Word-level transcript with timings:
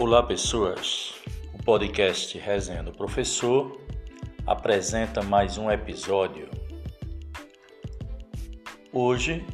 Olá, 0.00 0.22
pessoas. 0.22 1.12
O 1.52 1.62
podcast 1.62 2.38
Resenha 2.38 2.82
do 2.82 2.90
Professor 2.90 3.78
apresenta 4.46 5.22
mais 5.22 5.58
um 5.58 5.70
episódio. 5.70 6.48
Hoje 8.90 9.44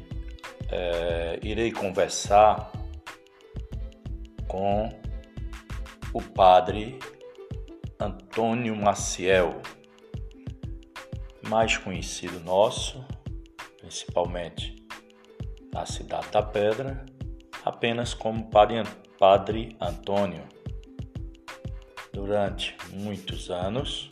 é, 0.70 1.40
irei 1.42 1.72
conversar 1.72 2.70
com 4.46 4.88
o 6.14 6.22
padre 6.22 7.00
Antônio 7.98 8.76
Maciel, 8.76 9.60
mais 11.48 11.76
conhecido 11.76 12.38
nosso, 12.38 13.04
principalmente 13.80 14.76
na 15.74 15.84
cidade 15.84 16.28
da 16.30 16.40
Pedra, 16.40 17.04
apenas 17.64 18.14
como 18.14 18.48
Padre 18.48 18.76
Antônio 18.76 19.05
Padre 19.18 19.74
Antônio. 19.80 20.44
Durante 22.12 22.76
muitos 22.92 23.50
anos, 23.50 24.10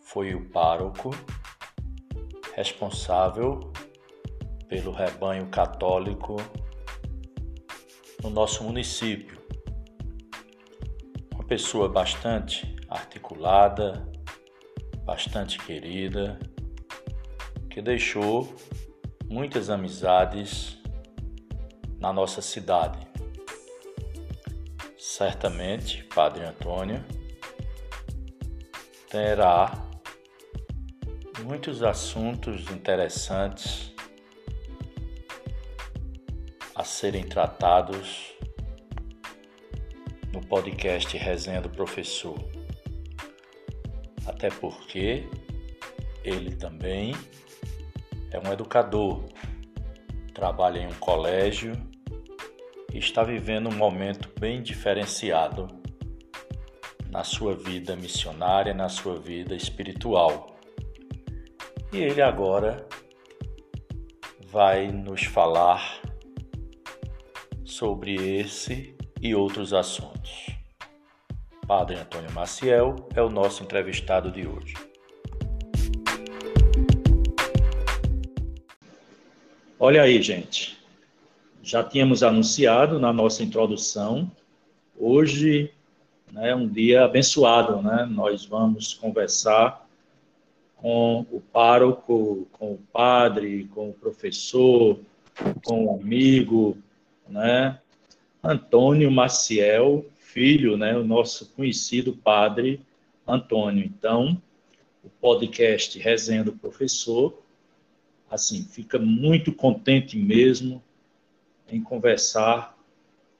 foi 0.00 0.34
o 0.34 0.48
pároco 0.50 1.10
responsável 2.56 3.72
pelo 4.68 4.90
rebanho 4.90 5.46
católico 5.50 6.36
no 8.24 8.28
nosso 8.28 8.64
município. 8.64 9.38
Uma 11.32 11.44
pessoa 11.44 11.88
bastante 11.88 12.74
articulada, 12.88 14.04
bastante 15.04 15.58
querida, 15.58 16.40
que 17.70 17.80
deixou 17.80 18.52
muitas 19.28 19.70
amizades 19.70 20.76
na 22.00 22.12
nossa 22.12 22.42
cidade. 22.42 23.13
Certamente, 25.06 26.02
Padre 26.04 26.44
Antônio 26.44 27.04
terá 29.10 29.86
muitos 31.44 31.82
assuntos 31.82 32.62
interessantes 32.70 33.92
a 36.74 36.82
serem 36.82 37.22
tratados 37.22 38.32
no 40.32 40.40
podcast 40.40 41.14
Resenha 41.18 41.60
do 41.60 41.68
Professor. 41.68 42.38
Até 44.26 44.48
porque 44.48 45.28
ele 46.24 46.56
também 46.56 47.12
é 48.30 48.38
um 48.38 48.50
educador, 48.50 49.22
trabalha 50.32 50.78
em 50.78 50.86
um 50.86 50.94
colégio 50.94 51.93
está 52.98 53.24
vivendo 53.24 53.68
um 53.68 53.74
momento 53.74 54.30
bem 54.38 54.62
diferenciado 54.62 55.68
na 57.10 57.24
sua 57.24 57.54
vida 57.54 57.96
missionária, 57.96 58.72
na 58.72 58.88
sua 58.88 59.16
vida 59.16 59.54
espiritual. 59.54 60.56
E 61.92 61.98
ele 61.98 62.22
agora 62.22 62.86
vai 64.46 64.92
nos 64.92 65.24
falar 65.24 66.00
sobre 67.64 68.14
esse 68.14 68.96
e 69.20 69.34
outros 69.34 69.72
assuntos. 69.72 70.50
Padre 71.66 71.96
Antônio 71.96 72.30
Maciel 72.30 72.94
é 73.14 73.22
o 73.22 73.30
nosso 73.30 73.64
entrevistado 73.64 74.30
de 74.30 74.46
hoje. 74.46 74.74
Olha 79.78 80.02
aí, 80.02 80.22
gente 80.22 80.83
já 81.64 81.82
tínhamos 81.82 82.22
anunciado 82.22 83.00
na 83.00 83.10
nossa 83.10 83.42
introdução. 83.42 84.30
Hoje 84.98 85.72
né, 86.30 86.50
é 86.50 86.54
um 86.54 86.68
dia 86.68 87.04
abençoado, 87.04 87.80
né? 87.80 88.06
Nós 88.08 88.44
vamos 88.44 88.92
conversar 88.92 89.88
com 90.76 91.24
o 91.32 91.40
pároco, 91.40 92.46
com 92.52 92.74
o 92.74 92.78
padre, 92.92 93.64
com 93.74 93.88
o 93.88 93.94
professor, 93.94 95.00
com 95.64 95.86
o 95.86 95.98
amigo, 95.98 96.76
né? 97.26 97.78
Antônio 98.42 99.10
Maciel, 99.10 100.04
filho, 100.18 100.76
né? 100.76 100.94
O 100.94 101.02
nosso 101.02 101.50
conhecido 101.54 102.12
padre 102.12 102.78
Antônio. 103.26 103.82
Então, 103.86 104.40
o 105.02 105.08
podcast 105.08 105.98
Resenha 105.98 106.44
do 106.44 106.52
Professor, 106.52 107.42
assim, 108.30 108.64
fica 108.64 108.98
muito 108.98 109.50
contente 109.50 110.18
mesmo 110.18 110.82
em 111.68 111.82
conversar 111.82 112.76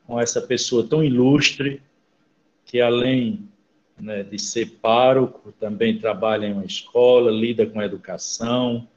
com 0.06 0.20
essa 0.20 0.40
pessoa 0.40 0.86
tão 0.86 1.02
ilustre, 1.02 1.82
que 2.64 2.80
além 2.80 3.48
né, 3.98 4.22
de 4.22 4.38
ser 4.38 4.78
pároco, 4.80 5.52
também 5.52 5.98
trabalha 5.98 6.46
em 6.46 6.52
uma 6.52 6.64
escola, 6.64 7.30
lida 7.30 7.66
com 7.66 7.80
educação. 7.80 8.88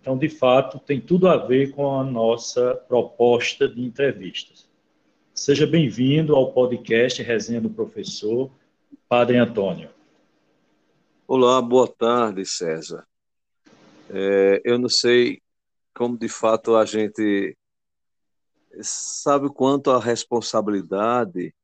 Então, 0.00 0.16
de 0.16 0.28
fato, 0.28 0.78
tem 0.78 1.00
tudo 1.00 1.28
a 1.28 1.36
ver 1.36 1.72
com 1.72 1.98
a 1.98 2.04
nossa 2.04 2.74
proposta 2.88 3.68
de 3.68 3.82
entrevistas. 3.82 4.68
Seja 5.34 5.66
bem-vindo 5.66 6.36
ao 6.36 6.52
podcast 6.52 7.22
Resenha 7.22 7.60
do 7.60 7.70
Professor, 7.70 8.50
Padre 9.08 9.38
Antônio. 9.38 9.88
Olá, 11.26 11.62
boa 11.62 11.88
tarde, 11.88 12.44
César. 12.44 13.06
É, 14.10 14.60
eu 14.64 14.78
não 14.78 14.88
sei 14.88 15.40
como 15.94 16.18
de 16.18 16.28
fato 16.28 16.76
a 16.76 16.84
gente 16.84 17.56
sabe 18.80 19.48
quanto 19.48 19.90
a 19.90 20.00
responsabilidade 20.00 21.54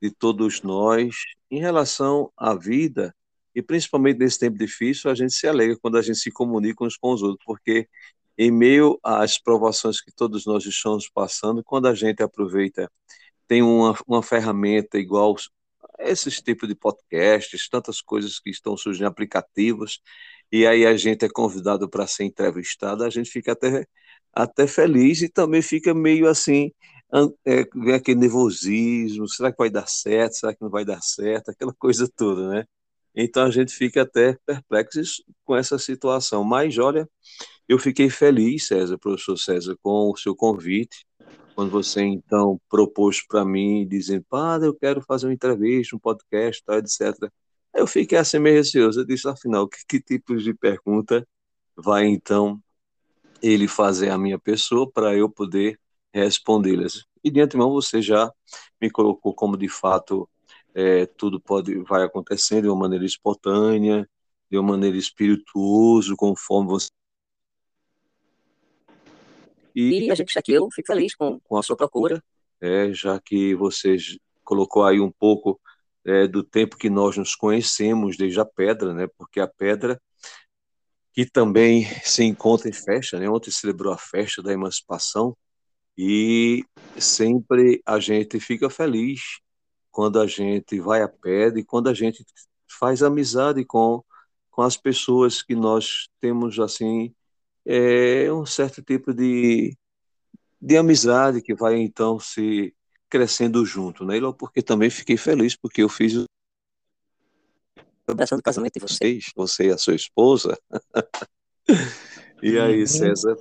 de 0.00 0.10
todos 0.10 0.62
nós 0.62 1.14
em 1.50 1.60
relação 1.60 2.32
à 2.36 2.54
vida, 2.54 3.14
e 3.54 3.62
principalmente 3.62 4.18
nesse 4.18 4.38
tempo 4.38 4.58
difícil, 4.58 5.10
a 5.10 5.14
gente 5.14 5.32
se 5.32 5.46
alegra 5.46 5.78
quando 5.80 5.98
a 5.98 6.02
gente 6.02 6.18
se 6.18 6.30
comunica 6.30 6.84
uns 6.84 6.96
com 6.96 7.12
os 7.12 7.22
outros, 7.22 7.44
porque 7.44 7.88
em 8.36 8.50
meio 8.50 8.98
às 9.02 9.38
provações 9.38 10.00
que 10.00 10.10
todos 10.10 10.46
nós 10.46 10.64
estamos 10.64 11.08
passando, 11.08 11.62
quando 11.62 11.86
a 11.86 11.94
gente 11.94 12.22
aproveita, 12.22 12.90
tem 13.46 13.62
uma, 13.62 13.96
uma 14.06 14.22
ferramenta 14.22 14.98
igual 14.98 15.36
esses 15.98 16.40
tipos 16.40 16.68
de 16.68 16.74
podcasts, 16.74 17.68
tantas 17.68 18.00
coisas 18.00 18.40
que 18.40 18.50
estão 18.50 18.76
surgindo, 18.76 19.06
aplicativos, 19.06 20.00
e 20.50 20.66
aí 20.66 20.84
a 20.86 20.96
gente 20.96 21.24
é 21.24 21.28
convidado 21.28 21.88
para 21.88 22.06
ser 22.06 22.24
entrevistado, 22.24 23.04
a 23.04 23.10
gente 23.10 23.30
fica 23.30 23.52
até 23.52 23.86
até 24.32 24.66
feliz 24.66 25.22
e 25.22 25.28
também 25.28 25.62
fica 25.62 25.94
meio 25.94 26.28
assim, 26.28 26.72
é, 27.46 27.60
aquele 27.94 28.20
nervosismo, 28.20 29.28
será 29.28 29.52
que 29.52 29.58
vai 29.58 29.70
dar 29.70 29.86
certo, 29.86 30.34
será 30.34 30.54
que 30.54 30.62
não 30.62 30.70
vai 30.70 30.84
dar 30.84 31.02
certo, 31.02 31.50
aquela 31.50 31.74
coisa 31.74 32.08
toda, 32.16 32.48
né? 32.48 32.64
Então 33.14 33.44
a 33.44 33.50
gente 33.50 33.72
fica 33.74 34.02
até 34.02 34.36
perplexo 34.46 35.00
com 35.44 35.54
essa 35.56 35.78
situação. 35.78 36.42
Mas 36.44 36.78
olha, 36.78 37.08
eu 37.68 37.78
fiquei 37.78 38.08
feliz, 38.10 38.66
César, 38.66 38.98
professor 38.98 39.36
César, 39.36 39.76
com 39.82 40.10
o 40.10 40.16
seu 40.16 40.34
convite, 40.34 41.06
quando 41.54 41.70
você 41.70 42.02
então 42.02 42.60
propôs 42.70 43.22
para 43.26 43.44
mim, 43.44 43.86
dizendo, 43.86 44.24
padre, 44.28 44.68
eu 44.68 44.74
quero 44.74 45.02
fazer 45.02 45.26
uma 45.26 45.34
entrevista, 45.34 45.94
um 45.96 45.98
podcast, 45.98 46.62
tal, 46.64 46.78
etc. 46.78 47.30
Eu 47.74 47.86
fiquei 47.86 48.18
assim 48.18 48.38
meio 48.38 48.56
receoso, 48.56 49.00
eu 49.00 49.04
disse, 49.06 49.28
afinal, 49.28 49.68
que, 49.68 49.78
que 49.88 50.00
tipos 50.00 50.42
de 50.44 50.54
pergunta 50.54 51.26
vai 51.76 52.06
então 52.06 52.61
ele 53.42 53.66
fazer 53.66 54.10
a 54.10 54.18
minha 54.18 54.38
pessoa 54.38 54.90
para 54.90 55.14
eu 55.16 55.28
poder 55.28 55.78
respondê-las. 56.14 57.04
E 57.24 57.30
de 57.30 57.40
antemão 57.40 57.70
você 57.70 58.00
já 58.00 58.32
me 58.80 58.90
colocou 58.90 59.34
como 59.34 59.56
de 59.56 59.68
fato 59.68 60.28
é, 60.74 61.06
tudo 61.06 61.40
pode 61.40 61.76
vai 61.82 62.02
acontecendo 62.02 62.62
de 62.62 62.68
uma 62.68 62.76
maneira 62.78 63.04
espontânea, 63.04 64.08
de 64.50 64.58
uma 64.58 64.72
maneira 64.72 64.96
espirituosa, 64.96 66.14
conforme 66.16 66.68
você. 66.70 66.90
E, 69.74 70.10
a 70.10 70.14
gente 70.14 70.38
aqui 70.38 70.52
eu 70.52 70.68
fico 70.70 70.86
feliz 70.86 71.14
com, 71.14 71.40
com 71.40 71.56
a 71.56 71.62
sua 71.62 71.76
procura, 71.76 72.22
é, 72.60 72.92
já 72.92 73.18
que 73.18 73.54
você 73.54 73.96
colocou 74.44 74.84
aí 74.84 75.00
um 75.00 75.10
pouco 75.10 75.58
é, 76.04 76.26
do 76.26 76.42
tempo 76.42 76.76
que 76.76 76.90
nós 76.90 77.16
nos 77.16 77.34
conhecemos 77.34 78.16
desde 78.16 78.40
a 78.40 78.44
pedra, 78.44 78.92
né? 78.92 79.06
Porque 79.16 79.40
a 79.40 79.46
pedra 79.46 80.00
que 81.12 81.26
também 81.26 81.84
se 82.02 82.24
encontra 82.24 82.68
em 82.68 82.72
festa, 82.72 83.18
né? 83.18 83.28
Ontem 83.28 83.50
celebrou 83.50 83.92
a 83.92 83.98
festa 83.98 84.42
da 84.42 84.52
emancipação 84.52 85.36
e 85.96 86.64
sempre 86.98 87.82
a 87.86 88.00
gente 88.00 88.40
fica 88.40 88.70
feliz 88.70 89.20
quando 89.90 90.20
a 90.20 90.26
gente 90.26 90.80
vai 90.80 91.02
a 91.02 91.08
pé 91.08 91.48
e 91.48 91.64
quando 91.64 91.88
a 91.88 91.94
gente 91.94 92.24
faz 92.78 93.02
amizade 93.02 93.64
com, 93.64 94.02
com 94.50 94.62
as 94.62 94.76
pessoas 94.76 95.42
que 95.42 95.54
nós 95.54 96.08
temos, 96.20 96.58
assim, 96.58 97.14
é, 97.66 98.32
um 98.32 98.46
certo 98.46 98.82
tipo 98.82 99.12
de, 99.12 99.76
de 100.60 100.76
amizade 100.76 101.42
que 101.42 101.54
vai, 101.54 101.76
então, 101.78 102.18
se 102.18 102.74
crescendo 103.10 103.64
junto, 103.66 104.04
né? 104.04 104.16
E 104.16 104.34
porque 104.34 104.62
também 104.62 104.88
fiquei 104.88 105.18
feliz, 105.18 105.54
porque 105.54 105.82
eu 105.82 105.88
fiz 105.88 106.24
celebração 108.06 108.38
do 108.38 108.42
casamento 108.42 108.74
de 108.74 108.80
vocês, 108.80 109.26
você 109.34 109.68
e 109.68 109.72
a 109.72 109.78
sua 109.78 109.94
esposa. 109.94 110.58
e 112.42 112.58
aí, 112.58 112.80
uhum. 112.80 112.86
César? 112.86 113.36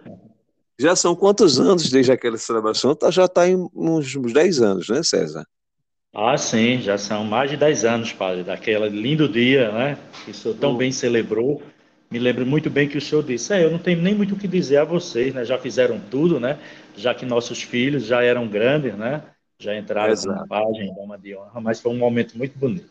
Já 0.79 0.95
são 0.95 1.15
quantos 1.15 1.59
anos 1.59 1.89
desde 1.89 2.11
aquela 2.11 2.37
celebração? 2.37 2.95
Tá, 2.95 3.11
já 3.11 3.25
está 3.25 3.47
em 3.47 3.69
uns 3.73 4.15
10 4.15 4.61
anos, 4.61 4.89
né, 4.89 5.03
César? 5.03 5.45
Ah, 6.13 6.37
sim, 6.37 6.81
já 6.81 6.97
são 6.97 7.23
mais 7.23 7.49
de 7.49 7.57
10 7.57 7.85
anos, 7.85 8.11
padre, 8.11 8.43
daquele 8.43 8.89
lindo 8.89 9.29
dia, 9.29 9.71
né? 9.71 9.97
Que 10.25 10.31
o 10.31 10.33
senhor 10.33 10.55
tão 10.55 10.75
bem 10.75 10.91
celebrou. 10.91 11.61
Me 12.09 12.19
lembro 12.19 12.45
muito 12.45 12.69
bem 12.69 12.89
que 12.89 12.97
o 12.97 13.01
senhor 13.01 13.23
disse: 13.23 13.53
é, 13.53 13.63
eu 13.63 13.71
não 13.71 13.79
tenho 13.79 14.01
nem 14.01 14.13
muito 14.13 14.33
o 14.33 14.37
que 14.37 14.47
dizer 14.47 14.77
a 14.77 14.83
vocês, 14.83 15.33
né? 15.33 15.45
Já 15.45 15.57
fizeram 15.57 15.99
tudo, 15.99 16.39
né? 16.39 16.59
Já 16.97 17.13
que 17.13 17.25
nossos 17.25 17.61
filhos 17.61 18.03
já 18.03 18.21
eram 18.21 18.47
grandes, 18.47 18.93
né? 18.97 19.23
Já 19.57 19.77
entraram 19.77 20.13
na 20.25 20.45
página, 20.47 20.93
dama 20.93 21.17
de 21.17 21.35
honra, 21.35 21.61
mas 21.61 21.79
foi 21.79 21.93
um 21.93 21.97
momento 21.97 22.37
muito 22.37 22.57
bonito. 22.57 22.89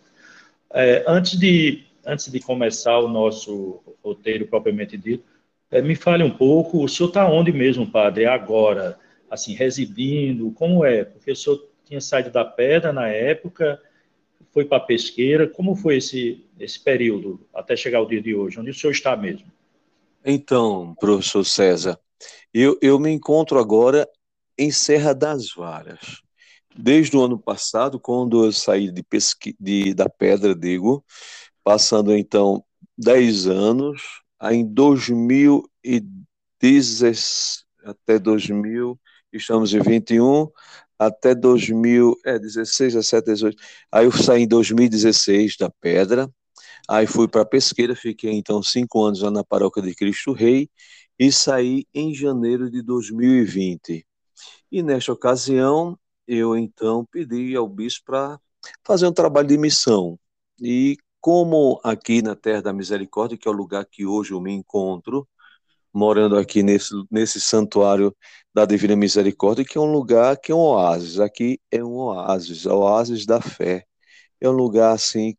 É, 0.72 1.05
antes, 1.06 1.38
de, 1.38 1.84
antes 2.06 2.31
de 2.31 2.40
começar 2.40 2.99
o 2.99 3.08
nosso 3.08 3.81
roteiro 4.02 4.46
propriamente 4.46 4.96
dito, 4.96 5.25
é, 5.70 5.81
me 5.81 5.94
fale 5.94 6.22
um 6.22 6.31
pouco, 6.31 6.82
o 6.82 6.88
senhor 6.88 7.08
está 7.08 7.28
onde 7.28 7.52
mesmo, 7.52 7.87
padre, 7.87 8.26
agora? 8.26 8.99
Assim, 9.31 9.55
residindo, 9.55 10.50
como 10.52 10.84
é? 10.84 11.05
Porque 11.05 11.31
o 11.31 11.37
senhor 11.37 11.69
tinha 11.84 12.00
saído 12.00 12.31
da 12.31 12.44
pedra 12.44 12.93
na 12.93 13.08
época, 13.08 13.81
foi 14.52 14.64
para 14.64 14.78
a 14.78 14.87
pesqueira. 14.87 15.49
Como 15.49 15.75
foi 15.75 15.96
esse, 15.96 16.44
esse 16.58 16.78
período 16.81 17.40
até 17.55 17.76
chegar 17.76 17.99
ao 17.99 18.06
dia 18.06 18.20
de 18.20 18.34
hoje? 18.34 18.58
Onde 18.58 18.70
o 18.70 18.75
senhor 18.75 18.93
está 18.93 19.17
mesmo? 19.17 19.46
Então, 20.25 20.94
professor 21.00 21.44
César, 21.44 21.99
eu, 22.52 22.78
eu 22.82 22.99
me 22.99 23.11
encontro 23.11 23.58
agora 23.58 24.08
em 24.58 24.70
Serra 24.70 25.14
das 25.14 25.52
Varas. 25.55 26.22
Desde 26.76 27.17
o 27.17 27.25
ano 27.25 27.38
passado, 27.38 27.99
quando 27.99 28.44
eu 28.44 28.52
saí 28.52 28.90
de 28.90 29.02
pesqui, 29.02 29.56
de, 29.58 29.94
da 29.94 30.08
Pedra, 30.08 30.55
digo, 30.55 31.05
passando 31.64 32.17
então 32.17 32.64
10 32.96 33.49
anos, 33.49 34.22
em 34.43 34.64
2010 34.64 37.64
até 37.84 38.19
2000, 38.19 38.99
estamos 39.32 39.75
em 39.75 39.81
21, 39.81 40.49
até 40.99 41.34
2016, 41.34 42.94
17, 42.94 43.25
18. 43.25 43.62
Aí 43.90 44.05
eu 44.05 44.12
saí 44.12 44.43
em 44.43 44.49
2016 44.49 45.56
da 45.58 45.70
Pedra, 45.81 46.31
aí 46.88 47.06
fui 47.06 47.26
para 47.26 47.44
Pesqueira, 47.44 47.96
fiquei 47.96 48.32
então 48.32 48.62
cinco 48.62 49.02
anos 49.05 49.22
lá 49.22 49.31
na 49.31 49.44
Paróquia 49.44 49.82
de 49.82 49.94
Cristo 49.94 50.32
Rei 50.32 50.69
e 51.19 51.32
saí 51.32 51.87
em 51.94 52.14
janeiro 52.14 52.70
de 52.70 52.82
2020. 52.82 54.06
E 54.72 54.82
nesta 54.82 55.12
ocasião, 55.12 55.99
eu 56.31 56.56
então 56.56 57.05
pedi 57.11 57.56
ao 57.56 57.69
bispo 57.69 58.06
para 58.06 58.41
fazer 58.85 59.06
um 59.06 59.12
trabalho 59.12 59.49
de 59.49 59.59
missão. 59.59 60.17
E 60.61 60.97
como 61.21 61.81
aqui 61.82 62.23
na 62.23 62.37
Terra 62.37 62.62
da 62.62 62.73
Misericórdia, 62.73 63.37
que 63.37 63.49
é 63.49 63.50
o 63.50 63.55
lugar 63.55 63.85
que 63.85 64.06
hoje 64.06 64.32
eu 64.32 64.41
me 64.41 64.53
encontro, 64.53 65.29
morando 65.93 66.37
aqui 66.38 66.62
nesse, 66.62 66.94
nesse 67.11 67.41
santuário 67.41 68.17
da 68.55 68.65
Divina 68.65 68.94
Misericórdia, 68.94 69.65
que 69.65 69.77
é 69.77 69.81
um 69.81 69.91
lugar 69.91 70.37
que 70.37 70.53
é 70.53 70.55
um 70.55 70.61
oásis. 70.61 71.19
Aqui 71.19 71.61
é 71.69 71.82
um 71.82 71.94
oásis, 71.97 72.65
oásis 72.65 73.27
da 73.27 73.41
fé. 73.41 73.85
É 74.41 74.49
um 74.49 74.53
lugar 74.53 74.94
assim 74.94 75.37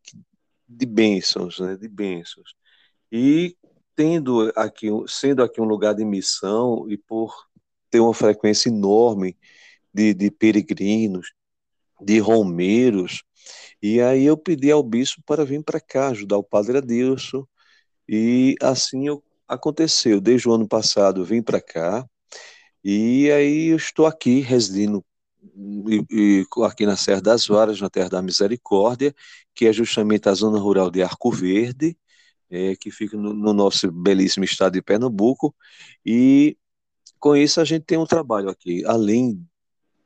de 0.67 0.85
bênçãos, 0.85 1.59
né? 1.59 1.77
De 1.77 1.87
bênçãos. 1.87 2.53
E 3.09 3.55
tendo 3.95 4.51
aqui, 4.57 4.87
sendo 5.07 5.41
aqui 5.41 5.61
um 5.61 5.65
lugar 5.65 5.95
de 5.95 6.03
missão 6.03 6.85
e 6.89 6.97
por 6.97 7.33
ter 7.89 8.01
uma 8.01 8.13
frequência 8.13 8.69
enorme 8.69 9.37
de, 9.93 10.13
de 10.13 10.31
peregrinos, 10.31 11.33
de 12.01 12.19
romeiros, 12.19 13.23
e 13.81 14.01
aí 14.01 14.25
eu 14.25 14.37
pedi 14.37 14.71
ao 14.71 14.83
bispo 14.83 15.21
para 15.25 15.45
vir 15.45 15.63
para 15.63 15.79
cá 15.79 16.09
ajudar 16.09 16.37
o 16.37 16.43
Padre 16.43 16.77
Adilson, 16.77 17.45
e 18.07 18.55
assim 18.61 19.07
eu 19.07 19.23
aconteceu. 19.47 20.21
Desde 20.21 20.47
o 20.47 20.53
ano 20.53 20.67
passado 20.67 21.25
vim 21.25 21.41
para 21.41 21.61
cá 21.61 22.05
e 22.83 23.31
aí 23.31 23.67
eu 23.67 23.77
estou 23.77 24.05
aqui 24.07 24.39
residindo 24.39 25.05
e, 25.87 26.05
e, 26.11 26.45
aqui 26.65 26.85
na 26.85 26.95
Serra 26.97 27.21
das 27.21 27.45
Varas, 27.47 27.79
na 27.81 27.89
Terra 27.89 28.09
da 28.09 28.21
Misericórdia, 28.21 29.13
que 29.53 29.67
é 29.67 29.73
justamente 29.73 30.29
a 30.29 30.33
zona 30.33 30.59
rural 30.59 30.89
de 30.89 31.01
Arco 31.03 31.31
Verde, 31.31 31.97
é, 32.49 32.75
que 32.75 32.91
fica 32.91 33.17
no, 33.17 33.33
no, 33.33 33.53
nosso 33.53 33.91
belíssimo 33.91 34.45
estado 34.45 34.73
de 34.73 34.81
Pernambuco. 34.81 35.55
E 36.05 36.57
com 37.19 37.35
isso 37.35 37.61
a 37.61 37.65
gente 37.65 37.83
tem 37.85 37.97
um 37.97 38.05
trabalho 38.05 38.49
aqui, 38.49 38.83
além 38.85 39.47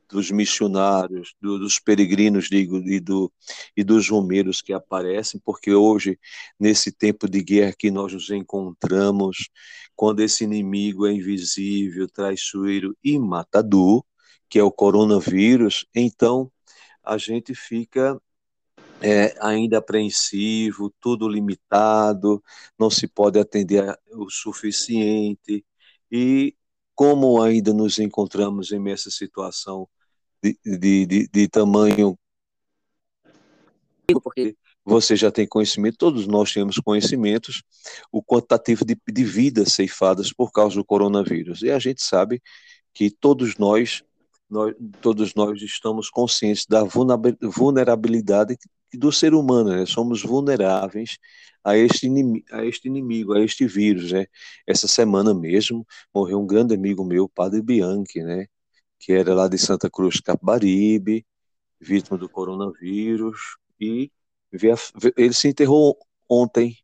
dos 0.09 0.31
missionários, 0.31 1.35
do, 1.41 1.59
dos 1.59 1.79
peregrinos, 1.79 2.47
digo, 2.49 2.77
e, 2.77 2.99
do, 2.99 3.31
e 3.75 3.83
dos 3.83 4.09
romeiros 4.09 4.61
que 4.61 4.73
aparecem, 4.73 5.41
porque 5.43 5.73
hoje, 5.73 6.19
nesse 6.59 6.91
tempo 6.91 7.27
de 7.27 7.41
guerra 7.43 7.73
que 7.77 7.89
nós 7.91 8.13
nos 8.13 8.29
encontramos, 8.29 9.49
quando 9.95 10.21
esse 10.21 10.43
inimigo 10.43 11.07
é 11.07 11.13
invisível, 11.13 12.07
traiçoeiro 12.07 12.95
e 13.03 13.17
matador, 13.17 14.03
que 14.49 14.59
é 14.59 14.63
o 14.63 14.71
coronavírus, 14.71 15.85
então 15.95 16.51
a 17.03 17.17
gente 17.17 17.55
fica 17.55 18.19
é, 19.01 19.35
ainda 19.41 19.77
apreensivo, 19.77 20.93
tudo 20.99 21.27
limitado, 21.27 22.43
não 22.77 22.89
se 22.89 23.07
pode 23.07 23.39
atender 23.39 23.97
o 24.11 24.29
suficiente, 24.29 25.65
e 26.11 26.55
como 26.95 27.41
ainda 27.41 27.73
nos 27.73 27.99
encontramos 27.99 28.71
em 28.71 28.89
essa 28.89 29.11
situação 29.11 29.87
de, 30.53 31.05
de, 31.05 31.27
de, 31.27 31.47
tamanho. 31.47 32.17
Porque 34.23 34.55
você 34.83 35.15
já 35.15 35.31
tem 35.31 35.47
conhecimento, 35.47 35.97
todos 35.97 36.27
nós 36.27 36.53
temos 36.53 36.77
conhecimentos, 36.77 37.63
o 38.11 38.21
quantitativo 38.21 38.85
de, 38.85 38.95
de 39.11 39.23
vidas 39.23 39.73
ceifadas 39.73 40.31
por 40.31 40.51
causa 40.51 40.75
do 40.75 40.85
coronavírus. 40.85 41.63
E 41.63 41.71
a 41.71 41.79
gente 41.79 42.03
sabe 42.03 42.41
que 42.93 43.09
todos 43.09 43.57
nós, 43.57 44.03
nós 44.49 44.75
todos 45.01 45.33
nós 45.33 45.61
estamos 45.61 46.09
conscientes 46.09 46.65
da 46.67 46.83
vulnerabilidade 47.41 48.57
do 48.93 49.11
ser 49.11 49.33
humano, 49.33 49.71
né? 49.71 49.85
somos 49.85 50.21
vulneráveis 50.21 51.17
a 51.63 51.75
este, 51.75 52.05
inimigo, 52.05 52.45
a 52.51 52.63
este 52.63 52.87
inimigo, 52.87 53.33
a 53.33 53.41
este 53.41 53.65
vírus, 53.65 54.11
né? 54.11 54.27
Essa 54.67 54.87
semana 54.87 55.33
mesmo 55.33 55.85
morreu 56.13 56.39
um 56.39 56.45
grande 56.45 56.75
amigo 56.75 57.03
meu, 57.03 57.27
Padre 57.27 57.59
Bianchi, 57.59 58.21
né? 58.21 58.45
Que 59.05 59.13
era 59.13 59.35
lá 59.35 59.47
de 59.47 59.55
Santa 59.59 59.87
Cruz 59.87 60.19
Capibaribe, 60.19 61.23
vítima 61.79 62.17
do 62.17 62.27
coronavírus, 62.27 63.55
e 63.79 64.11
ele 65.15 65.33
se 65.33 65.47
enterrou 65.47 65.95
ontem, 66.27 66.75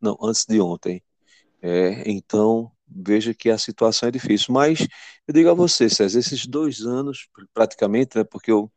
não, 0.00 0.16
antes 0.22 0.46
de 0.46 0.58
ontem. 0.58 1.02
É, 1.60 2.10
então, 2.10 2.72
veja 2.88 3.34
que 3.34 3.50
a 3.50 3.58
situação 3.58 4.08
é 4.08 4.12
difícil. 4.12 4.54
Mas 4.54 4.88
eu 5.28 5.34
digo 5.34 5.50
a 5.50 5.54
você, 5.54 5.90
César, 5.90 6.18
esses 6.18 6.46
dois 6.46 6.80
anos, 6.80 7.28
praticamente, 7.52 8.16
né, 8.16 8.24
porque 8.24 8.50
eu, 8.50 8.72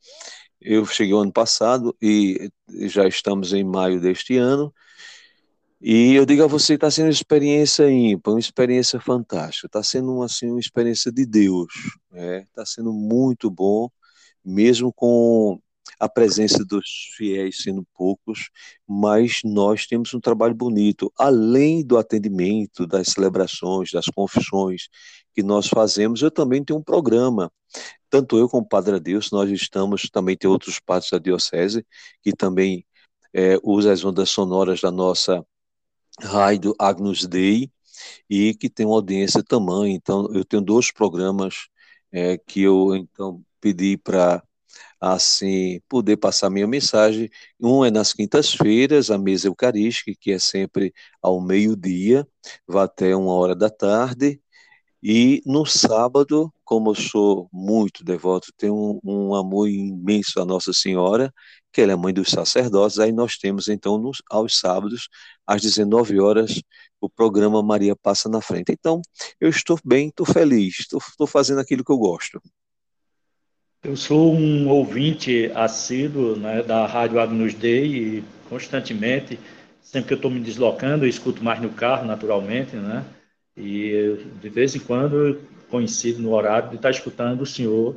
eu 0.59 0.85
cheguei 0.85 1.15
ano 1.15 1.31
passado 1.31 1.95
e 2.01 2.51
já 2.88 3.07
estamos 3.07 3.53
em 3.53 3.63
maio 3.63 4.01
deste 4.01 4.35
ano, 4.35 4.74
e 5.81 6.13
eu 6.13 6.25
digo 6.25 6.43
a 6.43 6.48
você, 6.48 6.74
está 6.74 6.91
sendo 6.91 7.05
uma 7.05 7.12
experiência 7.12 7.89
ímpar, 7.89 8.31
uma 8.31 8.39
experiência 8.39 9.00
fantástica, 9.00 9.67
está 9.67 9.81
sendo 9.81 10.21
assim, 10.21 10.50
uma 10.50 10.59
experiência 10.59 11.12
de 11.12 11.25
Deus, 11.25 11.74
está 11.74 11.98
né? 12.12 12.45
Tá 12.53 12.65
sendo 12.65 12.91
muito 12.91 13.50
bom, 13.50 13.89
mesmo 14.43 14.91
com 14.91 15.59
a 16.00 16.07
presença 16.09 16.63
dos 16.65 16.86
fiéis 17.15 17.62
sendo 17.63 17.86
poucos, 17.95 18.50
mas 18.88 19.39
nós 19.43 19.86
temos 19.88 20.13
um 20.13 20.19
trabalho 20.19 20.53
bonito, 20.53 21.12
além 21.17 21.83
do 21.86 21.98
atendimento, 21.98 22.86
das 22.86 23.09
celebrações, 23.09 23.91
das 23.91 24.05
confissões 24.05 24.89
que 25.33 25.41
nós 25.43 25.67
fazemos, 25.67 26.21
eu 26.21 26.31
também 26.31 26.63
tenho 26.63 26.79
um 26.79 26.83
programa, 26.83 27.51
tanto 28.09 28.38
eu 28.38 28.50
como 28.50 28.63
o 28.63 28.67
Padre 28.67 28.95
Adeus, 28.95 29.31
nós 29.31 29.50
estamos, 29.50 30.09
também 30.09 30.36
tem 30.38 30.50
outros 30.50 30.79
padres 30.79 31.09
da 31.12 31.19
Diocese, 31.19 31.86
que 32.21 32.33
também 32.33 32.86
é, 33.33 33.57
usam 33.63 33.91
as 33.91 34.03
ondas 34.03 34.29
sonoras 34.29 34.81
da 34.81 34.91
nossa 34.91 35.45
rádio 36.21 36.75
Agnus 36.79 37.25
Dei, 37.25 37.71
e 38.29 38.53
que 38.55 38.69
tem 38.69 38.85
uma 38.85 38.95
audiência 38.95 39.43
também. 39.43 39.95
Então, 39.95 40.29
eu 40.33 40.45
tenho 40.45 40.61
dois 40.61 40.91
programas 40.91 41.67
é, 42.11 42.38
que 42.38 42.61
eu 42.61 42.95
então 42.95 43.43
pedi 43.61 43.97
para 43.97 44.43
assim 44.99 45.81
poder 45.89 46.17
passar 46.17 46.49
minha 46.49 46.67
mensagem. 46.67 47.29
Um 47.59 47.85
é 47.85 47.91
nas 47.91 48.13
quintas-feiras, 48.13 49.09
a 49.11 49.17
mesa 49.17 49.47
eucarística, 49.47 50.11
que 50.19 50.31
é 50.31 50.39
sempre 50.39 50.93
ao 51.21 51.41
meio-dia, 51.41 52.27
vai 52.67 52.85
até 52.85 53.15
uma 53.15 53.33
hora 53.33 53.55
da 53.55 53.69
tarde. 53.69 54.41
E 55.01 55.41
no 55.45 55.65
sábado, 55.65 56.53
como 56.65 56.91
eu 56.91 56.95
sou 56.95 57.49
muito 57.53 58.03
devoto, 58.03 58.51
tenho 58.57 58.75
um, 58.75 58.99
um 59.29 59.35
amor 59.35 59.69
imenso 59.69 60.41
à 60.41 60.45
Nossa 60.45 60.73
Senhora, 60.73 61.33
que 61.71 61.81
ela 61.81 61.91
é 61.91 61.95
mãe 61.95 62.13
dos 62.13 62.29
sacerdotes, 62.29 62.99
aí 62.99 63.11
nós 63.11 63.38
temos 63.38 63.67
então 63.67 63.97
nos, 63.97 64.21
aos 64.29 64.59
sábados, 64.59 65.07
às 65.45 65.61
19 65.61 66.19
horas, 66.19 66.61
o 66.99 67.09
programa 67.09 67.61
Maria 67.61 67.95
Passa 67.95 68.27
na 68.27 68.41
Frente. 68.41 68.71
Então, 68.71 69.01
eu 69.39 69.49
estou 69.49 69.79
bem, 69.85 70.09
estou 70.09 70.25
feliz, 70.25 70.79
estou, 70.79 71.27
fazendo 71.27 71.59
aquilo 71.59 71.83
que 71.83 71.91
eu 71.91 71.97
gosto. 71.97 72.41
Eu 73.83 73.95
sou 73.95 74.33
um 74.33 74.67
ouvinte 74.67 75.51
assíduo 75.55 76.35
né, 76.35 76.61
da 76.61 76.85
Rádio 76.85 77.19
Agnus 77.19 77.53
Dei 77.53 77.85
e 77.85 78.23
constantemente, 78.49 79.39
sempre 79.81 80.09
que 80.09 80.13
eu 80.13 80.17
estou 80.17 80.31
me 80.31 80.39
deslocando, 80.39 81.05
eu 81.05 81.09
escuto 81.09 81.43
mais 81.43 81.61
no 81.61 81.69
carro, 81.69 82.05
naturalmente, 82.05 82.75
né? 82.75 83.05
E 83.55 84.17
de 84.41 84.49
vez 84.49 84.75
em 84.75 84.79
quando 84.79 85.39
coincido 85.69 86.21
no 86.21 86.33
horário 86.33 86.69
de 86.69 86.75
estar 86.75 86.89
escutando 86.89 87.41
o 87.41 87.45
senhor 87.45 87.95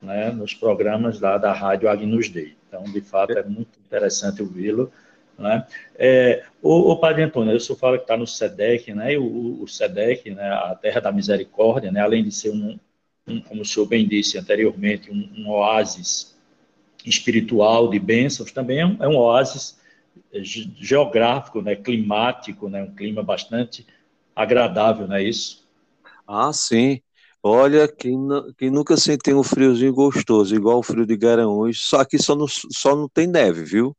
né, 0.00 0.30
nos 0.30 0.54
programas 0.54 1.20
da, 1.20 1.36
da 1.36 1.52
Rádio 1.52 1.88
Agnus 1.88 2.28
Dei. 2.28 2.59
Então, 2.70 2.84
de 2.84 3.00
fato, 3.00 3.36
é 3.36 3.42
muito 3.42 3.80
interessante 3.84 4.40
ouvi-lo. 4.40 4.92
Né? 5.36 5.66
É, 5.96 6.44
o, 6.62 6.92
o 6.92 6.96
Padre 6.96 7.24
Antônio, 7.24 7.56
o 7.56 7.60
senhor 7.60 7.76
fala 7.76 7.96
que 7.98 8.04
está 8.04 8.16
no 8.16 8.26
SEDEC, 8.26 8.94
né? 8.94 9.18
o, 9.18 9.62
o 9.62 9.66
SEDEC, 9.66 10.30
né, 10.30 10.48
a 10.48 10.76
Terra 10.80 11.00
da 11.00 11.10
Misericórdia, 11.10 11.90
né, 11.90 12.00
além 12.00 12.22
de 12.22 12.30
ser 12.30 12.50
um, 12.50 12.78
um, 13.26 13.40
como 13.40 13.62
o 13.62 13.64
senhor 13.64 13.86
bem 13.86 14.06
disse 14.06 14.38
anteriormente, 14.38 15.10
um, 15.10 15.28
um 15.38 15.50
oásis 15.50 16.38
espiritual 17.04 17.88
de 17.88 17.98
bênçãos, 17.98 18.52
também 18.52 18.80
é 18.80 18.86
um, 18.86 18.96
é 19.00 19.08
um 19.08 19.16
oásis 19.16 19.80
geográfico, 20.32 21.62
né, 21.62 21.74
climático, 21.74 22.68
né, 22.68 22.82
um 22.82 22.94
clima 22.94 23.22
bastante 23.22 23.84
agradável, 24.36 25.08
não 25.08 25.16
é 25.16 25.22
isso? 25.22 25.66
Ah, 26.26 26.52
sim. 26.52 27.00
Olha, 27.42 27.88
quem, 27.88 28.16
quem 28.58 28.70
nunca 28.70 28.96
sentiu 28.96 29.38
um 29.38 29.42
friozinho 29.42 29.94
gostoso, 29.94 30.54
igual 30.54 30.78
o 30.78 30.82
frio 30.82 31.06
de 31.06 31.16
Garanhuns, 31.16 31.80
só 31.80 32.00
aqui 32.00 32.18
só 32.22 32.34
não, 32.36 32.46
só 32.48 32.94
não 32.94 33.08
tem 33.08 33.26
neve, 33.26 33.62
viu? 33.64 33.96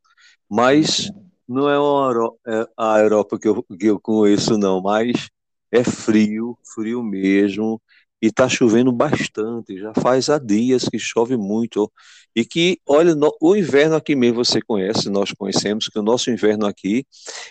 Mas 0.50 1.10
não 1.48 1.69
é, 1.69 1.79
uma, 1.79 2.33
é 2.48 2.67
a 2.77 3.00
Europa 3.00 3.39
que 3.39 3.48
eu, 3.48 3.63
que 3.63 3.88
eu 3.88 4.00
conheço, 4.01 4.57
não, 4.57 4.81
mas 4.81 5.29
é 5.71 5.83
frio, 5.83 6.57
frio 6.75 7.03
mesmo, 7.03 7.81
e 8.21 8.27
está 8.27 8.50
chovendo 8.50 8.91
bastante, 8.91 9.77
já 9.79 9.93
faz 9.95 10.29
há 10.29 10.39
dias 10.39 10.86
que 10.89 11.00
chove 11.00 11.38
muito, 11.38 11.91
e 12.36 12.45
que, 12.45 12.79
olha, 12.88 13.15
no, 13.15 13.36
o 13.41 13.55
inverno 13.55 13.95
aqui 13.95 14.15
mesmo 14.15 14.43
você 14.45 14.62
conhece, 14.62 15.10
nós 15.12 15.31
conhecemos 15.33 15.88
que 15.89 16.00
o 16.00 16.03
nosso 16.03 16.31
inverno 16.31 16.65
aqui 16.67 17.05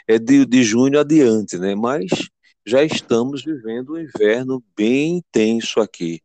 é 0.08 0.18
de, 0.18 0.46
de 0.46 0.62
junho 0.64 1.00
adiante, 1.00 1.58
né? 1.58 1.74
Mas 1.74 2.08
já 2.66 2.84
estamos 2.84 3.44
vivendo 3.44 3.94
um 3.94 3.98
inverno 3.98 4.62
bem 4.76 5.18
intenso 5.18 5.80
aqui. 5.80 6.20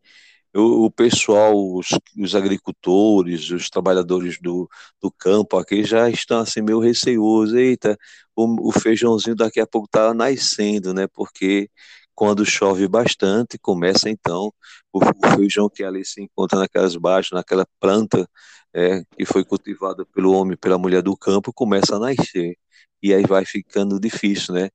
O, 0.53 0.85
o 0.85 0.91
pessoal, 0.91 1.53
os, 1.55 1.89
os, 2.17 2.35
agricultores, 2.35 3.49
os 3.51 3.69
trabalhadores 3.69 4.39
do, 4.39 4.69
do 5.01 5.11
campo 5.11 5.57
aqui 5.57 5.83
já 5.83 6.09
estão 6.09 6.39
assim 6.39 6.61
meio 6.61 6.79
receosos. 6.79 7.53
Eita, 7.55 7.97
o, 8.35 8.69
o 8.69 8.71
feijãozinho 8.71 9.35
daqui 9.35 9.59
a 9.59 9.67
pouco 9.67 9.87
está 9.87 10.13
nascendo, 10.13 10.93
né? 10.93 11.07
Porque 11.07 11.69
quando 12.13 12.45
chove 12.45 12.87
bastante, 12.87 13.57
começa 13.57 14.09
então 14.09 14.53
o, 14.93 14.99
o 14.99 15.35
feijão 15.35 15.69
que 15.69 15.83
ali 15.83 16.05
se 16.05 16.21
encontra 16.21 16.59
naquelas 16.59 16.95
baixas, 16.95 17.31
naquela 17.33 17.65
planta 17.79 18.27
é, 18.73 19.03
que 19.17 19.25
foi 19.25 19.43
cultivada 19.43 20.05
pelo 20.05 20.33
homem, 20.33 20.57
pela 20.57 20.77
mulher 20.77 21.01
do 21.01 21.17
campo, 21.17 21.53
começa 21.53 21.95
a 21.97 21.99
nascer. 21.99 22.57
E 23.03 23.13
aí 23.13 23.23
vai 23.23 23.45
ficando 23.45 23.99
difícil, 23.99 24.53
né? 24.53 24.69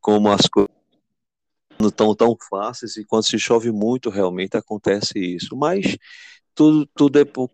Como 0.00 0.30
as 0.30 0.46
coisas 0.48 0.83
não 1.80 1.90
tão 1.90 2.14
tão 2.14 2.36
fáceis 2.48 2.96
e 2.96 3.04
quando 3.04 3.24
se 3.24 3.38
chove 3.38 3.70
muito 3.70 4.10
realmente 4.10 4.56
acontece 4.56 5.18
isso. 5.18 5.56
Mas 5.56 5.96
tudo 6.54 6.88
tudo 6.94 7.18
é 7.18 7.24
por 7.24 7.50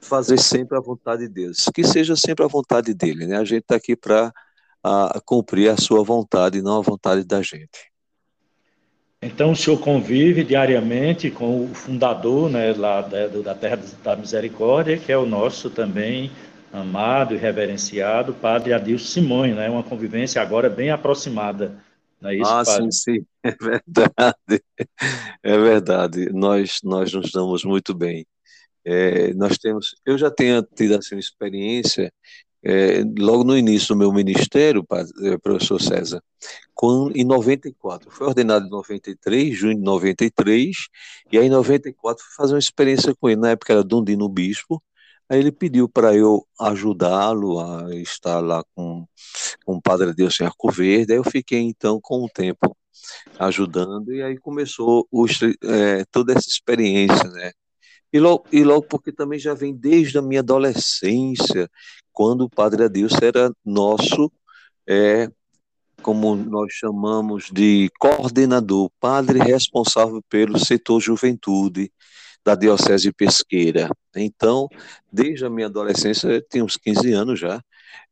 fazer 0.00 0.38
sempre 0.38 0.76
a 0.76 0.80
vontade 0.80 1.28
de 1.28 1.34
Deus, 1.34 1.66
que 1.74 1.84
seja 1.84 2.16
sempre 2.16 2.44
a 2.44 2.48
vontade 2.48 2.94
dele, 2.94 3.26
né? 3.26 3.36
A 3.36 3.44
gente 3.44 3.62
está 3.62 3.76
aqui 3.76 3.94
para 3.94 4.32
cumprir 5.24 5.70
a 5.70 5.76
sua 5.76 6.02
vontade, 6.02 6.62
não 6.62 6.78
a 6.78 6.82
vontade 6.82 7.24
da 7.24 7.42
gente. 7.42 7.90
Então 9.22 9.52
o 9.52 9.56
senhor 9.56 9.78
convive 9.78 10.42
diariamente 10.42 11.30
com 11.30 11.64
o 11.64 11.74
fundador, 11.74 12.48
né, 12.48 12.72
lá 12.72 13.02
da, 13.02 13.26
da 13.26 13.54
Terra 13.54 13.78
da 14.02 14.16
Misericórdia, 14.16 14.96
que 14.96 15.12
é 15.12 15.18
o 15.18 15.26
nosso 15.26 15.68
também 15.68 16.30
amado 16.72 17.34
e 17.34 17.36
reverenciado 17.36 18.32
Padre 18.32 18.72
Adilson 18.72 19.06
Simões, 19.06 19.54
né? 19.54 19.68
Uma 19.68 19.82
convivência 19.82 20.40
agora 20.40 20.70
bem 20.70 20.90
aproximada 20.90 21.76
não 22.20 22.30
é 22.30 22.36
isso, 22.36 22.50
ah, 22.50 22.64
padre? 22.64 22.92
sim, 22.92 23.18
sim, 23.18 23.26
é 23.42 23.50
verdade. 23.52 24.64
É 25.42 25.58
verdade. 25.58 26.32
Nós, 26.32 26.78
nós 26.84 27.12
nos 27.12 27.30
damos 27.32 27.64
muito 27.64 27.94
bem. 27.94 28.26
É, 28.84 29.32
nós 29.34 29.58
temos, 29.58 29.94
eu 30.06 30.16
já 30.16 30.30
tenho 30.30 30.62
tido 30.62 30.96
assim, 30.96 31.14
uma 31.14 31.20
experiência 31.20 32.12
é, 32.62 33.02
logo 33.18 33.42
no 33.44 33.56
início 33.56 33.88
do 33.88 33.96
meu 33.96 34.12
ministério, 34.12 34.84
padre, 34.84 35.12
é, 35.28 35.38
professor 35.38 35.80
César, 35.80 36.22
em 37.14 37.24
94. 37.24 38.10
Foi 38.10 38.26
ordenado 38.26 38.66
em 38.66 38.70
93, 38.70 39.56
junho 39.56 39.76
de 39.76 39.82
93, 39.82 40.76
e 41.32 41.38
aí 41.38 41.46
em 41.46 41.50
94 41.50 42.24
fui 42.24 42.34
fazer 42.36 42.54
uma 42.54 42.58
experiência 42.58 43.14
com 43.14 43.28
ele. 43.28 43.40
Na 43.40 43.50
época 43.50 43.72
era 43.72 43.84
Dundino 43.84 44.28
Bispo, 44.28 44.82
Aí 45.30 45.38
ele 45.38 45.52
pediu 45.52 45.88
para 45.88 46.14
eu 46.14 46.44
ajudá-lo 46.58 47.60
a 47.60 47.94
estar 47.94 48.40
lá 48.40 48.64
com, 48.74 49.06
com 49.64 49.76
o 49.76 49.80
Padre 49.80 50.12
Deus 50.12 50.40
Arco 50.40 50.72
Verde. 50.72 51.12
Aí 51.12 51.18
eu 51.18 51.24
fiquei 51.24 51.60
então 51.60 52.00
com 52.02 52.24
o 52.24 52.28
tempo 52.28 52.76
ajudando 53.38 54.12
e 54.12 54.22
aí 54.22 54.36
começou 54.38 55.08
é, 55.62 56.04
toda 56.10 56.32
essa 56.32 56.48
experiência, 56.48 57.28
né? 57.30 57.52
E 58.12 58.18
logo, 58.18 58.44
e 58.50 58.64
logo 58.64 58.86
porque 58.88 59.12
também 59.12 59.38
já 59.38 59.54
vem 59.54 59.72
desde 59.72 60.18
a 60.18 60.22
minha 60.22 60.40
adolescência, 60.40 61.70
quando 62.12 62.42
o 62.42 62.50
Padre 62.50 62.82
Adilson 62.82 63.18
era 63.22 63.52
nosso, 63.64 64.32
é, 64.84 65.30
como 66.02 66.34
nós 66.34 66.72
chamamos 66.72 67.50
de 67.52 67.88
coordenador, 68.00 68.90
padre 68.98 69.38
responsável 69.38 70.20
pelo 70.28 70.58
setor 70.58 71.00
juventude, 71.00 71.92
da 72.44 72.54
Diocese 72.54 73.12
Pesqueira. 73.12 73.90
Então, 74.14 74.68
desde 75.12 75.44
a 75.44 75.50
minha 75.50 75.66
adolescência, 75.66 76.28
eu 76.28 76.42
tinha 76.42 76.64
uns 76.64 76.76
15 76.76 77.12
anos 77.12 77.38
já, 77.38 77.62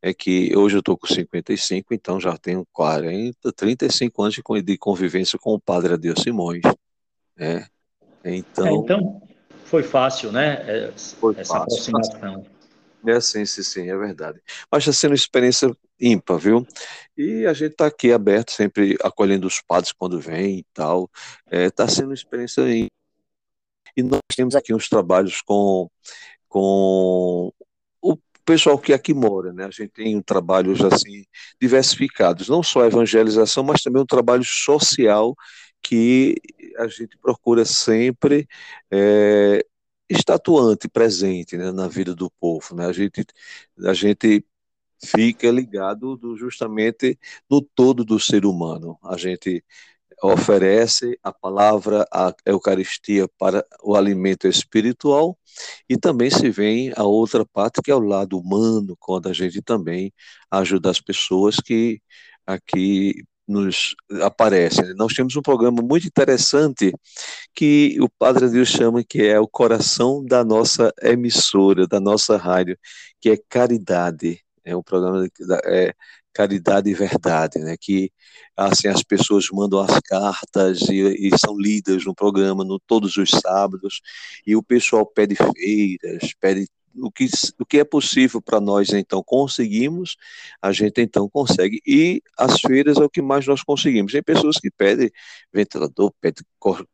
é 0.03 0.13
que 0.13 0.57
hoje 0.57 0.77
eu 0.77 0.81
estou 0.81 0.97
com 0.97 1.07
55, 1.07 1.93
então 1.93 2.21
já 2.21 2.37
tenho 2.37 2.67
40, 2.73 3.53
35 3.53 4.23
anos 4.23 4.41
de 4.65 4.79
convivência 4.79 5.39
com 5.39 5.55
o 5.55 5.61
Padre 5.61 5.95
Adeus 5.95 6.23
Simões. 6.23 6.63
Né? 7.37 7.67
Então, 8.25 8.67
é, 8.67 8.73
então, 8.73 9.23
foi 9.65 9.83
fácil, 9.83 10.33
né? 10.33 10.65
É, 10.67 10.93
foi 10.97 11.35
essa 11.37 11.59
fácil, 11.59 11.97
aproximação. 11.97 12.47
É, 13.07 13.21
sim, 13.21 13.45
sim, 13.47 13.63
sim, 13.63 13.91
é 13.91 13.97
verdade. 13.97 14.41
Mas 14.71 14.83
está 14.83 14.93
sendo 14.93 15.13
uma 15.13 15.17
experiência 15.17 15.71
ímpar, 16.01 16.37
viu? 16.39 16.67
E 17.17 17.47
a 17.47 17.53
gente 17.53 17.73
está 17.73 17.87
aqui 17.87 18.13
aberto, 18.13 18.53
sempre 18.53 18.97
acolhendo 19.03 19.47
os 19.47 19.61
padres 19.61 19.93
quando 19.93 20.21
vem 20.21 20.59
e 20.59 20.67
tal. 20.75 21.09
Está 21.47 21.57
é, 21.57 21.71
tá 21.71 21.89
sendo 21.89 22.09
uma 22.09 22.15
experiência 22.15 22.63
ímpar 22.69 22.99
e 23.99 24.03
nós 24.03 24.21
temos 24.37 24.55
aqui 24.55 24.73
uns 24.73 24.89
trabalhos 24.89 25.43
com, 25.43 25.91
com 26.49 27.53
o 28.01 28.17
pessoal 28.45 28.79
que 28.79 28.93
aqui 28.93 29.13
mora, 29.13 29.53
né? 29.53 29.65
A 29.65 29.71
gente 29.71 29.89
tem 29.89 30.23
trabalhos 30.23 30.81
assim 30.85 31.25
diversificados, 31.61 32.49
não 32.49 32.63
só 32.63 32.83
a 32.83 32.87
evangelização, 32.87 33.65
mas 33.65 33.83
também 33.83 34.01
um 34.01 34.07
trabalho 34.07 34.45
social 34.45 35.35
que 35.83 36.37
a 36.79 36.87
gente 36.87 37.19
procura 37.19 37.65
sempre 37.65 38.47
é, 38.89 39.65
estatuante, 40.09 40.89
presente 40.89 41.57
né, 41.57 41.73
na 41.73 41.89
vida 41.89 42.15
do 42.15 42.31
povo. 42.41 42.77
Né? 42.77 42.87
A, 42.87 42.93
gente, 42.93 43.27
a 43.85 43.95
gente 43.95 44.45
fica 45.05 45.51
ligado 45.51 46.17
do, 46.17 46.37
justamente 46.37 47.19
no 47.51 47.61
todo 47.61 48.05
do 48.05 48.21
ser 48.21 48.47
humano. 48.47 48.97
A 49.03 49.17
gente 49.17 49.65
oferece 50.23 51.19
a 51.23 51.33
palavra, 51.33 52.07
a 52.13 52.35
Eucaristia 52.45 53.29
para 53.39 53.65
o 53.83 53.95
alimento 53.95 54.47
espiritual, 54.47 55.39
e 55.89 55.97
também 55.97 56.31
se 56.31 56.51
vem 56.51 56.93
a 56.97 57.05
outra 57.05 57.45
parte, 57.45 57.83
que 57.83 57.91
é 57.91 57.95
o 57.95 58.01
lado 58.01 58.39
humano, 58.39 58.97
quando 58.99 59.29
a 59.29 59.33
gente 59.33 59.63
também 59.63 60.13
ajuda 60.51 60.91
as 60.91 61.01
pessoas 61.01 61.57
que 61.57 62.01
aqui 62.47 63.25
nos 63.49 63.97
aparecem. 64.23 64.95
Nós 64.95 65.15
temos 65.15 65.35
um 65.35 65.43
programa 65.43 65.81
muito 65.83 66.07
interessante 66.07 66.93
que 67.55 67.97
o 68.01 68.09
Padre 68.19 68.49
Deus 68.51 68.69
chama 68.69 69.03
que 69.03 69.23
é 69.23 69.41
o 69.41 69.49
coração 69.49 70.25
da 70.25 70.45
nossa 70.45 70.93
emissora, 71.03 71.87
da 71.87 71.99
nossa 71.99 72.37
rádio, 72.37 72.79
que 73.21 73.31
é 73.31 73.39
Caridade. 73.49 74.41
É 74.65 74.77
um 74.77 74.83
programa 74.83 75.27
é, 75.65 75.95
caridade 76.39 76.89
e 76.89 76.95
verdade, 76.95 77.59
né? 77.59 77.77
Que 77.77 78.13
assim 78.57 78.87
as 78.87 79.03
pessoas 79.03 79.49
mandam 79.53 79.81
as 79.81 79.99
cartas 80.01 80.83
e, 80.83 81.29
e 81.29 81.31
são 81.37 81.59
lidas 81.59 82.05
no 82.05 82.15
programa 82.15 82.65
no 82.65 82.79
todos 82.79 83.17
os 83.17 83.31
sábados 83.31 84.01
e 84.47 84.55
o 84.55 84.63
pessoal 84.63 85.05
pede 85.05 85.35
feiras, 85.35 86.33
pede 86.41 86.69
o 86.95 87.11
que, 87.11 87.27
o 87.61 87.67
que 87.67 87.79
é 87.81 87.85
possível 87.85 88.41
para 88.41 88.61
nós, 88.61 88.91
então, 88.91 89.23
conseguimos, 89.23 90.17
a 90.63 90.73
gente 90.73 91.01
então 91.01 91.29
consegue. 91.29 91.81
E 91.87 92.23
as 92.37 92.61
feiras 92.61 92.97
é 92.97 93.05
o 93.05 93.11
que 93.11 93.23
mais 93.23 93.47
nós 93.47 93.63
conseguimos. 93.63 94.13
Tem 94.13 94.23
pessoas 94.23 94.57
que 94.59 94.71
pedem 94.71 95.11
ventilador, 95.53 96.13
pedem 96.21 96.45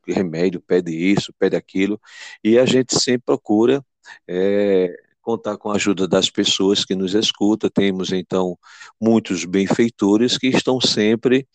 remédio, 0.06 0.60
pedem 0.60 0.94
isso, 0.94 1.32
pedem 1.38 1.58
aquilo, 1.58 1.98
e 2.42 2.58
a 2.58 2.66
gente 2.66 2.98
sempre 2.98 3.24
procura 3.24 3.82
é, 4.28 4.94
contar 5.24 5.56
com 5.56 5.70
a 5.70 5.76
ajuda 5.76 6.06
das 6.06 6.28
pessoas 6.28 6.84
que 6.84 6.94
nos 6.94 7.14
escutam. 7.14 7.70
Temos, 7.70 8.12
então, 8.12 8.56
muitos 9.00 9.44
benfeitores 9.44 10.36
que 10.36 10.48
estão 10.48 10.80
sempre 10.80 11.48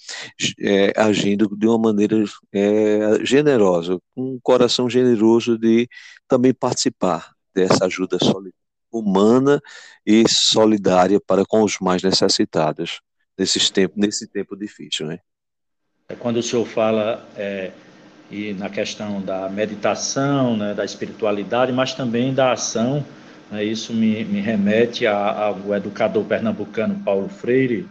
é, 0.59 0.91
agindo 0.99 1.47
de 1.55 1.67
uma 1.67 1.77
maneira 1.77 2.21
é, 2.51 3.23
generosa, 3.23 3.99
com 4.15 4.33
um 4.33 4.39
coração 4.41 4.89
generoso 4.89 5.57
de 5.57 5.87
também 6.27 6.53
participar 6.53 7.31
dessa 7.53 7.85
ajuda 7.85 8.17
humana 8.91 9.61
e 10.05 10.27
solidária 10.27 11.19
para 11.19 11.45
com 11.45 11.63
os 11.63 11.77
mais 11.79 12.01
necessitados 12.01 13.01
nesse 13.37 13.71
tempo, 13.71 13.93
nesse 13.97 14.27
tempo 14.27 14.55
difícil, 14.55 15.05
né? 15.05 15.19
É 16.09 16.15
quando 16.15 16.37
o 16.37 16.43
senhor 16.43 16.65
fala 16.65 17.29
é, 17.37 17.71
e 18.31 18.53
na 18.53 18.67
questão 18.67 19.21
da 19.21 19.47
meditação, 19.47 20.57
né, 20.57 20.73
da 20.73 20.83
espiritualidade, 20.83 21.71
mas 21.71 21.93
também 21.93 22.33
da 22.33 22.51
ação 22.51 23.05
isso 23.63 23.93
me, 23.93 24.23
me 24.25 24.39
remete 24.39 25.07
ao 25.07 25.73
educador 25.73 26.23
pernambucano 26.25 27.03
Paulo 27.03 27.29
Freire, 27.29 27.87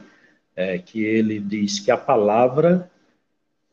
é, 0.55 0.79
que 0.79 1.03
ele 1.03 1.41
diz 1.41 1.81
que 1.81 1.91
a 1.91 1.97
palavra 1.97 2.91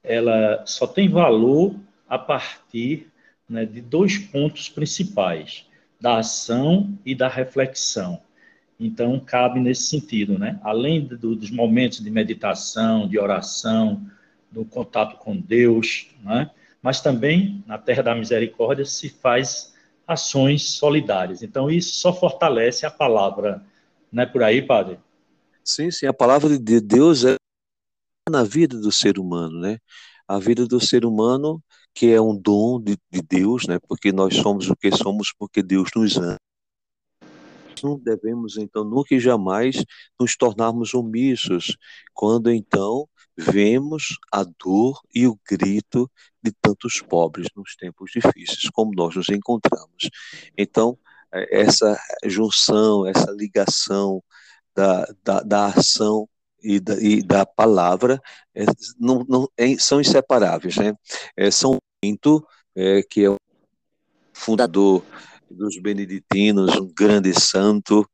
ela 0.04 0.64
só 0.66 0.86
tem 0.88 1.10
valor 1.10 1.76
a 2.08 2.18
partir 2.18 3.08
né, 3.50 3.66
de 3.66 3.82
dois 3.82 4.18
pontos 4.18 4.70
principais, 4.70 5.66
da 6.00 6.18
ação 6.18 6.98
e 7.06 7.16
da 7.16 7.28
reflexão. 7.28 8.22
Então, 8.80 9.20
cabe 9.20 9.60
nesse 9.60 9.84
sentido, 9.84 10.38
né? 10.38 10.60
Além 10.62 11.06
do, 11.06 11.36
dos 11.36 11.50
momentos 11.50 12.02
de 12.02 12.10
meditação, 12.12 13.08
de 13.08 13.18
oração, 13.18 14.06
do 14.52 14.66
contato 14.66 15.18
com 15.18 15.36
Deus, 15.36 16.08
né? 16.22 16.52
Mas 16.82 17.00
também, 17.00 17.64
na 17.66 17.78
Terra 17.78 18.04
da 18.04 18.16
Misericórdia, 18.16 18.86
se 18.86 19.10
faz 19.10 19.74
ações 20.08 20.70
solidárias. 20.72 21.42
Então, 21.42 21.70
isso 21.70 21.96
só 21.96 22.14
fortalece 22.14 22.86
a 22.86 22.92
palavra. 22.92 23.64
Não 24.12 24.24
é 24.24 24.26
por 24.26 24.44
aí, 24.44 24.62
padre? 24.62 25.00
Sim, 25.64 25.90
sim. 25.92 26.06
A 26.06 26.14
palavra 26.14 26.58
de 26.58 26.80
Deus 26.80 27.26
é 27.26 27.36
na 28.30 28.44
vida 28.44 28.80
do 28.80 28.92
ser 28.92 29.20
humano, 29.20 29.60
né? 29.60 29.78
A 30.28 30.40
vida 30.40 30.66
do 30.68 30.80
ser 30.80 31.06
humano, 31.06 31.62
que 31.94 32.12
é 32.12 32.20
um 32.20 32.36
dom 32.36 32.82
de, 32.82 32.98
de 33.12 33.22
Deus, 33.22 33.68
né? 33.68 33.80
Porque 33.88 34.12
nós 34.12 34.36
somos 34.36 34.70
o 34.70 34.76
que 34.76 34.92
somos 34.92 35.34
porque 35.38 35.62
Deus 35.62 35.90
nos 35.96 36.18
ama 36.18 36.38
não 37.84 38.00
devemos, 38.00 38.58
então, 38.58 38.84
nunca 38.84 39.16
e 39.16 39.20
jamais 39.20 39.84
nos 40.20 40.36
tornarmos 40.36 40.94
omissos, 40.94 41.78
quando, 42.14 42.52
então, 42.52 43.08
vemos 43.38 44.18
a 44.32 44.44
dor 44.44 45.00
e 45.14 45.28
o 45.28 45.38
grito 45.50 46.10
de 46.42 46.52
tantos 46.62 47.02
pobres 47.02 47.48
nos 47.56 47.76
tempos 47.76 48.12
difíceis, 48.12 48.70
como 48.74 48.94
nós 48.94 49.16
nos 49.16 49.30
encontramos. 49.30 50.10
Então, 50.58 50.98
é, 51.34 51.62
essa 51.62 52.00
junção, 52.26 53.06
essa 53.08 53.32
ligação 53.32 54.24
da, 54.76 55.06
da, 55.24 55.40
da 55.42 55.66
ação 55.68 56.28
e 56.64 56.80
da, 56.80 57.00
e 57.00 57.22
da 57.22 57.46
palavra 57.46 58.22
é, 58.54 58.66
não, 59.00 59.26
não, 59.28 59.48
é, 59.58 59.78
são 59.78 60.02
inseparáveis. 60.02 60.76
Né? 60.78 60.94
É, 61.38 61.52
São 61.52 61.78
Pinto, 62.02 62.46
é, 62.76 63.02
que 63.04 63.24
é 63.24 63.30
o 63.30 63.38
fundador 64.34 65.04
dos 65.50 65.80
beneditinos, 65.80 66.76
um 66.76 66.92
grande 66.94 67.34
santo, 67.34 68.08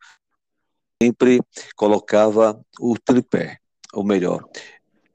sempre 1.01 1.41
colocava 1.75 2.63
o 2.79 2.95
tripé, 2.97 3.57
ou 3.93 4.03
melhor, 4.03 4.47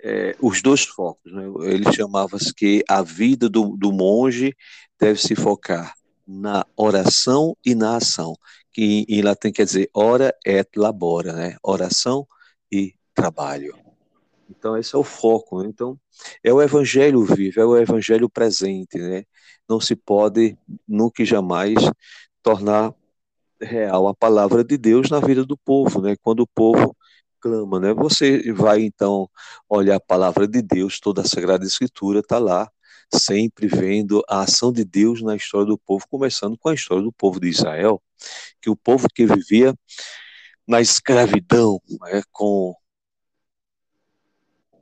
é, 0.07 0.37
os 0.41 0.63
dois 0.63 0.85
focos. 0.85 1.33
Né? 1.33 1.43
Ele 1.63 1.93
chamava-se 1.93 2.55
que 2.55 2.85
a 2.89 3.03
vida 3.03 3.49
do, 3.49 3.77
do 3.77 3.93
monge 3.93 4.55
deve 5.01 5.21
se 5.21 5.35
focar 5.35 5.95
na 6.27 6.65
oração 6.77 7.57
e 7.65 7.75
na 7.75 7.97
ação, 7.97 8.35
que 8.73 9.05
em 9.09 9.21
latim 9.21 9.51
quer 9.51 9.65
dizer 9.65 9.91
ora 9.93 10.33
et 10.45 10.69
labora, 10.77 11.33
né? 11.33 11.57
oração 11.63 12.27
e 12.71 12.95
trabalho. 13.13 13.77
Então, 14.49 14.77
esse 14.77 14.95
é 14.95 14.99
o 14.99 15.03
foco. 15.03 15.61
Né? 15.61 15.69
Então, 15.69 15.99
é 16.43 16.53
o 16.53 16.63
evangelho 16.63 17.25
vivo, 17.25 17.61
é 17.61 17.67
o 17.67 17.77
evangelho 17.77 18.31
presente, 18.31 18.97
né? 18.97 19.25
Não 19.69 19.81
se 19.81 19.97
pode 19.97 20.57
nunca 20.87 21.23
e 21.23 21.27
jamais 21.27 21.75
tornar 22.43 22.95
real 23.61 24.07
a 24.07 24.15
palavra 24.15 24.63
de 24.63 24.79
Deus 24.79 25.11
na 25.11 25.19
vida 25.19 25.45
do 25.45 25.57
povo, 25.57 26.01
né? 26.01 26.15
Quando 26.23 26.41
o 26.41 26.47
povo 26.47 26.97
clama, 27.41 27.81
né? 27.81 27.95
Você 27.95 28.53
vai 28.53 28.83
então 28.83 29.29
olhar 29.69 29.97
a 29.97 30.01
palavra 30.01 30.47
de 30.47 30.63
Deus, 30.63 31.01
toda 31.01 31.23
a 31.23 31.25
Sagrada 31.25 31.65
Escritura 31.65 32.21
está 32.21 32.39
lá, 32.39 32.71
sempre 33.13 33.67
vendo 33.67 34.23
a 34.29 34.41
ação 34.41 34.73
de 34.73 34.85
Deus 34.85 35.23
na 35.23 35.37
história 35.37 35.67
do 35.67 35.79
povo, 35.79 36.07
começando 36.09 36.59
com 36.59 36.69
a 36.69 36.75
história 36.75 37.03
do 37.03 37.13
povo 37.13 37.41
de 37.41 37.49
Israel, 37.49 38.03
que 38.61 38.71
o 38.71 38.77
povo 38.77 39.07
que 39.13 39.27
vivia 39.27 39.75
na 40.67 40.81
escravidão, 40.81 41.81
né, 42.01 42.23
com 42.33 42.75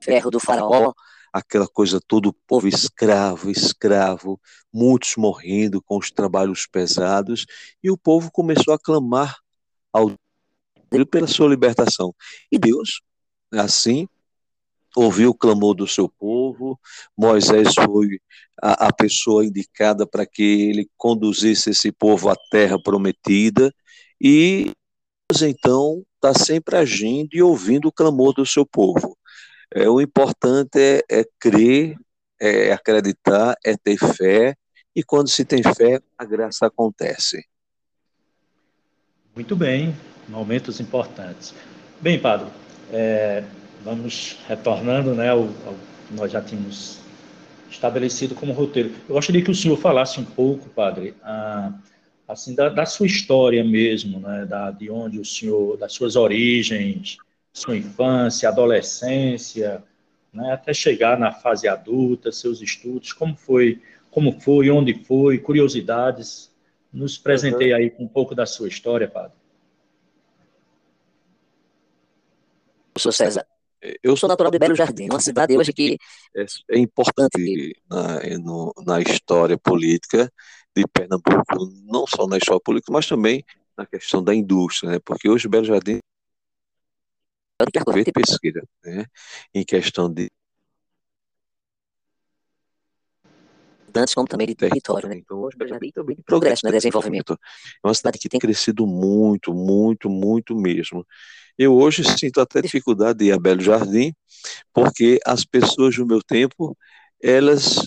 ferro 0.01 0.31
do 0.31 0.41
faraó, 0.41 0.93
aquela 1.33 1.67
coisa 1.67 2.01
todo 2.07 2.29
o 2.29 2.33
povo 2.33 2.69
escravo, 2.69 3.51
escravo, 3.51 4.41
muitos 4.73 5.17
morrendo 5.17 5.83
com 5.83 5.99
os 5.99 6.11
trabalhos 6.11 6.67
pesados, 6.67 7.45
e 7.83 7.91
o 7.91 7.99
povo 7.99 8.31
começou 8.31 8.73
a 8.73 8.79
clamar 8.79 9.37
ao 9.93 10.13
Deus 10.95 11.07
pela 11.11 11.27
sua 11.27 11.49
libertação. 11.49 12.15
E 12.51 12.59
Deus, 12.59 13.01
assim, 13.53 14.09
ouviu 14.97 15.31
o 15.31 15.35
clamor 15.35 15.75
do 15.75 15.87
seu 15.87 16.09
povo, 16.09 16.79
Moisés 17.17 17.75
foi 17.75 18.21
a, 18.63 18.87
a 18.87 18.93
pessoa 18.93 19.45
indicada 19.45 20.07
para 20.07 20.25
que 20.25 20.71
ele 20.71 20.89
conduzisse 20.97 21.71
esse 21.71 21.91
povo 21.91 22.29
à 22.29 22.37
terra 22.51 22.81
prometida, 22.81 23.75
e 24.21 24.71
Deus, 25.31 25.43
então, 25.43 26.05
está 26.15 26.33
sempre 26.33 26.77
agindo 26.77 27.31
e 27.33 27.43
ouvindo 27.43 27.89
o 27.89 27.93
clamor 27.93 28.33
do 28.33 28.47
seu 28.47 28.65
povo. 28.65 29.17
É, 29.75 29.89
o 29.89 30.01
importante 30.01 30.79
é, 30.79 31.03
é 31.11 31.25
crer, 31.41 31.97
é 32.41 32.73
acreditar, 32.73 33.57
é 33.65 33.77
ter 33.77 33.99
fé, 33.99 34.55
e 34.95 35.03
quando 35.03 35.29
se 35.29 35.45
tem 35.45 35.63
fé, 35.63 36.01
a 36.17 36.25
graça 36.25 36.67
acontece. 36.67 37.45
Muito 39.35 39.57
bem, 39.57 39.97
momentos 40.29 40.81
importantes. 40.81 41.55
Bem, 42.01 42.19
Padre, 42.19 42.47
é, 42.93 43.45
vamos 43.85 44.39
retornando 44.49 45.15
né, 45.15 45.31
ao, 45.31 45.41
ao, 45.41 45.75
que 46.09 46.15
nós 46.15 46.33
já 46.33 46.41
tínhamos 46.41 46.99
estabelecido 47.71 48.35
como 48.35 48.53
roteiro. 48.53 48.93
Eu 49.09 49.15
gostaria 49.15 49.43
que 49.43 49.51
o 49.51 49.55
senhor 49.55 49.77
falasse 49.77 50.21
um 50.21 50.25
pouco, 50.25 50.69
Padre, 50.71 51.15
a, 51.23 51.73
assim, 52.29 52.55
da, 52.55 52.69
da, 52.69 52.87
sua 52.87 53.07
história 53.07 53.63
mesmo, 53.65 54.21
né, 54.21 54.47
da, 54.47 54.71
de 54.71 54.91
onde 54.91 55.19
o 55.19 55.25
senhor, 55.25 55.77
das 55.77 55.93
suas 55.93 56.17
origens, 56.17 57.19
sua 57.53 57.77
infância, 57.77 58.49
adolescência, 58.49 59.83
né, 60.33 60.53
até 60.53 60.73
chegar 60.73 61.19
na 61.19 61.33
fase 61.33 61.69
adulta, 61.69 62.33
seus 62.33 62.61
estudos, 62.61 63.13
como 63.13 63.37
foi, 63.37 63.81
como 64.11 64.41
foi, 64.41 64.71
onde 64.71 64.95
foi, 65.05 65.39
curiosidades. 65.39 66.53
Nos 66.93 67.19
presentei 67.19 67.73
uhum. 67.73 67.77
aí 67.77 67.91
com 67.91 68.05
um 68.05 68.09
pouco 68.09 68.35
da 68.35 68.47
sua 68.47 68.69
história, 68.69 69.09
padre. 69.09 69.44
Eu 72.97 73.01
sou 73.01 73.13
César. 73.13 73.45
Eu 74.03 74.17
sou 74.17 74.29
natural 74.29 74.51
de 74.51 74.59
Belo 74.59 74.75
Jardim, 74.75 75.09
uma 75.11 75.21
cidade 75.21 75.57
hoje 75.59 75.73
que 75.73 75.99
é, 76.35 76.47
é 76.71 76.79
importante 76.79 77.77
na, 77.91 78.21
no, 78.39 78.73
na 78.87 79.01
história 79.01 79.59
política 79.59 80.33
de 80.75 80.85
Pernambuco, 80.87 81.71
não 81.85 82.07
só 82.07 82.27
na 82.27 82.39
história 82.39 82.61
política, 82.65 82.93
mas 82.93 83.07
também 83.07 83.45
na 83.77 83.85
questão 83.85 84.23
da 84.23 84.35
indústria, 84.35 84.93
né? 84.93 84.99
porque 85.05 85.29
hoje 85.29 85.49
Belo 85.49 85.67
Jardim 85.67 85.99
de 88.05 88.13
pesquisa, 88.13 88.63
né? 88.85 89.07
em 89.53 89.65
questão 89.65 90.11
de 90.11 90.31
antes 93.97 94.15
como 94.15 94.27
também 94.27 94.47
de 94.47 94.57
território, 94.57 95.09
né? 95.09 95.17
Então, 95.17 95.39
hoje 95.41 95.57
também 95.57 96.17
de 96.17 96.23
progresso, 96.23 96.67
né? 96.67 96.73
desenvolvimento. 96.73 97.35
É 97.35 97.87
uma 97.87 97.95
cidade 97.95 98.19
que 98.19 98.29
tem 98.29 98.41
crescido 98.41 98.87
muito, 98.87 99.55
muito, 99.55 100.11
muito 100.11 100.57
mesmo. 100.57 101.07
Eu 101.59 101.75
hoje 101.75 102.03
sinto 102.19 102.41
até 102.41 102.61
dificuldade 102.63 103.19
de 103.19 103.27
ir 103.27 103.33
a 103.33 103.39
Belo 103.39 103.61
Jardim, 103.61 104.13
porque 104.73 105.19
as 105.27 105.45
pessoas 105.45 105.97
do 105.97 106.07
meu 106.07 106.23
tempo, 106.23 106.77
elas 107.23 107.81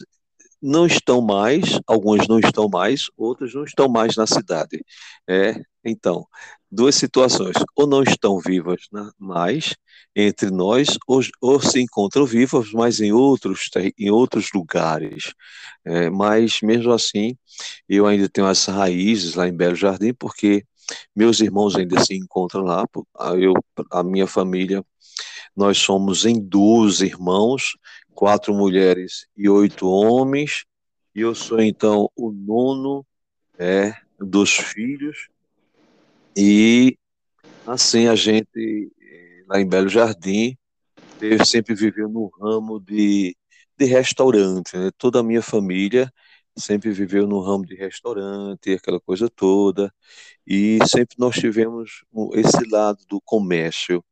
não 0.62 0.88
estão 0.88 1.22
mais, 1.22 1.80
algumas 1.86 2.28
não 2.28 2.40
estão 2.40 2.68
mais, 2.70 3.06
outras 3.16 3.54
não 3.54 3.64
estão 3.64 3.88
mais 3.88 4.16
na 4.16 4.26
cidade. 4.26 4.84
É, 5.30 5.62
então, 5.84 6.26
duas 6.72 6.96
situações, 6.96 7.56
ou 7.76 7.88
não 7.88 8.04
estão 8.04 8.40
vivas 8.40 8.82
né, 8.92 9.10
mais 9.20 9.76
entre 10.16 10.50
nós, 10.50 10.98
ou, 11.08 11.22
ou, 11.42 11.62
se 11.62 11.80
encontram 11.80 12.26
vivas, 12.26 12.72
mas 12.74 13.00
em 13.00 13.12
outros, 13.12 13.70
em 13.98 14.10
outros 14.10 14.50
lugares. 14.54 15.34
É, 15.86 16.10
mas, 16.10 16.60
mesmo 16.62 16.92
assim, 16.92 17.38
eu 17.88 18.06
ainda 18.08 18.28
tenho 18.30 18.48
as 18.48 18.66
raízes 18.66 19.36
lá 19.36 19.48
em 19.48 19.56
Belo 19.56 19.76
Jardim, 19.76 20.14
porque 20.14 20.64
meus 21.16 21.40
irmãos 21.40 21.76
ainda 21.76 22.00
se 22.04 22.16
encontram 22.16 22.64
lá, 22.64 22.86
eu, 23.38 23.54
a 23.92 24.04
minha 24.04 24.28
família, 24.28 24.84
nós 25.56 25.78
somos 25.78 26.26
em 26.26 26.40
12 26.40 27.06
irmãos, 27.06 27.78
quatro 28.14 28.54
mulheres 28.54 29.28
e 29.36 29.50
oito 29.50 29.88
homens, 29.88 30.66
e 31.14 31.22
eu 31.22 31.34
sou 31.34 31.60
então 31.60 32.10
o 32.16 32.32
nono 32.32 33.06
é, 33.58 33.94
dos 34.20 34.52
filhos, 34.52 35.30
e 36.36 36.98
assim 37.66 38.08
a 38.08 38.16
gente, 38.16 38.92
lá 39.48 39.60
em 39.60 39.68
Belo 39.68 39.90
Jardim, 39.90 40.56
eu 41.20 41.44
sempre 41.44 41.74
viveu 41.74 42.08
no 42.08 42.30
ramo 42.40 42.80
de, 42.80 43.36
de 43.78 43.86
restaurante, 43.86 44.78
né? 44.78 44.92
toda 44.98 45.20
a 45.20 45.24
minha 45.24 45.42
família 45.42 46.12
sempre 46.58 46.92
viveu 46.92 47.28
no 47.28 47.40
ramo 47.40 47.66
de 47.66 47.76
restaurante, 47.76 48.74
aquela 48.74 49.00
coisa 49.00 49.30
toda, 49.30 49.94
e 50.46 50.80
sempre 50.88 51.16
nós 51.20 51.36
tivemos 51.36 52.04
esse 52.34 52.70
lado 52.70 53.00
do 53.08 53.22
comércio. 53.22 54.04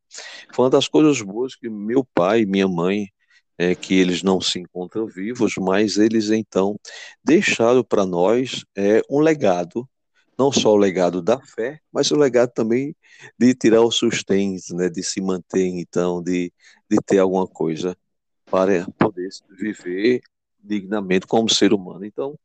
Foi 0.53 0.65
uma 0.65 0.71
das 0.71 0.87
coisas 0.87 1.21
boas 1.21 1.55
que 1.55 1.69
meu 1.69 2.05
pai 2.13 2.41
e 2.41 2.45
minha 2.45 2.67
mãe 2.67 3.09
é, 3.57 3.73
que 3.75 3.93
eles 3.93 4.21
não 4.23 4.41
se 4.41 4.59
encontram 4.59 5.07
vivos, 5.07 5.53
mas 5.57 5.97
eles 5.97 6.29
então 6.29 6.79
deixaram 7.23 7.83
para 7.83 8.05
nós 8.05 8.65
é, 8.75 9.01
um 9.09 9.19
legado 9.19 9.87
não 10.37 10.51
só 10.51 10.73
o 10.73 10.77
legado 10.77 11.21
da 11.21 11.39
fé, 11.39 11.79
mas 11.91 12.11
o 12.11 12.17
legado 12.17 12.51
também 12.51 12.95
de 13.39 13.53
tirar 13.55 13.81
o 13.81 13.91
sustento, 13.91 14.75
né, 14.75 14.89
de 14.89 15.03
se 15.03 15.21
manter, 15.21 15.65
então, 15.65 16.21
de, 16.21 16.51
de 16.89 16.97
ter 17.05 17.19
alguma 17.19 17.47
coisa 17.47 17.97
para 18.45 18.85
poder 18.99 19.29
viver 19.57 20.21
dignamente 20.65 21.27
como 21.27 21.49
ser 21.49 21.73
humano. 21.73 22.05
Então, 22.05 22.37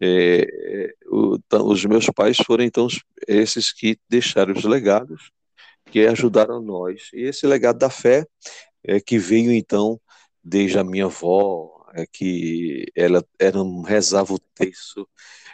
é, 0.00 0.42
é 0.42 0.94
o, 1.06 1.38
os 1.64 1.84
meus 1.84 2.06
pais 2.06 2.36
foram, 2.38 2.64
então, 2.64 2.86
esses 3.26 3.72
que 3.72 3.98
deixaram 4.08 4.52
os 4.52 4.64
legados, 4.64 5.30
que 5.90 6.06
ajudaram 6.06 6.60
nós. 6.62 7.10
E 7.12 7.22
esse 7.22 7.46
legado 7.46 7.78
da 7.78 7.90
fé 7.90 8.26
é 8.84 9.00
que 9.00 9.18
veio, 9.18 9.52
então, 9.52 10.00
desde 10.42 10.78
a 10.78 10.84
minha 10.84 11.06
avó, 11.06 11.78
é 11.94 12.06
que 12.06 12.86
ela 12.94 13.24
era 13.38 13.58
rezava 13.86 14.34
o 14.34 14.38
texto 14.54 15.08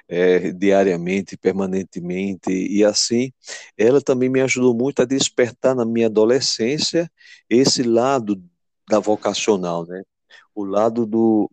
é, 0.09 0.53
diariamente, 0.53 1.37
permanentemente, 1.37 2.51
e 2.51 2.85
assim 2.85 3.33
ela 3.77 4.01
também 4.01 4.29
me 4.29 4.41
ajudou 4.41 4.75
muito 4.75 5.01
a 5.03 5.05
despertar 5.05 5.75
na 5.75 5.85
minha 5.85 6.07
adolescência 6.07 7.11
esse 7.49 7.83
lado 7.83 8.43
da 8.89 8.99
vocacional, 8.99 9.87
né? 9.87 10.03
O 10.55 10.65
lado 10.65 11.07
do, 11.07 11.51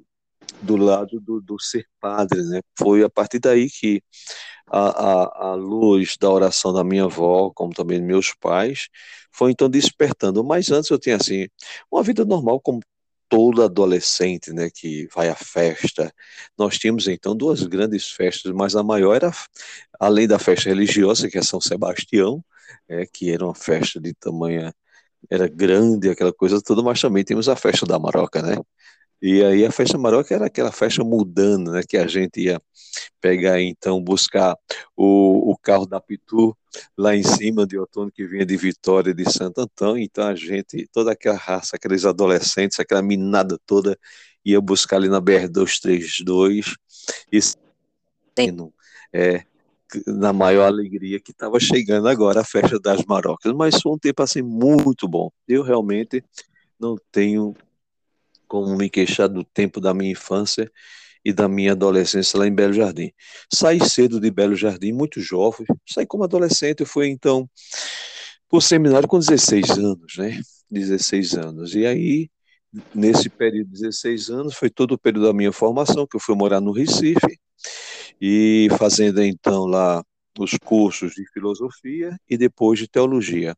do 0.61 0.75
lado 0.77 1.19
do, 1.19 1.41
do 1.41 1.59
ser 1.59 1.85
padre, 1.99 2.41
né? 2.43 2.61
Foi 2.77 3.03
a 3.03 3.09
partir 3.09 3.39
daí 3.39 3.69
que 3.69 4.01
a, 4.67 4.79
a, 4.79 5.51
a, 5.51 5.55
luz 5.55 6.15
da 6.19 6.29
oração 6.29 6.73
da 6.73 6.83
minha 6.83 7.05
avó, 7.05 7.51
como 7.51 7.73
também 7.73 7.99
dos 7.99 8.07
meus 8.07 8.33
pais, 8.33 8.87
foi 9.31 9.51
então 9.51 9.69
despertando. 9.69 10.43
Mas 10.43 10.71
antes 10.71 10.89
eu 10.89 10.99
tinha 10.99 11.17
assim 11.17 11.47
uma 11.91 12.03
vida 12.03 12.25
normal 12.25 12.59
como 12.61 12.81
todo 13.29 13.63
adolescente, 13.63 14.51
né, 14.51 14.69
que 14.69 15.07
vai 15.15 15.29
à 15.29 15.35
festa. 15.35 16.13
Nós 16.57 16.77
tínhamos 16.77 17.07
então 17.07 17.35
duas 17.35 17.63
grandes 17.63 18.11
festas, 18.11 18.51
mas 18.53 18.75
a 18.75 18.83
maior 18.83 19.15
era, 19.15 19.31
além 19.99 20.27
da 20.27 20.37
festa 20.37 20.69
religiosa, 20.69 21.29
que 21.29 21.37
é 21.37 21.41
São 21.41 21.61
Sebastião, 21.61 22.43
é, 22.89 23.05
que 23.05 23.31
era 23.31 23.45
uma 23.45 23.55
festa 23.55 24.01
de 24.01 24.13
tamanho, 24.13 24.73
era 25.29 25.47
grande, 25.47 26.09
aquela 26.09 26.33
coisa 26.33 26.61
toda, 26.61 26.83
mas 26.83 26.99
também 26.99 27.23
tínhamos 27.23 27.47
a 27.47 27.55
festa 27.55 27.85
da 27.85 27.97
Maroca, 27.97 28.41
né? 28.41 28.57
E 29.21 29.43
aí 29.43 29.63
a 29.63 29.71
festa 29.71 29.97
Maroca 29.97 30.33
era 30.33 30.47
aquela 30.47 30.71
festa 30.71 31.03
mudando, 31.03 31.71
né, 31.71 31.83
que 31.87 31.95
a 31.95 32.07
gente 32.07 32.41
ia 32.41 32.59
pegar 33.21 33.61
então, 33.61 34.01
buscar 34.01 34.57
o, 34.97 35.51
o 35.51 35.57
carro 35.57 35.85
da 35.85 36.01
Pitu 36.01 36.57
lá 36.97 37.15
em 37.15 37.23
cima 37.23 37.67
de 37.67 37.77
outono 37.77 38.11
que 38.11 38.25
vinha 38.25 38.45
de 38.45 38.57
Vitória 38.57 39.13
de 39.13 39.31
Santo 39.31 39.61
Antônio, 39.61 40.03
então 40.03 40.25
a 40.25 40.33
gente, 40.33 40.89
toda 40.91 41.11
aquela 41.11 41.37
raça, 41.37 41.75
aqueles 41.75 42.03
adolescentes, 42.03 42.79
aquela 42.79 43.01
minada 43.01 43.59
toda, 43.65 43.97
ia 44.43 44.59
buscar 44.59 44.97
ali 44.97 45.07
na 45.07 45.21
BR-232 45.21 46.75
e 47.31 47.39
é, 49.13 49.43
na 50.07 50.33
maior 50.33 50.65
alegria 50.65 51.19
que 51.19 51.31
estava 51.31 51.59
chegando 51.59 52.07
agora 52.07 52.41
a 52.41 52.45
festa 52.45 52.79
das 52.79 53.03
Marocas, 53.05 53.53
mas 53.53 53.79
foi 53.79 53.91
um 53.91 53.99
tempo 53.99 54.23
assim 54.23 54.41
muito 54.41 55.07
bom. 55.07 55.29
Eu 55.47 55.61
realmente 55.63 56.23
não 56.79 56.95
tenho 57.11 57.53
como 58.51 58.75
me 58.75 58.89
queixar 58.89 59.29
do 59.29 59.45
tempo 59.45 59.79
da 59.79 59.93
minha 59.93 60.11
infância 60.11 60.69
e 61.23 61.31
da 61.31 61.47
minha 61.47 61.71
adolescência 61.71 62.37
lá 62.37 62.45
em 62.45 62.53
Belo 62.53 62.73
Jardim. 62.73 63.09
Saí 63.49 63.79
cedo 63.79 64.19
de 64.19 64.29
Belo 64.29 64.57
Jardim, 64.57 64.91
muito 64.91 65.21
jovem, 65.21 65.65
saí 65.87 66.05
como 66.05 66.25
adolescente, 66.25 66.81
eu 66.81 66.85
fui 66.85 67.07
então 67.07 67.49
para 68.49 68.57
o 68.57 68.59
seminário 68.59 69.07
com 69.07 69.19
16 69.19 69.69
anos, 69.69 70.17
né? 70.17 70.41
16 70.69 71.35
anos. 71.35 71.75
E 71.75 71.85
aí, 71.85 72.29
nesse 72.93 73.29
período 73.29 73.67
de 73.67 73.83
16 73.83 74.29
anos, 74.29 74.53
foi 74.53 74.69
todo 74.69 74.95
o 74.95 74.99
período 74.99 75.27
da 75.27 75.33
minha 75.33 75.53
formação, 75.53 76.05
que 76.05 76.17
eu 76.17 76.19
fui 76.19 76.35
morar 76.35 76.59
no 76.59 76.73
Recife, 76.73 77.39
e 78.19 78.67
fazendo 78.77 79.23
então 79.23 79.63
lá 79.65 80.03
os 80.37 80.57
cursos 80.61 81.13
de 81.13 81.23
filosofia 81.31 82.17
e 82.29 82.37
depois 82.37 82.77
de 82.77 82.89
teologia. 82.89 83.55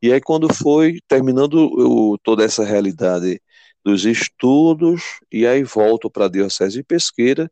E 0.00 0.10
aí, 0.10 0.20
quando 0.20 0.52
foi 0.52 0.98
terminando 1.06 2.18
toda 2.22 2.42
essa 2.42 2.64
realidade 2.64 3.38
dos 3.84 4.04
estudos, 4.04 5.20
e 5.30 5.46
aí 5.46 5.62
volto 5.62 6.10
para 6.10 6.24
a 6.24 6.28
Diocese 6.28 6.78
de 6.78 6.82
Pesqueira, 6.82 7.50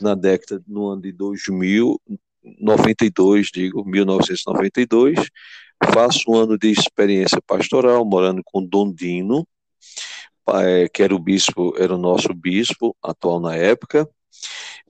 na 0.00 0.14
década, 0.14 0.62
no 0.66 0.88
ano 0.88 1.02
de 1.02 1.12
2000, 1.12 2.00
92, 2.60 3.48
digo, 3.52 3.84
1992, 3.84 5.18
faço 5.92 6.30
um 6.30 6.36
ano 6.36 6.58
de 6.58 6.70
experiência 6.70 7.40
pastoral, 7.46 8.04
morando 8.04 8.42
com 8.44 8.64
Dom 8.64 8.92
Dino, 8.92 9.46
é, 10.48 10.88
que 10.88 11.02
era 11.02 11.14
o 11.14 11.18
bispo, 11.18 11.74
era 11.78 11.94
o 11.94 11.98
nosso 11.98 12.32
bispo 12.34 12.96
atual 13.02 13.40
na 13.40 13.56
época, 13.56 14.08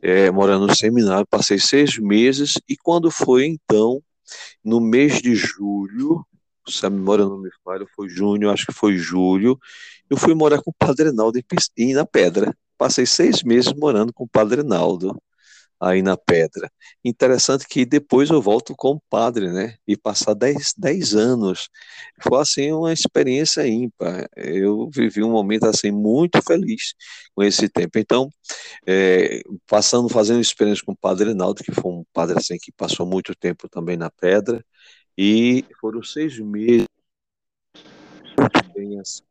é, 0.03 0.31
morando 0.31 0.67
no 0.67 0.75
seminário, 0.75 1.27
passei 1.27 1.59
seis 1.59 1.97
meses, 1.99 2.55
e 2.69 2.77
quando 2.77 3.11
foi 3.11 3.47
então, 3.47 4.03
no 4.63 4.81
mês 4.81 5.23
de 5.23 5.35
julho, 5.35 6.27
se 6.69 6.85
a 6.87 6.91
memória 6.91 7.25
não 7.25 7.39
me 7.39 7.51
falha, 7.65 7.87
foi 7.95 8.09
junho, 8.09 8.51
acho 8.51 8.67
que 8.67 8.73
foi 8.73 8.97
julho, 8.97 9.59
eu 10.09 10.17
fui 10.17 10.35
morar 10.35 10.61
com 10.63 10.71
o 10.71 10.75
Padre 10.75 11.13
Naldo 11.13 11.39
em, 11.77 11.95
na 11.95 12.07
Pedra. 12.07 12.57
Passei 12.77 13.07
seis 13.07 13.43
meses 13.43 13.73
morando 13.73 14.13
com 14.13 14.25
o 14.25 14.29
Padre 14.29 14.63
Naldo 14.63 15.17
aí 15.81 16.03
na 16.03 16.17
Pedra. 16.17 16.71
Interessante 17.05 17.67
que 17.69 17.85
depois 17.85 18.31
eu 18.31 18.41
volto 18.41 18.75
como 18.77 19.03
padre, 19.11 19.53
né? 19.53 19.77
E 19.87 19.97
passar 19.97 20.35
dez, 20.35 20.73
dez 20.77 21.15
anos. 21.15 21.69
Foi, 22.23 22.41
assim, 22.41 22.73
uma 22.73 22.93
experiência 22.93 23.67
ímpar. 23.67 24.27
Eu 24.37 24.89
vivi 24.91 25.23
um 25.23 25.31
momento, 25.31 25.67
assim, 25.67 25.91
muito 25.91 26.41
feliz 26.43 26.95
com 27.35 27.43
esse 27.43 27.69
tempo. 27.69 27.99
Então, 27.99 28.31
é, 28.87 29.43
passando, 29.67 30.09
fazendo 30.09 30.41
experiência 30.41 30.85
com 30.85 30.93
o 30.93 30.97
Padre 30.97 31.35
Naldo, 31.35 31.63
que 31.63 31.73
foi 31.73 31.91
um 31.93 32.05
padre, 32.13 32.39
assim, 32.39 32.57
que 32.61 32.73
passou 32.73 33.07
muito 33.07 33.35
tempo 33.35 33.69
também 33.69 33.97
na 33.97 34.11
Pedra, 34.11 34.65
e 35.17 35.65
foram 35.81 36.03
seis 36.03 36.39
meses 36.39 36.87
muito 38.39 38.73
bem 38.75 39.01
assim. 39.01 39.23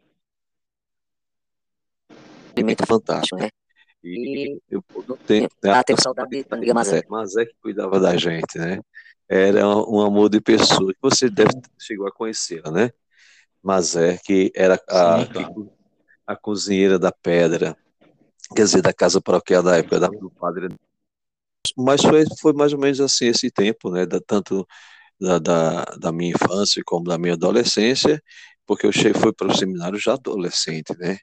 Alimento 2.56 2.86
fantástico, 2.86 3.36
né? 3.38 3.50
E 4.04 4.60
eu 4.70 4.84
não 5.08 5.18
tenho. 5.18 5.50
Ah, 5.66 5.84
tenho 5.84 6.02
saudade 6.02 6.44
da 6.44 6.58
amiga 6.58 6.74
Mazé. 6.74 7.04
Mazé 7.10 7.46
que 7.46 7.56
cuidava 7.62 8.00
da 8.00 8.16
gente, 8.18 8.58
né? 8.58 8.80
Era 9.28 9.68
um 9.68 10.02
amor 10.02 10.30
de 10.30 10.42
pessoa 10.42 10.94
que 10.94 11.00
você 11.02 11.30
deve 11.30 11.52
chegou 11.80 12.06
a 12.08 12.12
conhecê-la, 12.12 12.70
né? 12.70 12.92
Mazé, 13.62 14.20
que 14.24 14.52
era 14.56 14.78
a, 14.90 15.20
Sim, 15.20 15.32
claro. 15.32 15.72
a 16.28 16.36
cozinheira 16.36 17.00
da 17.00 17.12
pedra, 17.12 17.78
quer 18.54 18.64
dizer, 18.64 18.82
da 18.82 18.94
casa 18.94 19.22
paroquial 19.22 19.64
da 19.64 19.78
época 19.78 20.00
do 20.00 20.30
padre. 20.30 20.68
Mas 21.78 22.02
foi, 22.02 22.26
foi 22.42 22.54
mais 22.54 22.74
ou 22.74 22.80
menos 22.80 23.00
assim 23.00 23.28
esse 23.28 23.50
tempo, 23.50 23.90
né? 23.90 24.06
Da, 24.06 24.20
tanto 24.20 24.68
da, 25.24 25.40
da, 25.40 25.84
da, 25.98 26.12
minha 26.12 26.32
infância 26.32 26.84
como 26.86 27.06
da 27.06 27.18
minha 27.18 27.34
adolescência, 27.34 28.22
porque 28.66 28.86
eu 28.86 28.92
cheguei, 28.92 29.14
fui 29.14 29.32
para 29.34 29.48
o 29.48 29.56
seminário 29.56 29.98
já 29.98 30.14
adolescente, 30.14 30.94
né? 30.98 31.18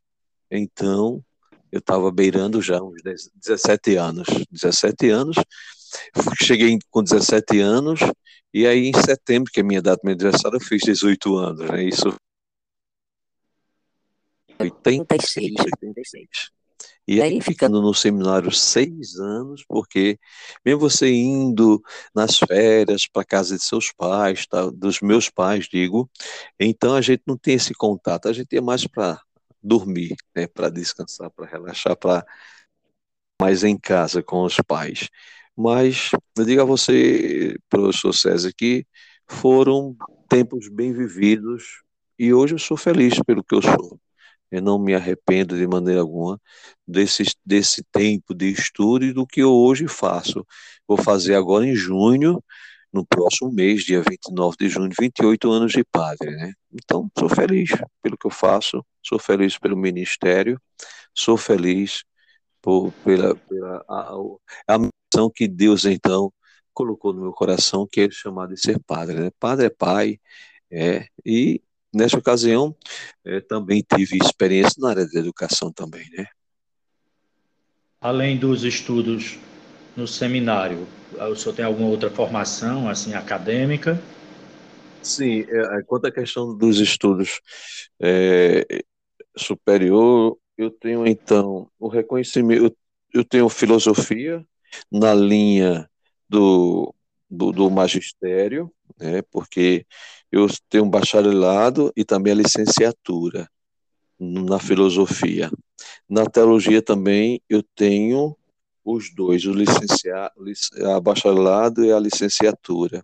Então, 0.51 1.23
eu 1.71 1.81
estava 1.81 2.11
beirando 2.11 2.63
já 2.63 2.83
uns 2.83 3.03
17 3.35 3.97
anos. 3.97 4.27
17 4.51 5.11
anos, 5.11 5.37
cheguei 6.43 6.79
com 6.91 7.03
17 7.03 7.61
anos, 7.61 8.01
e 8.55 8.67
aí 8.67 8.89
em 8.89 8.95
setembro, 8.95 9.53
que 9.53 9.61
é 9.61 9.63
minha 9.63 9.83
data 9.83 10.01
de 10.03 10.11
aniversário, 10.11 10.57
eu 10.57 10.61
fiz 10.61 10.81
18 10.83 11.37
anos, 11.37 11.71
né? 11.71 11.85
Isso 11.85 12.15
86, 14.59 15.53
86. 15.59 16.27
E 17.13 17.21
aí 17.21 17.41
ficando 17.41 17.83
no 17.83 17.93
seminário 17.93 18.53
seis 18.53 19.17
anos, 19.17 19.65
porque 19.67 20.17
mesmo 20.65 20.79
você 20.79 21.11
indo 21.11 21.83
nas 22.15 22.39
férias 22.39 23.09
para 23.09 23.25
casa 23.25 23.57
de 23.57 23.65
seus 23.65 23.91
pais, 23.91 24.47
tá, 24.47 24.71
dos 24.71 25.01
meus 25.01 25.29
pais, 25.29 25.67
digo, 25.69 26.09
então 26.57 26.95
a 26.95 27.01
gente 27.01 27.25
não 27.27 27.37
tem 27.37 27.55
esse 27.55 27.75
contato, 27.75 28.29
a 28.29 28.33
gente 28.33 28.57
é 28.57 28.61
mais 28.61 28.87
para 28.87 29.21
dormir, 29.61 30.15
né, 30.37 30.47
para 30.47 30.71
descansar, 30.71 31.33
para 31.33 31.47
relaxar, 31.47 31.97
para 31.97 32.25
mais 33.43 33.65
em 33.65 33.77
casa 33.77 34.23
com 34.23 34.45
os 34.45 34.59
pais. 34.65 35.09
Mas 35.57 36.13
eu 36.39 36.45
digo 36.45 36.63
a 36.63 36.65
você, 36.65 37.57
professor 37.69 38.13
César, 38.13 38.53
que 38.57 38.87
foram 39.27 39.97
tempos 40.29 40.69
bem 40.69 40.93
vividos 40.93 41.83
e 42.17 42.33
hoje 42.33 42.55
eu 42.55 42.59
sou 42.61 42.77
feliz 42.77 43.19
pelo 43.27 43.43
que 43.43 43.57
eu 43.57 43.63
sou. 43.63 43.99
Eu 44.51 44.63
não 44.63 44.79
me 44.79 44.95
arrependo 44.95 45.57
de 45.57 45.67
maneira 45.67 46.01
alguma 46.01 46.41
desse, 46.87 47.25
desse 47.45 47.83
tempo 47.93 48.35
de 48.35 48.51
estudo 48.51 49.05
e 49.05 49.13
do 49.13 49.27
que 49.27 49.41
eu 49.41 49.53
hoje 49.53 49.87
faço. 49.89 50.45
Vou 50.87 50.99
fazer 50.99 51.35
agora 51.35 51.67
em 51.67 51.75
junho, 51.75 52.43
no 52.93 53.07
próximo 53.07 53.53
mês, 53.53 53.85
dia 53.85 54.03
29 54.03 54.57
de 54.59 54.69
junho, 54.69 54.91
28 54.99 55.51
anos 55.51 55.73
de 55.73 55.85
padre, 55.85 56.31
né? 56.33 56.53
Então, 56.73 57.09
sou 57.19 57.29
feliz 57.29 57.71
pelo 58.03 58.19
que 58.19 58.27
eu 58.27 58.31
faço, 58.31 58.85
sou 59.03 59.19
feliz 59.19 59.59
pelo 59.59 59.77
ministério, 59.77 60.61
sou 61.15 61.37
feliz 61.37 62.03
por, 62.61 62.93
pela, 63.05 63.35
pela 63.37 63.85
a, 63.89 64.75
a 64.75 64.79
missão 64.79 65.31
que 65.33 65.47
Deus, 65.49 65.85
então, 65.85 66.33
colocou 66.75 67.13
no 67.13 67.23
meu 67.23 67.33
coração, 67.33 67.87
que 67.87 68.03
é 68.03 68.11
chamado 68.11 68.55
de 68.55 68.61
ser 68.61 68.81
padre, 68.81 69.21
né? 69.21 69.31
Padre 69.39 69.67
é 69.67 69.71
pai, 69.71 70.19
é, 70.71 71.07
e 71.25 71.63
Nessa 71.93 72.19
ocasião, 72.19 72.75
é, 73.25 73.41
também 73.41 73.85
tive 73.97 74.17
experiência 74.17 74.77
na 74.79 74.91
área 74.91 75.09
da 75.09 75.19
educação 75.19 75.73
também, 75.73 76.09
né? 76.17 76.27
Além 78.01 78.39
dos 78.39 78.65
estudos 78.65 79.39
no 79.97 80.07
seminário? 80.07 80.87
O 81.13 81.35
senhor 81.35 81.55
tem 81.55 81.65
alguma 81.65 81.89
outra 81.89 82.09
formação, 82.09 82.89
assim, 82.89 83.15
acadêmica? 83.15 84.01
Sim, 85.03 85.45
é, 85.49 85.79
é, 85.79 85.83
quanto 85.87 86.07
à 86.07 86.13
questão 86.13 86.57
dos 86.57 86.79
estudos 86.79 87.41
é, 88.01 88.65
superior, 89.37 90.39
eu 90.57 90.71
tenho 90.71 91.07
então 91.07 91.71
o 91.79 91.89
reconhecimento, 91.89 92.65
eu, 92.65 92.77
eu 93.13 93.25
tenho 93.25 93.49
filosofia 93.49 94.45
na 94.91 95.15
linha 95.15 95.89
do, 96.29 96.95
do, 97.29 97.51
do 97.51 97.71
magistério, 97.71 98.71
né, 98.99 99.23
porque 99.31 99.87
eu 100.31 100.47
tenho 100.69 100.85
um 100.85 100.91
bacharelado 100.91 101.93
e 101.97 102.05
também 102.05 102.33
a 102.33 102.37
licenciatura 102.37 103.49
na 104.19 104.59
filosofia. 104.59 105.51
Na 106.09 106.27
teologia 106.27 106.83
também 106.83 107.41
eu 107.49 107.63
tenho 107.75 108.37
os 108.85 109.15
dois, 109.15 109.45
o 109.45 109.53
licenciado, 109.53 110.35
a 110.95 111.01
bacharelado 111.01 111.85
e 111.85 111.93
a 111.93 111.99
licenciatura. 111.99 113.03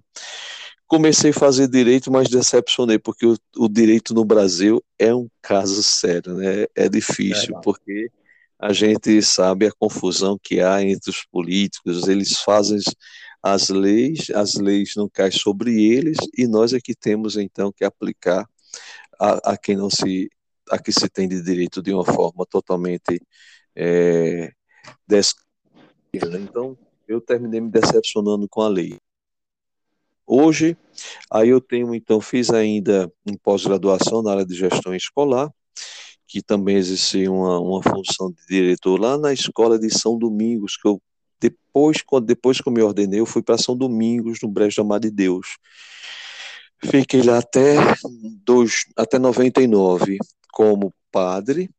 Comecei 0.86 1.30
a 1.30 1.34
fazer 1.34 1.68
direito, 1.68 2.12
mas 2.12 2.28
decepcionei, 2.28 2.98
porque 2.98 3.26
o, 3.26 3.36
o 3.56 3.68
direito 3.68 4.14
no 4.14 4.24
Brasil 4.24 4.82
é 4.98 5.12
um 5.12 5.28
caso 5.42 5.82
sério, 5.82 6.34
né? 6.34 6.66
É 6.76 6.88
difícil, 6.88 7.56
é, 7.56 7.60
porque 7.60 8.08
a 8.58 8.72
gente 8.72 9.20
sabe 9.20 9.66
a 9.66 9.72
confusão 9.72 10.38
que 10.40 10.60
há 10.60 10.82
entre 10.82 11.10
os 11.10 11.24
políticos, 11.24 12.06
eles 12.06 12.38
fazem 12.38 12.78
as 13.42 13.68
leis, 13.68 14.30
as 14.30 14.54
leis 14.54 14.92
não 14.96 15.08
caem 15.08 15.32
sobre 15.32 15.84
eles, 15.84 16.16
e 16.36 16.46
nós 16.46 16.72
é 16.72 16.80
que 16.80 16.94
temos 16.94 17.36
então 17.36 17.72
que 17.72 17.84
aplicar 17.84 18.48
a, 19.18 19.52
a 19.52 19.56
quem 19.56 19.76
não 19.76 19.90
se 19.90 20.28
a 20.70 20.78
que 20.78 20.92
se 20.92 21.08
tem 21.08 21.28
de 21.28 21.40
direito 21.42 21.80
de 21.82 21.92
uma 21.92 22.04
forma 22.04 22.44
totalmente 22.44 23.20
é, 23.74 24.50
Então, 26.12 26.76
eu 27.06 27.20
terminei 27.20 27.60
me 27.60 27.70
decepcionando 27.70 28.48
com 28.48 28.62
a 28.62 28.68
lei. 28.68 28.98
Hoje, 30.26 30.76
aí 31.30 31.50
eu 31.50 31.60
tenho, 31.60 31.94
então, 31.94 32.20
fiz 32.20 32.50
ainda 32.50 33.12
em 33.24 33.36
pós-graduação 33.36 34.22
na 34.22 34.32
área 34.32 34.46
de 34.46 34.56
gestão 34.56 34.94
escolar, 34.94 35.48
que 36.26 36.42
também 36.42 36.76
exerci 36.76 37.28
uma, 37.28 37.60
uma 37.60 37.80
função 37.82 38.32
de 38.32 38.44
diretor 38.48 39.00
lá 39.00 39.16
na 39.16 39.32
escola 39.32 39.78
de 39.78 39.88
São 39.88 40.18
Domingos, 40.18 40.76
que 40.76 40.88
eu, 40.88 41.00
depois, 41.40 42.02
quando, 42.02 42.26
depois 42.26 42.60
que 42.60 42.68
eu 42.68 42.72
me 42.72 42.82
ordenei, 42.82 43.20
eu 43.20 43.26
fui 43.26 43.42
para 43.42 43.58
São 43.58 43.76
Domingos, 43.76 44.38
no 44.42 44.48
Brejo 44.48 44.76
da 44.76 44.84
Mar 44.84 45.00
de 45.00 45.10
Deus. 45.10 45.56
Fiquei 46.84 47.22
lá 47.22 47.38
até, 47.38 47.76
dois, 48.44 48.84
até 48.96 49.18
99 49.18 50.18
como 50.52 50.92
padre 51.10 51.70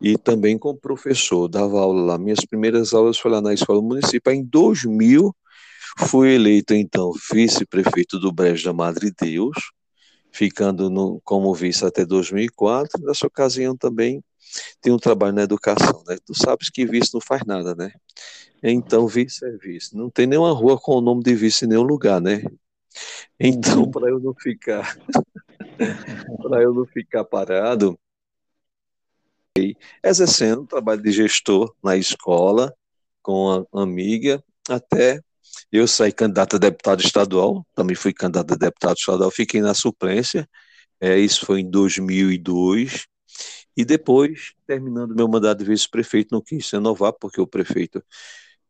e 0.00 0.16
também 0.18 0.58
como 0.58 0.78
professor. 0.78 1.48
Dava 1.48 1.80
aula 1.80 2.02
lá. 2.02 2.18
Minhas 2.18 2.44
primeiras 2.44 2.94
aulas 2.94 3.18
foram 3.18 3.36
lá 3.36 3.42
na 3.42 3.54
escola 3.54 3.80
municipal. 3.82 4.32
Em 4.32 4.42
2000, 4.44 5.34
Fui 5.96 6.34
eleito, 6.34 6.74
então, 6.74 7.12
vice-prefeito 7.32 8.18
do 8.18 8.32
Brejo 8.32 8.64
da 8.64 8.72
Madre 8.72 9.12
Deus, 9.12 9.56
ficando 10.32 10.90
no, 10.90 11.20
como 11.22 11.54
vice 11.54 11.84
até 11.84 12.04
2004. 12.04 13.00
Nessa 13.04 13.26
ocasião 13.26 13.76
também 13.76 14.20
tem 14.80 14.92
um 14.92 14.98
trabalho 14.98 15.34
na 15.34 15.42
educação, 15.42 16.02
né? 16.06 16.16
Tu 16.24 16.34
sabes 16.34 16.70
que 16.70 16.86
vice 16.86 17.12
não 17.12 17.20
faz 17.20 17.42
nada, 17.46 17.74
né? 17.74 17.92
Então, 18.62 19.06
vice 19.06 19.44
é 19.44 19.50
vice. 19.52 19.96
Não 19.96 20.08
tem 20.10 20.26
nenhuma 20.26 20.52
rua 20.52 20.78
com 20.78 20.92
o 20.92 21.00
nome 21.00 21.22
de 21.22 21.34
vice 21.34 21.64
em 21.64 21.68
nenhum 21.68 21.82
lugar, 21.82 22.20
né? 22.20 22.42
Então, 23.38 23.90
para 23.90 24.08
eu 24.08 24.20
não 24.20 24.34
ficar 24.34 24.96
para 26.42 26.62
eu 26.62 26.72
não 26.72 26.86
ficar 26.86 27.24
parado, 27.24 27.98
exercendo 30.02 30.62
o 30.62 30.66
trabalho 30.66 31.02
de 31.02 31.12
gestor 31.12 31.74
na 31.82 31.96
escola 31.96 32.74
com 33.22 33.66
a 33.72 33.82
amiga 33.82 34.42
até 34.68 35.20
eu 35.70 35.86
saí 35.86 36.12
candidato 36.12 36.56
a 36.56 36.58
deputado 36.58 37.00
estadual, 37.02 37.66
também 37.74 37.94
fui 37.94 38.12
candidato 38.12 38.52
a 38.54 38.56
deputado 38.56 38.96
estadual, 38.96 39.30
fiquei 39.30 39.60
na 39.60 39.74
suplência, 39.74 40.48
é, 41.00 41.18
isso 41.18 41.44
foi 41.44 41.60
em 41.60 41.70
2002, 41.70 43.06
e 43.76 43.84
depois, 43.84 44.54
terminando 44.66 45.14
meu 45.14 45.28
mandato 45.28 45.58
de 45.58 45.64
vice-prefeito, 45.64 46.32
não 46.32 46.40
quis 46.40 46.70
renovar, 46.70 47.12
porque 47.12 47.40
o 47.40 47.46
prefeito 47.46 48.02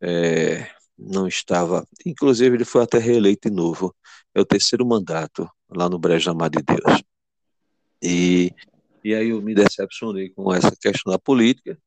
é, 0.00 0.70
não 0.98 1.26
estava, 1.26 1.86
inclusive 2.06 2.56
ele 2.56 2.64
foi 2.64 2.82
até 2.82 2.98
reeleito 2.98 3.48
de 3.48 3.54
novo, 3.54 3.94
é 4.34 4.40
o 4.40 4.44
terceiro 4.44 4.86
mandato 4.86 5.48
lá 5.68 5.88
no 5.88 5.98
Brejo 5.98 6.34
Mar 6.34 6.50
de 6.50 6.62
Deus. 6.62 7.02
E, 8.02 8.50
e 9.02 9.14
aí 9.14 9.30
eu 9.30 9.42
me 9.42 9.54
decepcionei 9.54 10.30
com 10.30 10.52
essa 10.52 10.74
questão 10.80 11.12
da 11.12 11.18
política, 11.18 11.78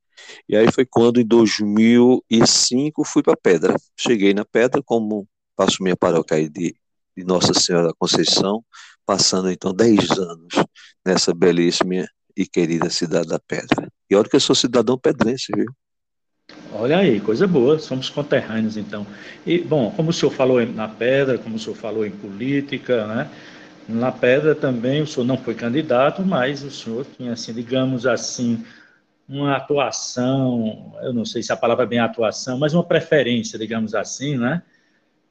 e 0.47 0.56
aí 0.56 0.71
foi 0.71 0.86
quando, 0.86 1.19
em 1.19 1.25
2005, 1.25 3.03
fui 3.03 3.21
para 3.21 3.38
Pedra. 3.38 3.75
Cheguei 3.95 4.34
na 4.34 4.43
Pedra, 4.43 4.82
como 4.84 5.27
passo 5.56 5.84
minha 5.84 5.95
paróquia 5.95 6.38
aí 6.38 6.49
de, 6.49 6.75
de 7.15 7.23
Nossa 7.23 7.53
Senhora 7.53 7.88
da 7.88 7.93
Conceição, 7.93 8.63
passando 9.06 9.51
então 9.51 9.73
10 9.73 10.12
anos 10.12 10.53
nessa 11.06 11.34
belíssima 11.34 12.08
e 12.38 12.45
querida 12.45 12.89
cidade 12.91 13.28
da 13.28 13.39
Pedra. 13.39 13.91
E 14.08 14.15
olha 14.15 14.30
que 14.30 14.36
eu 14.36 14.39
sou 14.39 14.56
cidadão 14.56 14.95
pedrense, 14.95 15.52
viu? 15.56 15.65
Olha 16.71 17.00
aí, 17.00 17.19
coisa 17.19 17.47
boa, 17.47 17.80
somos 17.80 18.10
conterrâneos 18.10 18.78
então. 18.78 19.06
E, 19.45 19.58
bom, 19.58 19.91
como 19.91 20.12
o 20.12 20.13
senhor 20.13 20.32
falou 20.32 20.63
na 20.65 20.88
Pedra, 20.88 21.38
como 21.38 21.56
o 21.56 21.60
senhor 21.60 21.76
falou 21.76 22.06
em 22.06 22.12
política, 22.12 23.08
né? 23.08 23.30
Na 23.89 24.12
Pedra 24.12 24.54
também 24.54 25.02
o 25.02 25.08
senhor 25.08 25.26
não 25.26 25.38
foi 25.38 25.56
candidato, 25.56 26.21
mas 26.21 26.62
o 26.63 26.69
senhor 26.69 27.06
tinha, 27.17 27.34
assim, 27.34 27.54
digamos 27.54 28.06
assim, 28.06 28.63
uma 29.28 29.56
atuação, 29.56 30.93
eu 31.02 31.13
não 31.13 31.26
sei 31.26 31.41
se 31.41 31.52
a 31.52 31.58
palavra 31.58 31.84
é 31.86 31.88
bem 31.88 32.00
atuação, 32.00 32.58
mas 32.58 32.73
uma 32.73 32.84
preferência, 32.84 33.58
digamos 33.58 33.95
assim, 33.95 34.38
né? 34.38 34.62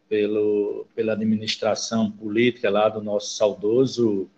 Pelo, 0.08 0.86
pela 0.94 1.12
administração 1.12 2.10
política 2.10 2.68
lá 2.68 2.88
do 2.88 3.02
nosso 3.02 3.36
saudoso 3.36 4.28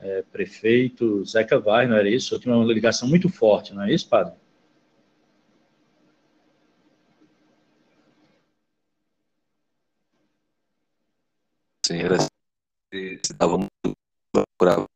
é, 0.00 0.22
prefeito 0.22 1.24
Zeca 1.24 1.58
Vai, 1.58 1.86
não 1.86 1.96
era 1.96 2.08
isso? 2.08 2.34
Eu 2.34 2.40
tinha 2.40 2.54
uma 2.54 2.64
ligação 2.72 3.08
muito 3.08 3.28
forte, 3.28 3.74
não 3.74 3.82
é 3.84 3.92
isso, 3.92 4.08
padre? 4.08 4.34
Sim, 11.86 11.98
era 11.98 12.16
estava 12.92 13.56
muito 13.58 13.96
bravo 14.60 14.86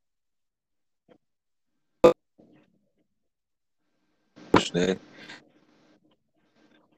né? 4.73 4.99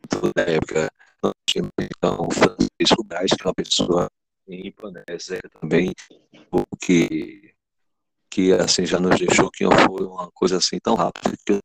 Toda 0.09 0.43
época, 0.43 0.89
nós 1.23 1.33
tínhamos 1.49 1.73
então 1.79 2.29
Francisco 2.31 3.05
Gás, 3.05 3.31
que 3.31 3.43
é 3.43 3.47
uma 3.47 3.55
pessoa 3.55 4.09
em 4.49 4.67
Ipanese 4.69 5.41
também, 5.61 5.93
porque 6.51 7.55
que 8.37 8.53
assim 8.53 8.85
já 8.85 9.01
nos 9.01 9.19
deixou 9.19 9.51
que 9.51 9.65
foi 9.65 10.05
uma 10.05 10.31
coisa 10.31 10.59
assim 10.59 10.79
tão 10.79 10.95
rápida 10.95 11.35
que 11.47 11.55
eu. 11.55 11.59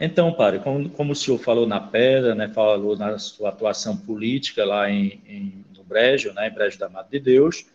Então, 0.00 0.32
padre, 0.32 0.58
como, 0.58 0.90
como 0.90 1.12
o 1.12 1.14
senhor 1.14 1.38
falou 1.38 1.68
na 1.68 1.78
Pedra, 1.78 2.34
né, 2.34 2.48
falou 2.48 2.96
na 2.96 3.16
sua 3.16 3.50
atuação 3.50 3.96
política 3.96 4.64
lá 4.64 4.90
em, 4.90 5.22
em, 5.24 5.64
no 5.76 5.84
Brejo, 5.84 6.32
né, 6.32 6.48
em 6.48 6.52
Brejo 6.52 6.76
da 6.80 6.88
Mata 6.88 7.08
de 7.08 7.20
Deus, 7.20 7.66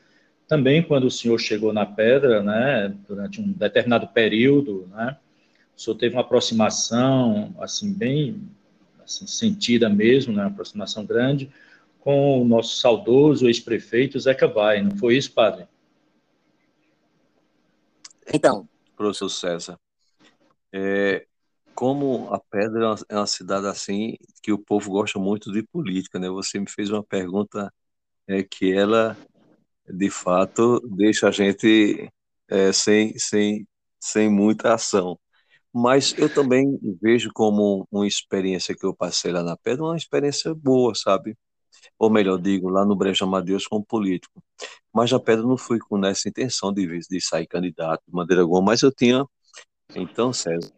também 0.45 0.83
quando 0.83 1.05
o 1.05 1.11
senhor 1.11 1.39
chegou 1.39 1.71
na 1.71 1.85
Pedra, 1.85 2.43
né, 2.43 2.93
durante 3.07 3.39
um 3.39 3.53
determinado 3.53 4.07
período, 4.07 4.89
né, 4.91 5.15
o 5.77 5.79
senhor 5.79 5.95
teve 5.95 6.15
uma 6.15 6.21
aproximação, 6.21 7.55
assim, 7.61 7.93
bem 7.93 8.41
assim, 9.01 9.25
sentida 9.25 9.87
mesmo, 9.87 10.33
né, 10.33 10.41
uma 10.41 10.49
aproximação 10.49 11.05
grande, 11.05 11.49
com 12.01 12.41
o 12.41 12.45
nosso 12.45 12.77
saudoso 12.79 13.47
ex-prefeito 13.47 14.19
Zeca 14.19 14.45
Vai, 14.45 14.81
não 14.81 14.91
foi 14.97 15.15
isso, 15.15 15.31
padre? 15.31 15.65
Então. 18.33 18.67
Professor 18.95 19.29
César, 19.29 19.79
é, 20.73 21.25
como 21.73 22.27
a 22.33 22.39
Pedra 22.39 22.95
é 23.07 23.15
uma 23.15 23.27
cidade 23.27 23.67
assim, 23.67 24.15
que 24.43 24.51
o 24.51 24.59
povo 24.59 24.91
gosta 24.91 25.17
muito 25.17 25.51
de 25.51 25.63
política, 25.63 26.19
né? 26.19 26.29
Você 26.29 26.59
me 26.59 26.69
fez 26.69 26.89
uma 26.91 27.03
pergunta 27.03 27.73
é, 28.27 28.43
que 28.43 28.73
ela, 28.73 29.17
de 29.87 30.09
fato, 30.09 30.79
deixa 30.97 31.29
a 31.29 31.31
gente 31.31 32.11
é, 32.49 32.73
sem, 32.73 33.17
sem, 33.17 33.67
sem 33.99 34.29
muita 34.29 34.73
ação. 34.73 35.19
Mas 35.73 36.13
eu 36.17 36.33
também 36.33 36.77
vejo 37.01 37.31
como 37.33 37.87
uma 37.91 38.07
experiência 38.07 38.75
que 38.75 38.85
eu 38.85 38.93
passei 38.93 39.31
lá 39.31 39.43
na 39.43 39.55
Pedra, 39.55 39.83
uma 39.83 39.97
experiência 39.97 40.53
boa, 40.53 40.93
sabe? 40.95 41.37
Ou 41.97 42.09
melhor, 42.09 42.37
digo, 42.39 42.69
lá 42.69 42.85
no 42.85 42.95
Brejo 42.95 43.25
Amadeus 43.25 43.67
como 43.67 43.83
político. 43.85 44.41
Mas 44.93 45.11
na 45.11 45.19
Pedra 45.19 45.45
não 45.45 45.57
fui 45.57 45.79
com 45.79 46.03
essa 46.05 46.29
intenção 46.29 46.73
de, 46.73 46.87
de 47.07 47.21
sair 47.21 47.47
candidato 47.47 48.03
de 48.07 48.13
maneira 48.13 48.41
alguma, 48.41 48.61
mas 48.61 48.81
eu 48.81 48.91
tinha, 48.91 49.25
então, 49.95 50.33
César, 50.33 50.71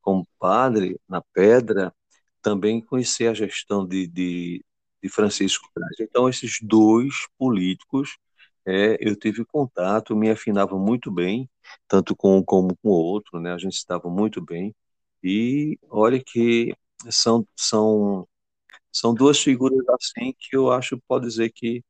como 0.00 0.26
padre 0.38 1.00
na 1.08 1.22
pedra 1.22 1.94
também 2.42 2.80
conhecer 2.80 3.28
a 3.28 3.34
gestão 3.34 3.86
de, 3.86 4.06
de, 4.06 4.64
de 5.02 5.08
Francisco 5.08 5.70
Braz. 5.74 5.94
Então, 6.00 6.28
esses 6.28 6.58
dois 6.60 7.14
políticos 7.38 8.18
é, 8.66 8.96
eu 9.00 9.16
tive 9.16 9.44
contato, 9.44 10.16
me 10.16 10.30
afinava 10.30 10.78
muito 10.78 11.10
bem, 11.10 11.48
tanto 11.88 12.14
com 12.16 12.38
um 12.38 12.42
como 12.44 12.76
com 12.76 12.88
o 12.90 12.92
outro, 12.92 13.40
né? 13.40 13.52
A 13.52 13.58
gente 13.58 13.74
estava 13.74 14.08
muito 14.10 14.40
bem. 14.42 14.74
E 15.22 15.78
olha 15.90 16.22
que 16.24 16.74
são, 17.10 17.46
são, 17.56 18.26
são 18.92 19.14
duas 19.14 19.40
figuras 19.40 19.78
assim 19.90 20.34
que 20.38 20.56
eu 20.56 20.72
acho, 20.72 21.00
pode 21.08 21.26
dizer 21.26 21.50
que 21.52 21.84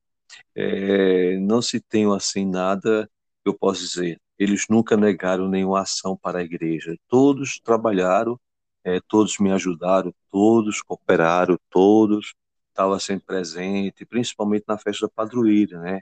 é, 0.55 1.37
não 1.39 1.63
se 1.63 1.81
tem 1.81 2.07
assim 2.15 2.47
nada, 2.47 3.09
eu 3.45 3.55
posso 3.57 3.81
dizer, 3.83 4.21
eles 4.39 4.67
nunca 4.69 4.97
negaram 4.97 5.49
nenhuma 5.49 5.81
ação 5.83 6.17
para 6.17 6.39
a 6.41 6.43
igreja. 6.43 6.97
Todos 7.09 7.61
trabalharam, 7.61 8.39
é, 8.85 9.01
todos 9.09 9.39
me 9.39 9.53
ajudaram, 9.53 10.15
todos 10.31 10.83
cooperaram, 10.83 11.59
todos 11.71 12.35
estavam 12.69 12.99
sempre 12.99 13.27
presentes, 13.27 14.07
principalmente 14.09 14.65
na 14.67 14.79
festa 14.79 15.07
da 15.07 15.13
padroeira, 15.15 15.79
né? 15.81 16.01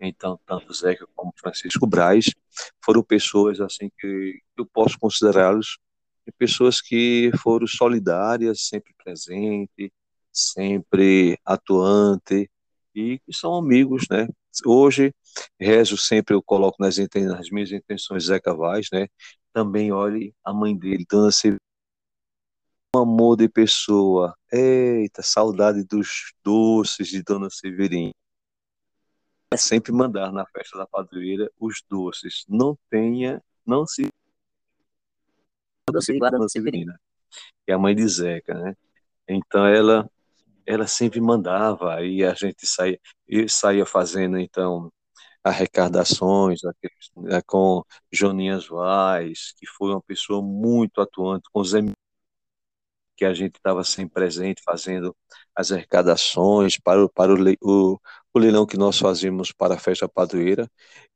Então, 0.00 0.38
tanto 0.46 0.72
Zeca 0.72 1.06
como 1.14 1.32
Francisco 1.36 1.86
Braz 1.86 2.26
foram 2.84 3.02
pessoas 3.02 3.60
assim 3.60 3.90
que 3.98 4.40
eu 4.56 4.66
posso 4.66 4.98
considerá-los 4.98 5.78
pessoas 6.38 6.80
que 6.80 7.30
foram 7.42 7.66
solidárias, 7.66 8.66
sempre 8.68 8.94
presentes, 9.02 9.90
sempre 10.32 11.38
atuante 11.44 12.50
e 12.94 13.18
que 13.20 13.32
são 13.32 13.54
amigos, 13.54 14.06
né? 14.10 14.28
Hoje 14.64 15.14
rezo 15.58 15.96
sempre 15.96 16.34
eu 16.34 16.42
coloco 16.42 16.76
nas, 16.80 16.96
nas 16.98 17.50
minhas 17.50 17.72
intenções 17.72 18.24
Zeca 18.24 18.54
Vaz, 18.54 18.88
né? 18.92 19.08
Também 19.52 19.92
olhe 19.92 20.34
a 20.44 20.52
mãe 20.52 20.76
dele, 20.76 21.04
Dona 21.08 21.32
Severina, 21.32 21.60
um 22.94 23.00
amor 23.00 23.36
de 23.36 23.48
pessoa. 23.48 24.34
Eita, 24.52 25.22
saudade 25.22 25.84
dos 25.84 26.32
doces 26.44 27.08
de 27.08 27.22
Dona 27.22 27.48
Severina 27.50 28.12
é 29.50 29.56
sempre 29.56 29.92
mandar 29.92 30.32
na 30.32 30.46
festa 30.46 30.78
da 30.78 30.86
padroeira 30.86 31.50
os 31.58 31.82
doces. 31.88 32.44
Não 32.48 32.78
tenha, 32.90 33.42
não 33.66 33.86
se. 33.86 34.08
Doce 35.90 36.18
Dona 36.18 36.48
Severina, 36.48 37.00
que 37.64 37.72
é 37.72 37.74
a 37.74 37.78
mãe 37.78 37.94
de 37.94 38.06
Zeca, 38.06 38.54
né? 38.54 38.76
Então 39.26 39.66
ela, 39.66 40.10
ela 40.66 40.86
sempre 40.86 41.20
mandava, 41.20 42.02
e 42.02 42.22
a 42.24 42.34
gente 42.34 42.66
saía, 42.66 42.98
saía 43.48 43.86
fazendo 43.86 44.38
então 44.38 44.92
arrecadações 45.42 46.60
né, 47.16 47.40
com 47.46 47.82
Joninhas 48.12 48.66
Vaz, 48.66 49.54
que 49.56 49.66
foi 49.66 49.90
uma 49.90 50.02
pessoa 50.02 50.42
muito 50.42 51.00
atuante, 51.00 51.48
com 51.50 51.64
Zé 51.64 51.80
que 53.18 53.24
a 53.24 53.34
gente 53.34 53.56
estava 53.56 53.82
sempre 53.82 54.14
presente 54.14 54.62
fazendo 54.64 55.14
as 55.54 55.72
arrecadações 55.72 56.78
para, 56.78 57.04
o, 57.04 57.08
para 57.08 57.34
o, 57.34 57.36
o, 57.60 57.98
o 58.34 58.38
leilão 58.38 58.66
que 58.66 58.76
nós 58.76 58.98
fazíamos 58.98 59.52
para 59.52 59.74
a 59.74 59.78
festa 59.78 60.08
padroeira. 60.08 60.70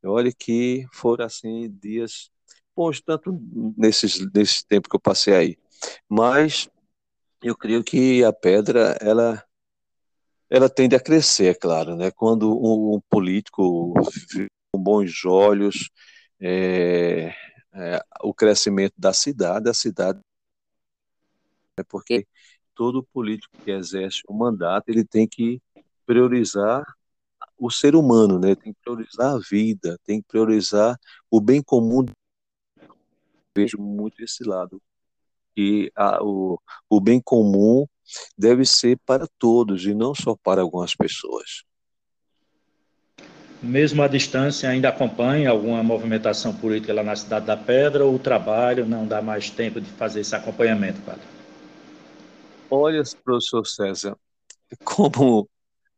Olha 0.05 0.33
que 0.33 0.87
foram 0.92 1.25
assim 1.25 1.70
dias 1.81 2.31
bons, 2.75 3.01
tanto 3.01 3.38
nesses, 3.77 4.20
nesse 4.33 4.66
tempo 4.66 4.88
que 4.88 4.96
eu 4.96 5.01
passei 5.01 5.35
aí. 5.35 5.59
Mas 6.09 6.68
eu 7.42 7.57
creio 7.57 7.83
que 7.85 8.25
a 8.25 8.33
pedra, 8.33 8.96
ela 9.01 9.44
ela 10.51 10.68
tende 10.68 10.94
a 10.94 11.01
crescer, 11.01 11.46
é 11.46 11.55
claro, 11.55 11.96
né? 11.96 12.11
Quando 12.11 12.53
um, 12.53 12.96
um 12.96 13.01
político 13.09 13.94
com 14.70 14.83
bons 14.83 15.25
olhos 15.25 15.90
é, 16.38 17.35
é, 17.72 18.05
o 18.22 18.35
crescimento 18.35 18.92
da 18.98 19.14
cidade, 19.14 19.70
a 19.70 19.75
cidade 19.75 20.20
é 21.79 21.83
porque 21.83 22.27
todo 22.75 23.03
político 23.03 23.57
que 23.64 23.70
exerce 23.70 24.20
o 24.29 24.35
mandato 24.35 24.90
ele 24.90 25.05
tem 25.05 25.27
que 25.27 25.59
priorizar 26.05 26.85
o 27.59 27.71
ser 27.71 27.95
humano, 27.95 28.38
né? 28.38 28.55
Tem 28.55 28.73
que 28.73 28.81
priorizar 28.83 29.35
a 29.35 29.38
vida, 29.38 29.99
tem 30.05 30.21
que 30.21 30.29
priorizar 30.29 30.99
o 31.31 31.41
bem 31.41 31.62
comum. 31.62 32.05
Vejo 33.57 33.79
muito 33.79 34.23
esse 34.23 34.45
lado 34.45 34.81
que 35.55 35.91
a, 35.95 36.23
o, 36.23 36.59
o 36.88 37.01
bem 37.01 37.21
comum 37.21 37.87
deve 38.37 38.65
ser 38.65 38.99
para 39.07 39.27
todos 39.38 39.85
e 39.85 39.95
não 39.95 40.15
só 40.15 40.37
para 40.43 40.62
algumas 40.62 40.95
pessoas. 40.95 41.65
Mesmo 43.62 44.03
à 44.03 44.09
distância, 44.09 44.69
ainda 44.69 44.88
acompanha 44.88 45.51
alguma 45.51 45.83
movimentação 45.85 46.53
política 46.53 46.93
lá 46.93 47.03
na 47.05 47.15
Cidade 47.15 47.47
da 47.47 47.57
Pedra 47.57 48.05
ou 48.05 48.17
o 48.17 48.19
trabalho 48.19 48.85
não 48.85 49.07
dá 49.07 49.23
mais 49.23 49.51
tempo 49.51 49.81
de 49.81 49.88
fazer 49.91 50.21
esse 50.21 50.35
acompanhamento, 50.35 51.01
padre? 51.03 51.23
Olha, 52.69 53.03
professor 53.23 53.65
César, 53.65 54.17
como 54.83 55.49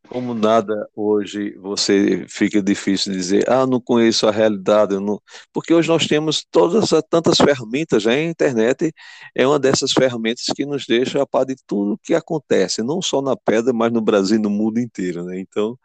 como 0.09 0.35
nada 0.35 0.89
hoje 0.95 1.55
você 1.57 2.27
fica 2.29 2.63
difícil 2.63 3.13
dizer, 3.13 3.49
ah, 3.51 3.67
não 3.67 3.81
conheço 3.81 4.27
a 4.27 4.31
realidade, 4.31 4.99
não... 4.99 5.21
porque 5.53 5.73
hoje 5.73 5.89
nós 5.89 6.07
temos 6.07 6.45
todas 6.51 6.91
tantas 7.09 7.39
ferramentas, 7.39 8.05
né? 8.05 8.15
a 8.15 8.25
internet 8.25 8.93
é 9.35 9.47
uma 9.47 9.59
dessas 9.59 9.93
ferramentas 9.93 10.45
que 10.55 10.67
nos 10.67 10.87
deixa 10.87 11.23
a 11.23 11.27
par 11.27 11.45
de 11.47 11.57
tudo 11.67 11.99
que 12.03 12.15
acontece, 12.15 12.83
não 12.83 13.01
só 13.01 13.23
na 13.23 13.37
pedra, 13.37 13.73
mas 13.73 13.93
no 13.93 14.01
Brasil 14.01 14.39
no 14.39 14.51
mundo 14.51 14.79
inteiro, 14.79 15.25
né? 15.25 15.39
Então, 15.39 15.79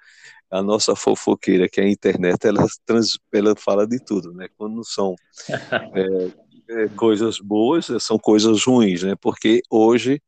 a 0.51 0.61
nossa 0.63 0.95
fofoqueira, 0.95 1.69
que 1.69 1.79
é 1.79 1.83
a 1.83 1.89
internet, 1.89 2.45
ela, 2.45 2.65
trans, 2.85 3.19
ela 3.31 3.55
fala 3.55 3.87
de 3.87 4.03
tudo, 4.03 4.33
né? 4.33 4.47
Quando 4.57 4.83
são 4.83 5.15
é, 5.49 6.31
coisas 6.95 7.39
boas, 7.39 7.87
são 7.99 8.17
coisas 8.17 8.63
ruins, 8.63 9.03
né? 9.03 9.15
Porque 9.19 9.61
hoje 9.69 10.21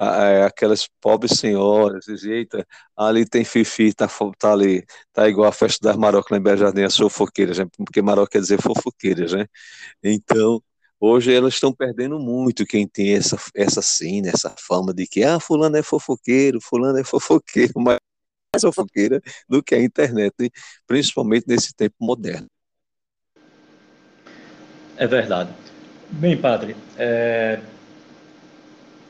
é, 0.00 0.44
aquelas 0.44 0.88
pobres 1.00 1.38
senhoras 1.38 2.04
dizem, 2.06 2.32
eita, 2.32 2.66
ali 2.96 3.26
tem 3.28 3.44
Fifi, 3.44 3.92
tá, 3.92 4.08
tá 4.38 4.52
ali, 4.52 4.84
tá 5.12 5.28
igual 5.28 5.48
a 5.48 5.52
festa 5.52 5.88
das 5.88 5.96
marocas 5.96 6.30
lá 6.30 6.38
em 6.38 6.42
Belo 6.42 6.56
Jardim, 6.56 6.82
as 6.82 6.96
fofoqueiras, 6.96 7.58
né? 7.58 7.66
porque 7.76 8.00
Maroca 8.00 8.30
quer 8.32 8.40
dizer 8.40 8.62
fofoqueiras, 8.62 9.32
né? 9.32 9.46
Então, 10.02 10.62
hoje 11.00 11.34
elas 11.34 11.54
estão 11.54 11.72
perdendo 11.72 12.18
muito 12.18 12.64
quem 12.66 12.86
tem 12.86 13.14
essa, 13.14 13.36
essa 13.54 13.82
cena, 13.82 14.28
essa 14.28 14.54
fama 14.58 14.94
de 14.94 15.06
que, 15.06 15.24
ah, 15.24 15.40
fulano 15.40 15.76
é 15.76 15.82
fofoqueiro, 15.82 16.60
fulano 16.60 16.98
é 16.98 17.04
fofoqueiro, 17.04 17.72
mas 17.82 17.98
mais 18.54 18.62
fofoqueira 18.62 19.20
do 19.48 19.62
que 19.62 19.74
a 19.74 19.82
internet, 19.82 20.34
principalmente 20.86 21.46
nesse 21.46 21.74
tempo 21.74 21.96
moderno. 22.00 22.48
É 24.96 25.06
verdade. 25.06 25.67
Bem, 26.10 26.38
padre, 26.38 26.74
é, 26.96 27.60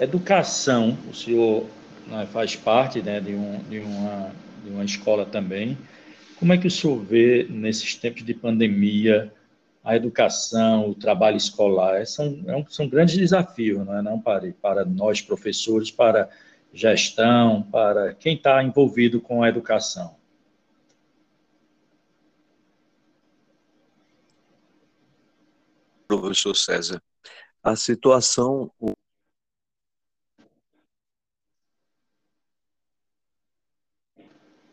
educação, 0.01 0.99
o 1.09 1.15
senhor 1.15 1.65
né, 2.09 2.27
faz 2.33 2.57
parte 2.57 3.01
né, 3.01 3.21
de, 3.21 3.35
um, 3.35 3.61
de, 3.71 3.79
uma, 3.79 4.33
de 4.65 4.71
uma 4.71 4.85
escola 4.85 5.25
também. 5.25 5.79
Como 6.41 6.53
é 6.53 6.59
que 6.59 6.67
o 6.67 6.71
senhor 6.71 6.99
vê, 6.99 7.47
nesses 7.49 7.95
tempos 7.95 8.25
de 8.25 8.35
pandemia, 8.35 9.33
a 9.85 9.95
educação, 9.95 10.91
o 10.91 10.95
trabalho 10.95 11.37
escolar? 11.37 12.05
São, 12.05 12.41
é 12.49 12.65
são 12.69 12.89
grandes 12.89 13.17
desafios, 13.17 13.87
não 13.87 13.97
é? 13.97 14.03
Não 14.03 14.21
para, 14.21 14.53
para 14.61 14.85
nós, 14.85 15.21
professores, 15.21 15.93
para 15.93 16.29
gestão, 16.75 17.63
para 17.63 18.13
quem 18.15 18.35
está 18.35 18.63
envolvido 18.63 19.21
com 19.21 19.45
a 19.45 19.49
educação. 19.49 20.18
Professor 26.09 26.57
César, 26.57 27.03
a 27.63 27.77
situação. 27.77 28.73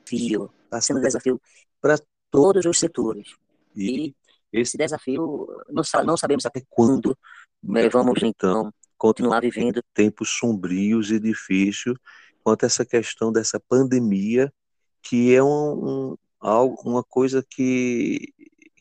Desafio, 0.06 0.52
está 0.64 0.82
sendo 0.82 1.02
desafio 1.02 1.42
para 1.82 1.98
todos 2.32 2.66
os 2.66 2.80
setores. 2.80 3.36
E 3.76 4.16
esse 4.54 4.78
desafio, 4.78 5.48
não, 5.70 5.84
não 6.06 6.16
sabemos 6.18 6.46
até 6.46 6.62
quando 6.70 7.18
né, 7.62 7.90
vamos 7.90 8.22
então 8.24 8.72
continuar 8.98 9.42
vivendo 9.42 9.84
tempos 9.94 10.30
sombrios 10.30 11.12
e 11.12 11.20
difíceis 11.20 11.98
quanto 12.44 12.64
a 12.64 12.68
essa 12.68 12.86
questão 12.86 13.32
dessa 13.32 13.60
pandemia, 13.60 14.54
que 15.02 15.34
é 15.34 15.44
um, 15.44 16.14
um, 16.14 16.76
uma 16.86 17.04
coisa 17.04 17.44
que, 17.50 18.34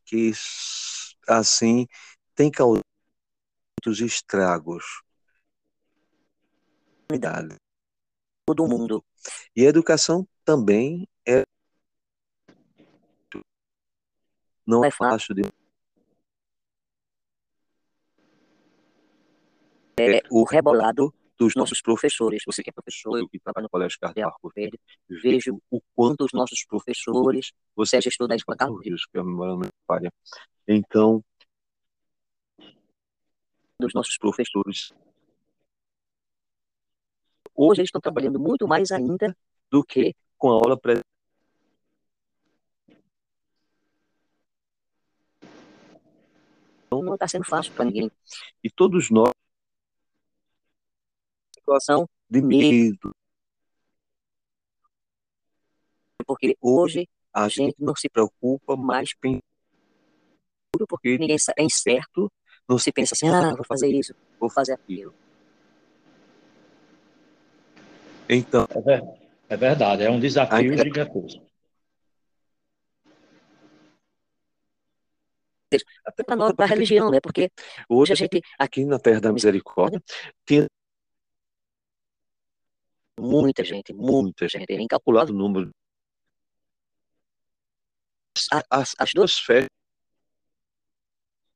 que 0.05 0.33
assim 1.27 1.87
tem 2.35 2.51
causado 2.51 2.85
muitos 3.79 4.01
estragos. 4.01 5.03
Todo 8.47 8.69
mundo. 8.69 9.05
E 9.55 9.65
a 9.65 9.69
educação 9.69 10.27
também 10.45 11.09
é 11.27 11.45
não 14.67 14.85
é 14.85 14.91
fácil 14.91 15.35
de 15.35 15.43
é 19.97 20.23
o 20.31 20.45
rebolado 20.45 21.15
dos 21.39 21.55
nossos 21.55 21.81
professores. 21.81 22.43
Você 22.47 22.63
que 22.63 22.71
é 22.71 22.73
professor, 22.73 23.19
eu 23.19 23.29
que 23.29 23.39
trabalho 23.39 23.65
no 23.65 23.71
Colégio 23.71 23.99
Cardeal 24.01 24.31
Arco 24.31 24.53
Verde, 24.55 24.79
vejo 25.09 25.61
o 25.71 25.81
quanto 25.95 26.25
os 26.25 26.33
nossos 26.33 26.65
professores, 26.65 27.53
você 27.77 27.97
é 27.97 28.01
gestor 28.01 28.27
da 28.27 28.37
escola 28.37 28.57
Carlos, 28.57 28.83
que 29.07 29.19
é 29.19 29.23
memória. 29.23 30.13
Então, 30.67 31.23
dos 33.79 33.93
nossos 33.95 34.17
professores. 34.17 34.93
Hoje 37.55 37.81
eles 37.81 37.89
estão 37.89 38.01
trabalhando 38.01 38.39
muito 38.39 38.67
mais 38.67 38.91
ainda 38.91 39.37
do 39.71 39.85
que 39.85 40.15
com 40.37 40.51
a 40.51 40.55
aula 40.55 40.79
presencial. 40.79 41.05
Então, 46.87 47.03
não 47.03 47.15
está 47.15 47.27
sendo 47.27 47.45
fácil 47.45 47.73
para 47.73 47.85
ninguém. 47.85 48.11
E 48.63 48.71
todos 48.71 49.11
nós, 49.11 49.33
situação 51.53 52.09
de 52.31 52.41
medo, 52.41 53.15
porque 56.27 56.57
hoje 56.61 57.09
a 57.33 57.49
gente 57.49 57.75
não 57.79 57.95
se 57.95 58.09
preocupa 58.09 58.77
mais 58.77 59.11
porque 60.89 61.19
ninguém 61.19 61.37
é 61.57 61.63
incerto 61.63 62.31
não 62.69 62.79
se 62.79 62.93
pensa 62.93 63.15
assim, 63.15 63.29
ah, 63.29 63.55
vou 63.55 63.65
fazer 63.65 63.89
isso, 63.89 64.15
vou 64.39 64.51
fazer 64.51 64.73
aquilo. 64.73 65.15
Então, 68.29 68.67
é 69.49 69.57
verdade, 69.57 70.03
é 70.03 70.11
um 70.11 70.19
desafio 70.19 70.77
gigantesco. 70.77 71.47
Até 76.07 76.23
para 76.23 76.37
nós, 76.37 76.53
para 76.55 76.67
a 76.67 76.69
religião, 76.69 77.11
né? 77.11 77.21
Porque 77.21 77.51
hoje 77.89 78.13
a 78.13 78.17
gente, 78.17 78.41
aqui 78.59 78.85
na 78.85 78.99
Terra 78.99 79.21
da 79.21 79.33
Misericórdia, 79.33 80.01
tem 80.47 80.67
muita 83.19 83.65
gente, 83.65 83.93
muita 83.93 84.49
gente, 84.49 84.71
é 84.73 84.81
incalculável 84.81 85.35
o 85.35 85.39
número. 85.39 85.71
As, 88.71 88.95
as 88.99 89.11
duas 89.15 89.39
festas 89.39 89.84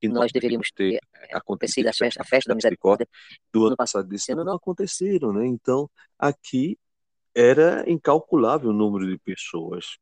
que 0.00 0.08
nós 0.08 0.32
deveríamos 0.32 0.70
ter 0.70 1.00
acontecido, 1.32 1.88
a 1.88 1.92
festa, 1.92 2.22
a 2.22 2.24
festa 2.24 2.48
da 2.48 2.54
misericórdia 2.54 3.06
do 3.52 3.66
ano 3.66 3.76
passado 3.76 4.08
desse 4.08 4.32
ano 4.32 4.44
não 4.44 4.54
aconteceram, 4.54 5.32
né? 5.32 5.46
Então, 5.46 5.90
aqui 6.18 6.78
era 7.34 7.88
incalculável 7.90 8.70
o 8.70 8.72
número 8.72 9.06
de 9.08 9.18
pessoas 9.18 9.98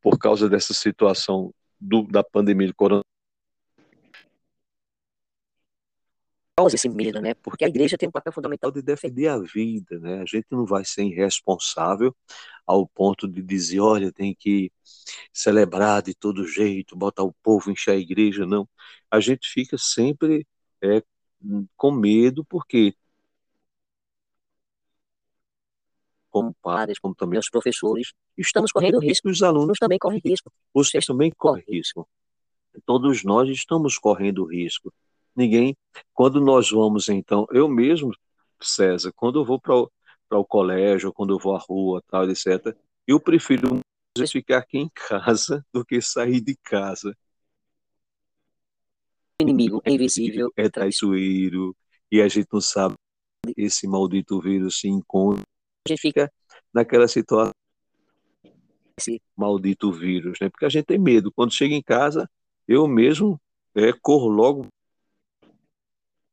por 0.00 0.18
causa 0.18 0.48
dessa 0.48 0.74
situação 0.74 1.52
do, 1.80 2.02
da 2.02 2.22
pandemia 2.22 2.68
do 2.68 2.74
coronavírus. 2.74 3.07
Causa 6.58 6.74
esse 6.74 6.88
medo, 6.88 7.20
né? 7.20 7.34
Porque 7.34 7.64
a 7.64 7.68
igreja 7.68 7.96
tem 7.96 8.08
um 8.08 8.12
papel 8.12 8.32
fundamental 8.32 8.72
de 8.72 8.82
defender 8.82 9.28
a 9.28 9.38
vida, 9.38 9.98
né? 10.00 10.20
A 10.20 10.24
gente 10.24 10.46
não 10.50 10.66
vai 10.66 10.84
ser 10.84 11.04
irresponsável 11.04 12.14
ao 12.66 12.86
ponto 12.88 13.28
de 13.28 13.40
dizer, 13.42 13.78
olha, 13.80 14.12
tem 14.12 14.34
que 14.34 14.72
celebrar 15.32 16.02
de 16.02 16.14
todo 16.14 16.46
jeito, 16.46 16.96
botar 16.96 17.22
o 17.22 17.32
povo, 17.44 17.70
encher 17.70 17.92
a 17.92 17.96
igreja, 17.96 18.44
não. 18.44 18.68
A 19.10 19.20
gente 19.20 19.48
fica 19.48 19.78
sempre 19.78 20.46
é, 20.82 21.00
com 21.76 21.92
medo, 21.92 22.44
porque 22.44 22.92
como 26.28 26.52
padres, 26.60 26.98
como 26.98 27.14
também 27.14 27.38
os 27.38 27.48
professores, 27.48 28.12
estamos 28.36 28.72
correndo 28.72 28.98
risco, 28.98 29.28
os 29.28 29.42
alunos 29.42 29.78
também 29.78 29.98
correm 29.98 30.20
risco. 30.24 30.52
Vocês 30.74 31.06
também 31.06 31.30
correm 31.36 31.64
risco. 31.68 32.08
Todos 32.84 33.24
nós 33.24 33.48
estamos 33.48 33.96
correndo 33.98 34.44
risco. 34.44 34.92
Ninguém, 35.38 35.76
quando 36.12 36.40
nós 36.40 36.68
vamos 36.68 37.08
então, 37.08 37.46
eu 37.52 37.68
mesmo, 37.68 38.10
César, 38.60 39.12
quando 39.14 39.38
eu 39.38 39.44
vou 39.44 39.60
para 39.60 40.36
o 40.36 40.44
colégio, 40.44 41.12
quando 41.12 41.32
eu 41.32 41.38
vou 41.38 41.54
à 41.54 41.60
rua, 41.60 42.02
tal, 42.08 42.28
etc., 42.28 42.76
eu 43.06 43.20
prefiro 43.20 43.78
ficar 44.28 44.58
aqui 44.58 44.78
em 44.78 44.90
casa 44.92 45.64
do 45.72 45.84
que 45.84 46.02
sair 46.02 46.40
de 46.40 46.56
casa. 46.56 47.16
O 49.40 49.44
inimigo 49.44 49.80
é 49.84 49.92
invisível, 49.92 50.52
é 50.56 50.68
traiçoeiro, 50.68 51.72
e 52.10 52.20
a 52.20 52.26
gente 52.26 52.48
não 52.52 52.60
sabe 52.60 52.96
esse 53.56 53.86
maldito 53.86 54.40
vírus 54.40 54.80
se 54.80 54.88
encontra 54.88 55.44
a 55.86 55.92
gente 55.92 56.00
fica 56.00 56.32
naquela 56.74 57.06
situação 57.06 57.52
esse 58.98 59.22
maldito 59.36 59.92
vírus, 59.92 60.40
né? 60.40 60.50
Porque 60.50 60.64
a 60.64 60.68
gente 60.68 60.86
tem 60.86 60.98
medo. 60.98 61.30
Quando 61.30 61.54
chega 61.54 61.72
em 61.72 61.80
casa, 61.80 62.28
eu 62.66 62.88
mesmo 62.88 63.40
é, 63.76 63.92
corro 63.92 64.26
logo 64.28 64.66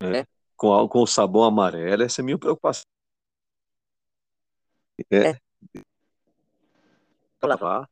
é, 0.02 0.26
com, 0.56 0.88
com 0.88 1.02
o 1.02 1.08
sabão 1.08 1.44
amarelo. 1.44 2.04
Essa 2.04 2.22
é 2.22 2.24
a 2.24 2.26
minha 2.26 2.38
preocupação. 2.38 2.86
É. 5.12 5.30
é. 5.30 5.40
Lavar. 7.44 7.88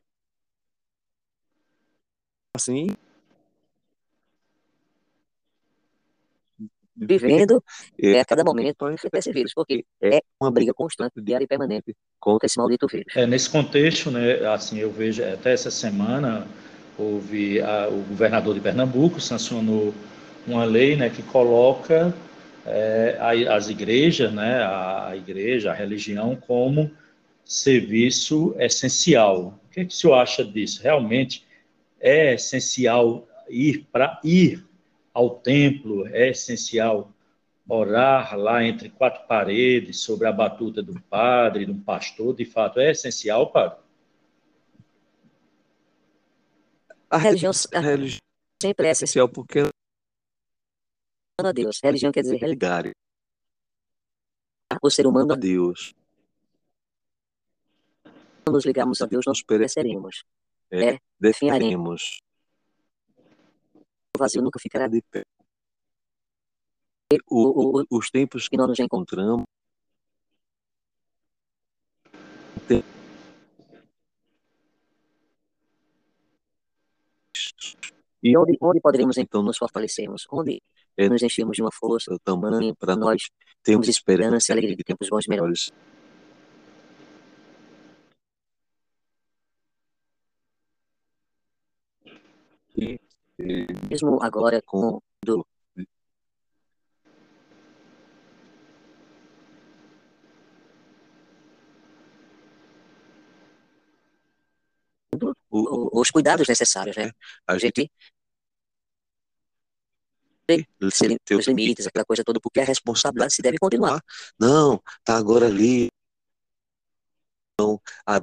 Assim, 2.55 2.87
vivendo 6.95 7.63
é, 8.01 8.19
a 8.19 8.25
cada 8.25 8.43
momento 8.43 8.89
enfrentar 8.91 9.19
esse 9.19 9.31
vírus, 9.31 9.53
porque 9.53 9.85
é 10.01 10.21
uma 10.39 10.51
briga 10.51 10.73
constante, 10.73 11.21
diária 11.21 11.45
e 11.45 11.47
permanente 11.47 11.95
contra 12.19 12.45
esse 12.45 12.57
maldito 12.57 12.87
vírus. 12.87 13.15
É, 13.15 13.25
nesse 13.25 13.49
contexto, 13.49 14.11
né, 14.11 14.45
assim, 14.47 14.79
eu 14.79 14.91
vejo 14.91 15.23
até 15.23 15.53
essa 15.53 15.71
semana 15.71 16.47
houve 16.97 17.59
a, 17.61 17.87
o 17.89 18.03
governador 18.03 18.53
de 18.53 18.61
Pernambuco 18.61 19.19
sancionou 19.19 19.93
uma 20.45 20.65
lei, 20.65 20.95
né, 20.95 21.09
que 21.09 21.23
coloca 21.23 22.13
é, 22.65 23.17
as 23.49 23.69
igrejas, 23.69 24.31
né, 24.31 24.63
a, 24.63 25.13
igreja, 25.15 25.71
a 25.71 25.73
religião 25.73 26.35
como 26.35 26.91
serviço 27.45 28.55
essencial. 28.57 29.59
O 29.65 29.69
que, 29.69 29.81
é 29.81 29.85
que 29.85 29.93
o 29.93 29.95
senhor 29.95 30.15
acha 30.15 30.43
disso? 30.43 30.81
Realmente 30.81 31.45
é 31.99 32.33
essencial 32.33 33.27
ir 33.49 33.87
para 33.91 34.19
ir 34.23 34.65
ao 35.13 35.29
templo, 35.29 36.07
é 36.07 36.29
essencial 36.29 37.11
orar 37.67 38.37
lá 38.37 38.63
entre 38.63 38.89
quatro 38.89 39.25
paredes, 39.27 39.99
sobre 39.99 40.27
a 40.27 40.31
batuta 40.31 40.81
do 40.83 40.99
padre, 41.01 41.65
do 41.65 41.75
pastor, 41.75 42.35
de 42.35 42.45
fato, 42.45 42.79
é 42.79 42.91
essencial, 42.91 43.51
padre? 43.51 43.77
A 47.09 47.17
religião, 47.17 47.51
a 47.73 47.79
religião 47.79 48.19
sempre 48.61 48.87
é 48.87 48.91
essencial 48.91 49.29
porque 49.29 49.59
a 51.39 51.51
Deus. 51.51 51.79
Religião 51.83 52.11
quer 52.11 52.21
dizer 52.21 52.41
ligar 52.43 52.91
o 54.81 54.89
ser 54.89 55.07
humano 55.07 55.33
a 55.33 55.35
Deus. 55.35 55.93
Quando 58.43 58.55
nos 58.55 58.65
ligamos 58.65 59.01
a 59.01 59.05
Deus, 59.05 59.25
nós 59.25 59.41
pereceremos. 59.41 60.23
É, 60.71 60.99
definharemos 61.19 62.19
o 64.15 64.19
vazio 64.19 64.43
nunca 64.43 64.59
ficará 64.59 64.87
de 64.87 65.01
pé. 65.01 65.23
O, 67.29 67.81
o, 67.81 67.85
os 67.89 68.09
tempos 68.09 68.47
que 68.47 68.57
nós 68.57 68.67
nos 68.67 68.79
encontramos 68.79 69.45
E 78.25 78.37
onde, 78.37 78.57
onde 78.61 78.79
poderemos 78.79 79.17
então 79.17 79.43
nos 79.43 79.57
fortalecermos? 79.57 80.25
Onde 80.31 80.53
é, 80.55 80.82
nos 80.97 81.23
enchemos 81.23 81.55
de 81.55 81.61
uma 81.61 81.71
força 81.71 82.15
tamanha 82.23 82.73
para 82.75 82.95
nós 82.95 83.29
termos 83.63 83.87
esperança 83.87 84.51
e 84.51 84.53
alegria 84.53 84.75
de 84.75 84.83
tempos 84.83 85.09
bons 85.09 85.27
melhores? 85.27 85.71
E 92.77 92.99
mesmo 93.89 94.21
agora 94.21 94.61
com 94.65 94.99
do 95.25 95.45
os 105.51 106.09
cuidados 106.11 106.47
necessários, 106.47 106.95
né? 106.97 107.11
A 107.47 107.57
gente 107.57 107.91
tem 110.45 110.67
os 110.81 111.47
limites, 111.47 111.87
aquela 111.87 112.05
coisa 112.05 112.23
toda, 112.23 112.39
porque 112.39 112.59
a 112.59 112.65
responsabilidade 112.65 113.33
se 113.33 113.41
deve 113.41 113.57
continuar. 113.57 114.01
Não, 114.39 114.81
tá 115.03 115.17
agora 115.17 115.47
ali. 115.47 115.89
Não, 117.59 117.79
a 118.05 118.21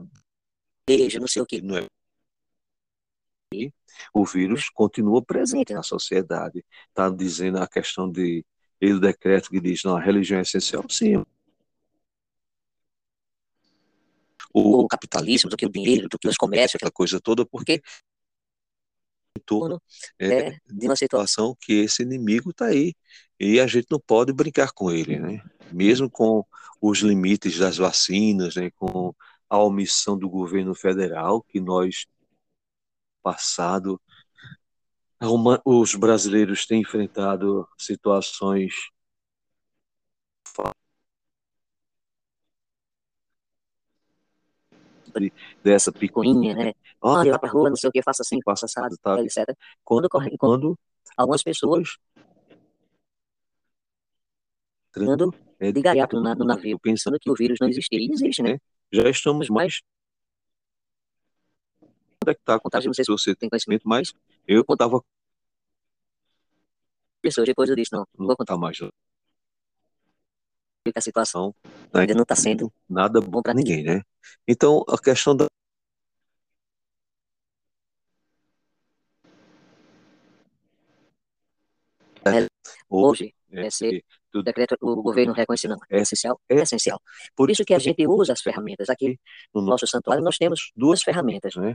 igreja, 0.88 1.20
não 1.20 1.28
sei 1.28 1.42
o 1.42 1.46
que. 1.46 1.60
Não 1.60 1.76
é 1.76 1.86
o 4.14 4.24
vírus 4.24 4.68
continua 4.70 5.22
presente 5.22 5.74
na 5.74 5.82
sociedade. 5.82 6.64
Está 6.88 7.10
dizendo 7.10 7.58
a 7.58 7.66
questão 7.66 8.10
de 8.10 8.44
ele 8.80 9.00
decreto 9.00 9.50
que 9.50 9.60
diz 9.60 9.82
não, 9.84 9.96
a 9.96 10.00
religião 10.00 10.38
é 10.38 10.42
essencial, 10.42 10.84
sim. 10.88 11.16
O, 14.52 14.84
o 14.84 14.88
capitalismo, 14.88 15.50
do 15.50 15.56
que 15.56 15.66
o 15.66 15.70
dinheiro, 15.70 16.08
do 16.08 16.18
que 16.18 16.28
os 16.28 16.36
comércios, 16.36 16.76
aquela 16.76 16.90
coisa 16.90 17.20
toda, 17.20 17.44
porque 17.44 17.82
torno 19.40 19.80
é, 20.18 20.50
de 20.66 20.86
uma 20.86 20.96
situação 20.96 21.56
que 21.60 21.72
esse 21.74 22.02
inimigo 22.02 22.50
está 22.50 22.66
aí 22.66 22.94
e 23.38 23.58
a 23.58 23.66
gente 23.66 23.86
não 23.90 23.98
pode 23.98 24.32
brincar 24.32 24.72
com 24.72 24.90
ele, 24.90 25.18
né? 25.18 25.42
Mesmo 25.72 26.10
com 26.10 26.44
os 26.80 26.98
limites 27.00 27.58
das 27.58 27.76
vacinas, 27.76 28.54
né? 28.54 28.70
Com 28.72 29.14
a 29.48 29.58
omissão 29.58 30.18
do 30.18 30.28
governo 30.28 30.74
federal 30.74 31.42
que 31.42 31.60
nós 31.60 32.06
passado, 33.22 34.00
os 35.64 35.94
brasileiros 35.94 36.66
têm 36.66 36.80
enfrentado 36.80 37.68
situações 37.78 38.72
dessa 45.62 45.92
picuinha, 45.92 46.54
né? 46.54 46.72
Olha, 47.00 47.30
vai 47.32 47.38
pra 47.40 47.50
rua, 47.50 47.68
não 47.70 47.76
sei 47.76 47.88
o 47.88 47.92
que, 47.92 48.02
faça 48.02 48.22
assim, 48.22 48.40
faça 48.44 48.66
assado, 48.66 48.96
tal, 49.02 49.18
etc. 49.18 49.56
Quando, 49.84 50.08
quando 50.38 50.78
algumas 51.16 51.42
pessoas 51.42 51.96
entrando 54.90 55.32
é, 55.58 55.72
de 55.72 55.80
gaiato 55.80 56.20
no, 56.20 56.34
no 56.34 56.44
navio, 56.44 56.78
pensando 56.78 57.18
que 57.18 57.30
o 57.30 57.34
vírus 57.34 57.58
não 57.60 57.68
existia. 57.68 57.98
E 57.98 58.10
existe, 58.12 58.42
né? 58.42 58.58
Já 58.92 59.08
estamos 59.08 59.48
mais. 59.48 59.80
Onde 61.82 62.32
é 62.32 62.34
que 62.34 62.40
está 62.40 62.54
a 62.56 62.60
contagem? 62.60 62.88
Não 62.88 62.94
sei 62.94 63.04
se 63.04 63.10
você 63.10 63.34
tem 63.34 63.48
conhecimento, 63.48 63.82
mas 63.86 64.12
eu 64.46 64.64
contava. 64.64 65.02
Pessoas, 67.22 67.46
depois 67.46 67.68
eu 67.68 67.76
disse, 67.76 67.92
não, 67.92 68.06
não 68.18 68.26
vou 68.26 68.36
contar 68.36 68.56
mais. 68.56 68.78
A 70.96 71.00
situação 71.00 71.54
né? 71.92 72.00
ainda 72.00 72.14
não 72.14 72.22
está 72.22 72.34
sendo 72.34 72.72
nada 72.88 73.20
bom 73.20 73.42
para 73.42 73.52
ninguém, 73.52 73.84
né? 73.84 74.00
Então, 74.48 74.82
a 74.88 74.98
questão 74.98 75.36
da 75.36 75.46
hoje, 82.88 83.34
esse 83.52 84.04
o 84.34 84.42
decreto, 84.42 84.76
o 84.80 85.02
governo 85.02 85.32
reconhece 85.32 85.66
não, 85.66 85.76
é 85.90 86.00
essencial, 86.00 86.40
é 86.48 86.54
essencial. 86.56 87.00
Por 87.34 87.50
isso 87.50 87.64
que 87.64 87.74
a 87.74 87.78
gente 87.78 88.06
usa 88.06 88.32
as 88.32 88.40
ferramentas. 88.40 88.88
Aqui 88.88 89.18
no 89.52 89.60
nosso 89.60 89.86
santuário 89.86 90.22
nós 90.22 90.36
temos 90.36 90.70
duas 90.76 91.02
ferramentas. 91.02 91.56
Né? 91.56 91.74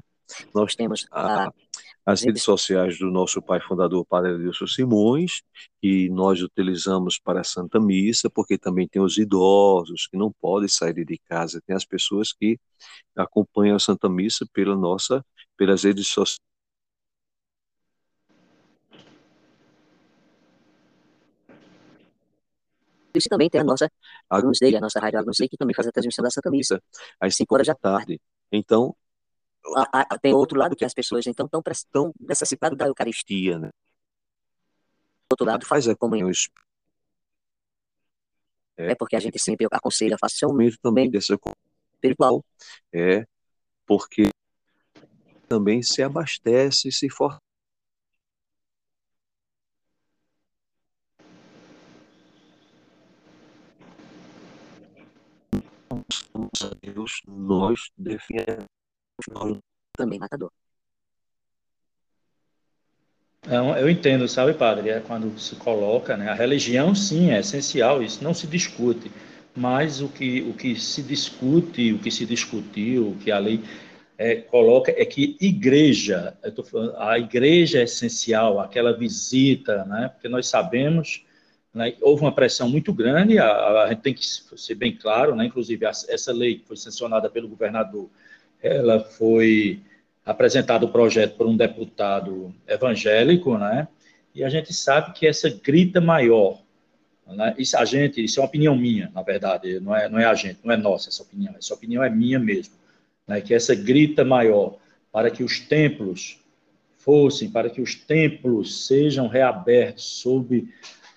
Nós 0.53 0.73
temos 0.76 1.05
a, 1.11 1.51
as 2.05 2.23
redes 2.23 2.43
sociais 2.43 2.97
do 2.97 3.11
nosso 3.11 3.41
pai 3.41 3.59
fundador, 3.59 4.05
Padre 4.05 4.36
Edilson 4.36 4.67
Simões, 4.67 5.41
que 5.82 6.09
nós 6.09 6.41
utilizamos 6.41 7.19
para 7.19 7.41
a 7.41 7.43
Santa 7.43 7.80
Missa, 7.80 8.30
porque 8.30 8.57
também 8.57 8.88
tem 8.88 9.01
os 9.01 9.17
idosos 9.17 10.07
que 10.07 10.17
não 10.17 10.32
podem 10.39 10.69
sair 10.69 11.05
de 11.05 11.19
casa, 11.28 11.61
tem 11.65 11.76
as 11.76 11.86
pessoas 11.86 12.32
que 12.32 12.57
acompanham 13.15 13.76
a 13.76 13.80
Santa 13.80 14.07
Missa 14.07 14.45
pela 14.53 14.78
nossa, 14.78 15.26
pelas 15.57 15.84
redes 15.84 16.07
sociais 16.07 16.44
Isso 23.18 23.30
também 23.30 23.49
tem 23.49 23.61
a 23.61 23.63
nossa 23.63 23.89
Agnus 24.30 24.59
Dei, 24.59 24.76
a 24.76 24.82
nossa 24.82 24.99
rádio 24.99 25.20
Agnus 25.20 25.38
Dei, 25.38 25.49
que 25.49 25.57
também 25.57 25.76
faz 25.76 25.88
a 25.88 25.91
transmissão 25.91 26.24
da 26.24 26.30
Santa 26.30 26.49
Missa, 26.51 26.82
às 27.20 27.36
5 27.36 27.53
horas 27.53 27.68
da 27.68 27.76
tarde. 27.76 28.20
Então, 28.51 28.95
a, 29.91 30.13
a, 30.13 30.20
tem 30.20 30.34
outro 30.34 30.59
lado 30.59 30.76
que 30.76 30.86
as 30.86 30.93
pessoas 30.93 31.26
então 31.28 31.45
estão 31.45 31.61
tão 31.91 32.13
necessitadas 32.20 32.78
da 32.78 32.88
Eucaristia, 32.88 33.57
né? 33.57 33.70
outro 35.32 35.45
lado 35.45 35.66
faz 35.66 35.88
a 35.88 35.95
comunhão 35.95 36.30
é, 38.78 38.91
é 38.91 38.95
porque 38.95 39.16
a 39.16 39.20
gente 39.20 39.39
sempre 39.39 39.68
aconselha, 39.72 40.18
faça 40.20 40.47
um 40.47 40.53
meio 40.53 40.78
também 40.80 41.09
dessa 41.09 41.38
espiritual. 41.93 42.43
É 42.93 43.26
porque 43.86 44.30
também 45.47 45.82
se 45.82 46.01
abastece, 46.01 46.91
se 46.91 47.09
fortalece 47.09 47.45
a 56.63 56.71
Deus, 56.81 57.21
nós 57.27 57.91
defendemos 57.97 58.65
nós 59.29 59.57
também 59.97 60.19
matador. 60.19 60.51
Não, 63.47 63.77
eu 63.77 63.89
entendo, 63.89 64.27
sabe, 64.27 64.53
padre? 64.53 64.89
É 64.89 64.99
quando 64.99 65.37
se 65.39 65.55
coloca, 65.55 66.17
né? 66.17 66.29
A 66.29 66.33
religião, 66.33 66.95
sim, 66.95 67.31
é 67.31 67.39
essencial, 67.39 68.01
isso 68.01 68.23
não 68.23 68.33
se 68.33 68.47
discute. 68.47 69.11
Mas 69.55 70.01
o 70.01 70.09
que, 70.09 70.41
o 70.41 70.53
que 70.53 70.75
se 70.75 71.01
discute, 71.03 71.93
o 71.93 71.99
que 71.99 72.11
se 72.11 72.25
discutiu, 72.25 73.11
o 73.11 73.15
que 73.17 73.31
a 73.31 73.37
lei 73.37 73.63
é, 74.17 74.35
coloca 74.35 74.91
é 74.91 75.05
que 75.05 75.37
igreja, 75.39 76.35
falando, 76.69 76.95
a 76.97 77.19
igreja 77.19 77.79
é 77.79 77.83
essencial, 77.83 78.59
aquela 78.59 78.97
visita, 78.97 79.85
né? 79.85 80.09
Porque 80.09 80.27
nós 80.27 80.47
sabemos 80.47 81.24
né? 81.76 81.93
Houve 82.01 82.23
uma 82.23 82.32
pressão 82.32 82.69
muito 82.69 82.93
grande, 82.93 83.38
a, 83.38 83.84
a, 83.84 83.89
gente 83.89 84.01
tem 84.01 84.13
que 84.13 84.26
ser 84.26 84.76
bem 84.76 84.95
claro, 84.95 85.36
né? 85.36 85.45
inclusive 85.45 85.86
a, 85.86 85.89
essa 85.89 86.32
lei 86.32 86.55
que 86.55 86.65
foi 86.65 86.78
sancionada 86.78 87.30
pelo 87.30 87.49
governador, 87.49 88.09
ela 88.63 89.01
foi 89.01 89.82
apresentado 90.26 90.86
o 90.86 90.91
projeto 90.91 91.36
por 91.36 91.45
um 91.45 91.57
deputado 91.57 92.55
evangélico, 92.65 93.57
né? 93.57 93.88
E 94.34 94.43
a 94.43 94.49
gente 94.49 94.73
sabe 94.73 95.13
que 95.13 95.28
essa 95.28 95.49
grita 95.49 95.99
maior, 95.99 96.61
né? 97.28 97.53
Isso 97.57 97.78
a 97.78 97.84
gente, 97.84 98.23
isso 98.23 98.39
é 98.39 98.41
uma 98.41 98.47
opinião 98.47 98.76
minha, 98.76 99.11
na 99.13 99.21
verdade, 99.21 99.80
não 99.82 99.93
é, 99.93 100.07
não 100.09 100.17
é 100.17 100.26
a 100.26 100.34
gente, 100.34 100.59
não 100.63 100.73
é 100.73 100.78
nossa 100.78 101.09
essa 101.09 101.21
opinião, 101.21 101.53
essa 101.57 101.73
opinião 101.73 102.01
é 102.01 102.09
minha 102.09 102.39
mesmo, 102.39 102.73
né? 103.28 103.41
Que 103.41 103.53
essa 103.53 103.76
grita 103.76 104.23
maior 104.23 104.78
para 105.11 105.30
que 105.30 105.43
os 105.43 105.59
templos 105.59 106.39
fossem, 107.05 107.51
para 107.51 107.69
que 107.69 107.82
os 107.82 107.93
templos 107.93 108.88
sejam 108.88 109.28
reabertos 109.28 110.05
sob 110.05 110.67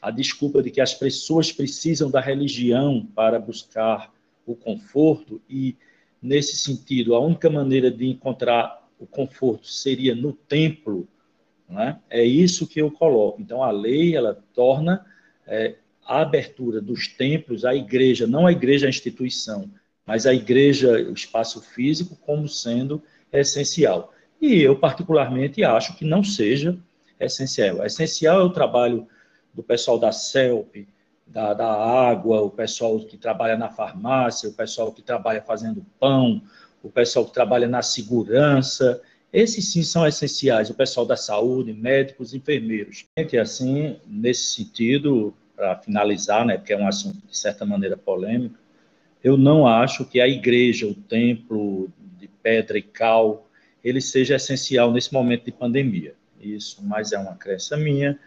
a 0.01 0.11
desculpa 0.11 0.63
de 0.63 0.71
que 0.71 0.81
as 0.81 0.95
pessoas 0.95 1.53
precisam 1.53 2.11
da 2.11 2.21
religião 2.21 3.07
para 3.15 3.39
buscar 3.39 4.13
o 4.47 4.55
conforto 4.55 5.41
e 5.49 5.77
nesse 6.23 6.57
sentido 6.57 7.15
a 7.15 7.21
única 7.21 7.51
maneira 7.51 7.91
de 7.91 8.07
encontrar 8.07 8.89
o 8.99 9.07
conforto 9.07 9.69
seria 9.69 10.15
no 10.15 10.33
templo, 10.33 11.07
né? 11.69 12.01
É 12.11 12.25
isso 12.25 12.67
que 12.67 12.81
eu 12.81 12.91
coloco. 12.91 13.41
Então 13.41 13.63
a 13.63 13.71
lei 13.71 14.17
ela 14.17 14.43
torna 14.55 15.05
é, 15.47 15.77
a 16.05 16.23
abertura 16.23 16.81
dos 16.81 17.09
templos, 17.09 17.65
a 17.65 17.75
igreja, 17.75 18.27
não 18.27 18.47
a 18.47 18.53
igreja 18.53 18.87
a 18.87 18.91
instituição, 18.91 19.71
mas 20.07 20.27
a 20.27 20.33
igreja, 20.33 20.91
o 21.09 21.13
espaço 21.13 21.61
físico, 21.61 22.17
como 22.17 22.49
sendo 22.49 23.03
essencial. 23.33 24.13
E 24.41 24.63
eu 24.63 24.77
particularmente 24.77 25.63
acho 25.63 25.97
que 25.97 26.05
não 26.05 26.25
seja 26.25 26.79
essencial. 27.21 27.85
Essencial 27.85 28.41
é 28.41 28.45
o 28.45 28.51
trabalho 28.51 29.07
do 29.55 29.63
pessoal 29.63 29.99
da 29.99 30.13
CELP, 30.13 30.87
da, 31.27 31.53
da 31.53 31.71
água, 31.71 32.41
o 32.41 32.51
pessoal 32.51 32.99
que 33.01 33.17
trabalha 33.17 33.57
na 33.57 33.69
farmácia, 33.69 34.49
o 34.49 34.53
pessoal 34.53 34.93
que 34.93 35.03
trabalha 35.03 35.43
fazendo 35.43 35.85
pão, 36.01 36.43
o 36.83 36.91
pessoal 36.91 37.25
que 37.25 37.33
trabalha 37.33 37.69
na 37.69 37.83
segurança. 37.83 39.01
Esses 39.33 39.73
sim 39.73 39.83
são 39.83 40.07
essenciais, 40.07 40.71
o 40.71 40.75
pessoal 40.75 41.05
da 41.05 41.17
saúde, 41.17 41.73
médicos, 41.73 42.33
enfermeiros. 42.33 43.05
E 43.17 43.39
assim, 43.39 43.99
nesse 44.07 44.55
sentido, 44.55 45.35
para 45.55 45.77
finalizar, 45.77 46.47
né, 46.47 46.57
porque 46.57 46.73
é 46.73 46.79
um 46.79 46.89
assunto 46.89 47.19
de 47.27 47.37
certa 47.37 47.67
maneira 47.67 47.97
polêmico, 47.97 48.57
eu 49.23 49.37
não 49.37 49.67
acho 49.67 50.05
que 50.05 50.21
a 50.21 50.29
igreja, 50.29 50.87
o 50.87 50.95
templo 50.95 51.91
de 52.19 52.29
pedra 52.29 52.79
e 52.79 52.83
cal, 52.83 53.49
ele 53.85 54.01
seja 54.01 54.37
essencial 54.37 54.93
nesse 54.93 55.13
momento 55.13 55.45
de 55.45 55.53
pandemia. 55.53 56.15
Isso, 56.41 56.81
mas 56.85 57.13
é 57.13 57.19
uma 57.19 57.35
crença 57.35 57.77
minha 57.77 58.19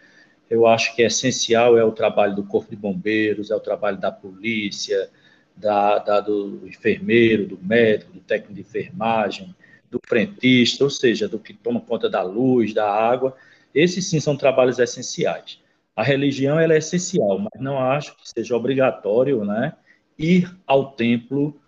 eu 0.52 0.66
acho 0.66 0.94
que 0.94 1.02
é 1.02 1.06
essencial 1.06 1.78
é 1.78 1.82
o 1.84 1.92
trabalho 1.92 2.36
do 2.36 2.44
corpo 2.44 2.68
de 2.68 2.76
bombeiros, 2.76 3.50
é 3.50 3.56
o 3.56 3.60
trabalho 3.60 3.96
da 3.96 4.12
polícia, 4.12 5.08
da, 5.56 5.98
da, 5.98 6.20
do 6.20 6.60
enfermeiro, 6.68 7.46
do 7.46 7.58
médico, 7.58 8.12
do 8.12 8.20
técnico 8.20 8.52
de 8.52 8.60
enfermagem, 8.60 9.54
do 9.90 9.98
frentista, 10.06 10.84
ou 10.84 10.90
seja, 10.90 11.26
do 11.26 11.38
que 11.38 11.54
toma 11.54 11.80
conta 11.80 12.08
da 12.08 12.22
luz, 12.22 12.74
da 12.74 12.86
água. 12.86 13.34
Esses 13.74 14.06
sim 14.10 14.20
são 14.20 14.36
trabalhos 14.36 14.78
essenciais. 14.78 15.58
A 15.96 16.02
religião 16.02 16.60
ela 16.60 16.74
é 16.74 16.78
essencial, 16.78 17.38
mas 17.38 17.58
não 17.58 17.78
acho 17.78 18.14
que 18.18 18.28
seja 18.28 18.54
obrigatório, 18.54 19.44
né, 19.46 19.74
ir 20.18 20.54
ao 20.66 20.92
templo, 20.92 21.58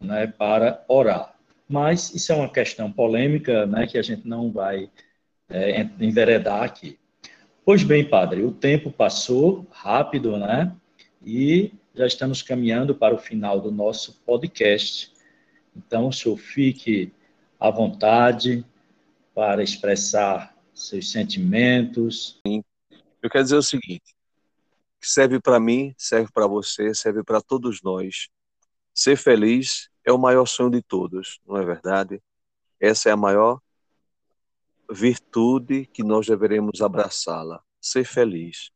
né, 0.00 0.26
para 0.26 0.82
orar. 0.88 1.34
Mas 1.68 2.14
isso 2.14 2.32
é 2.32 2.34
uma 2.34 2.50
questão 2.50 2.90
polêmica, 2.90 3.66
né, 3.66 3.86
que 3.86 3.98
a 3.98 4.02
gente 4.02 4.26
não 4.26 4.50
vai 4.50 4.90
é, 5.50 5.82
enveredar 6.00 6.62
aqui. 6.62 6.99
Pois 7.70 7.84
bem, 7.84 8.04
padre, 8.04 8.42
o 8.42 8.50
tempo 8.50 8.90
passou 8.90 9.64
rápido, 9.70 10.36
né? 10.36 10.76
E 11.24 11.72
já 11.94 12.04
estamos 12.04 12.42
caminhando 12.42 12.96
para 12.96 13.14
o 13.14 13.18
final 13.18 13.60
do 13.60 13.70
nosso 13.70 14.20
podcast. 14.26 15.12
Então, 15.76 16.08
o 16.08 16.12
senhor 16.12 16.36
fique 16.36 17.12
à 17.60 17.70
vontade 17.70 18.66
para 19.32 19.62
expressar 19.62 20.52
seus 20.74 21.12
sentimentos. 21.12 22.40
Eu 23.22 23.30
quero 23.30 23.44
dizer 23.44 23.56
o 23.58 23.62
seguinte: 23.62 24.16
serve 25.00 25.38
para 25.38 25.60
mim, 25.60 25.94
serve 25.96 26.28
para 26.34 26.48
você, 26.48 26.92
serve 26.92 27.22
para 27.22 27.40
todos 27.40 27.80
nós. 27.84 28.30
Ser 28.92 29.14
feliz 29.14 29.88
é 30.04 30.10
o 30.10 30.18
maior 30.18 30.46
sonho 30.46 30.72
de 30.72 30.82
todos, 30.82 31.38
não 31.46 31.56
é 31.56 31.64
verdade? 31.64 32.20
Essa 32.80 33.10
é 33.10 33.12
a 33.12 33.16
maior 33.16 33.60
virtude 34.90 35.86
que 35.86 36.02
nós 36.02 36.26
deveremos 36.26 36.80
abraçá-la, 36.80 37.62
ser 37.80 38.04
feliz, 38.04 38.70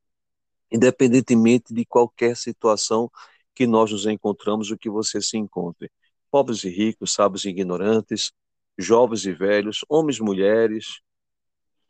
independentemente 0.70 1.74
de 1.74 1.84
qualquer 1.84 2.36
situação 2.36 3.10
que 3.54 3.66
nós 3.66 3.90
nos 3.90 4.06
encontramos, 4.06 4.70
o 4.70 4.78
que 4.78 4.90
você 4.90 5.20
se 5.20 5.36
encontre. 5.36 5.90
Pobres 6.30 6.64
e 6.64 6.68
ricos, 6.68 7.12
sábios 7.12 7.44
e 7.44 7.50
ignorantes, 7.50 8.32
jovens 8.76 9.24
e 9.24 9.32
velhos, 9.32 9.84
homens 9.88 10.18
e 10.18 10.22
mulheres, 10.22 11.00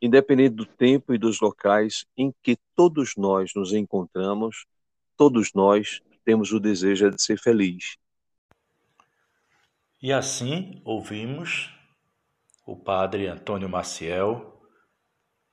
independente 0.01 0.55
do 0.55 0.65
tempo 0.65 1.13
e 1.13 1.17
dos 1.17 1.39
locais 1.39 2.05
em 2.15 2.33
que 2.43 2.57
todos 2.75 3.13
nós 3.17 3.51
nos 3.55 3.73
encontramos, 3.73 4.65
todos 5.17 5.51
nós 5.53 6.01
temos 6.23 6.51
o 6.51 6.59
desejo 6.59 7.09
de 7.09 7.21
ser 7.21 7.39
feliz. 7.39 7.97
E 10.01 10.13
assim 10.13 10.81
ouvimos 10.85 11.74
o 12.65 12.75
padre 12.75 13.27
Antônio 13.27 13.69
Maciel 13.69 14.59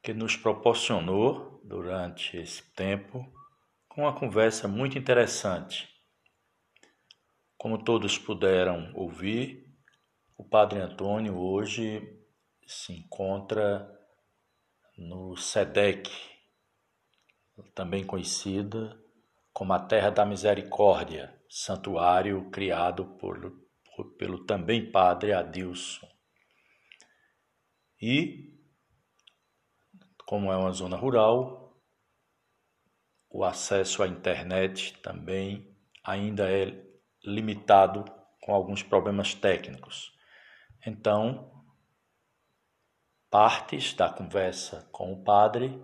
que 0.03 0.15
nos 0.15 0.37
proporcionou 0.37 1.61
durante 1.63 2.37
esse 2.37 2.63
tempo 2.73 3.31
uma 3.97 4.19
conversa 4.19 4.67
muito 4.67 4.99
interessante. 4.99 5.89
Como 7.59 7.85
todos 7.85 8.19
puderam 8.19 8.91
ouvir, 8.95 9.71
o 10.37 10.43
Padre 10.43 10.81
Antônio 10.81 11.37
hoje 11.37 12.03
se 12.67 12.95
encontra 12.95 13.89
no 14.97 15.37
SEDEC, 15.37 16.11
também 17.75 18.05
conhecida 18.05 18.99
como 19.53 19.73
a 19.73 19.79
Terra 19.79 20.11
da 20.11 20.25
Misericórdia, 20.25 21.39
santuário 21.49 22.51
criado 22.51 23.05
por, 23.19 23.53
por, 23.95 24.17
pelo 24.17 24.45
também 24.45 24.91
Padre 24.91 25.33
Adilson. 25.33 26.12
E, 28.03 28.61
como 30.27 30.51
é 30.51 30.57
uma 30.57 30.73
zona 30.73 30.97
rural, 30.97 31.81
o 33.31 33.45
acesso 33.45 34.03
à 34.03 34.09
internet 34.09 34.99
também 34.99 35.73
ainda 36.03 36.51
é 36.51 36.85
limitado 37.25 38.05
com 38.41 38.53
alguns 38.53 38.83
problemas 38.83 39.35
técnicos. 39.35 40.13
Então, 40.85 41.65
partes 43.31 43.95
da 43.95 44.13
conversa 44.13 44.89
com 44.91 45.13
o 45.13 45.23
padre 45.23 45.81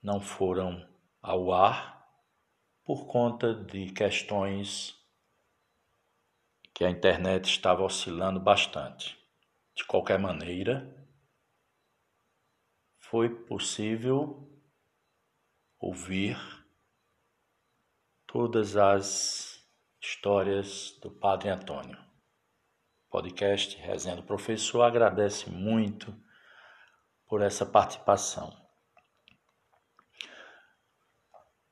não 0.00 0.20
foram 0.20 0.88
ao 1.20 1.52
ar 1.52 2.08
por 2.84 3.08
conta 3.08 3.52
de 3.52 3.90
questões 3.90 4.96
que 6.72 6.84
a 6.84 6.90
internet 6.90 7.46
estava 7.46 7.82
oscilando 7.82 8.38
bastante. 8.38 9.17
De 9.78 9.86
qualquer 9.86 10.18
maneira, 10.18 10.94
foi 12.98 13.30
possível 13.46 14.46
ouvir 15.78 16.36
todas 18.26 18.76
as 18.76 19.66
histórias 19.98 20.98
do 21.00 21.10
Padre 21.10 21.48
Antônio 21.48 22.08
podcast 23.10 23.74
Resenha 23.78 24.16
do 24.16 24.22
Professor 24.22 24.82
agradece 24.82 25.48
muito 25.48 26.14
por 27.26 27.40
essa 27.40 27.64
participação. 27.64 28.54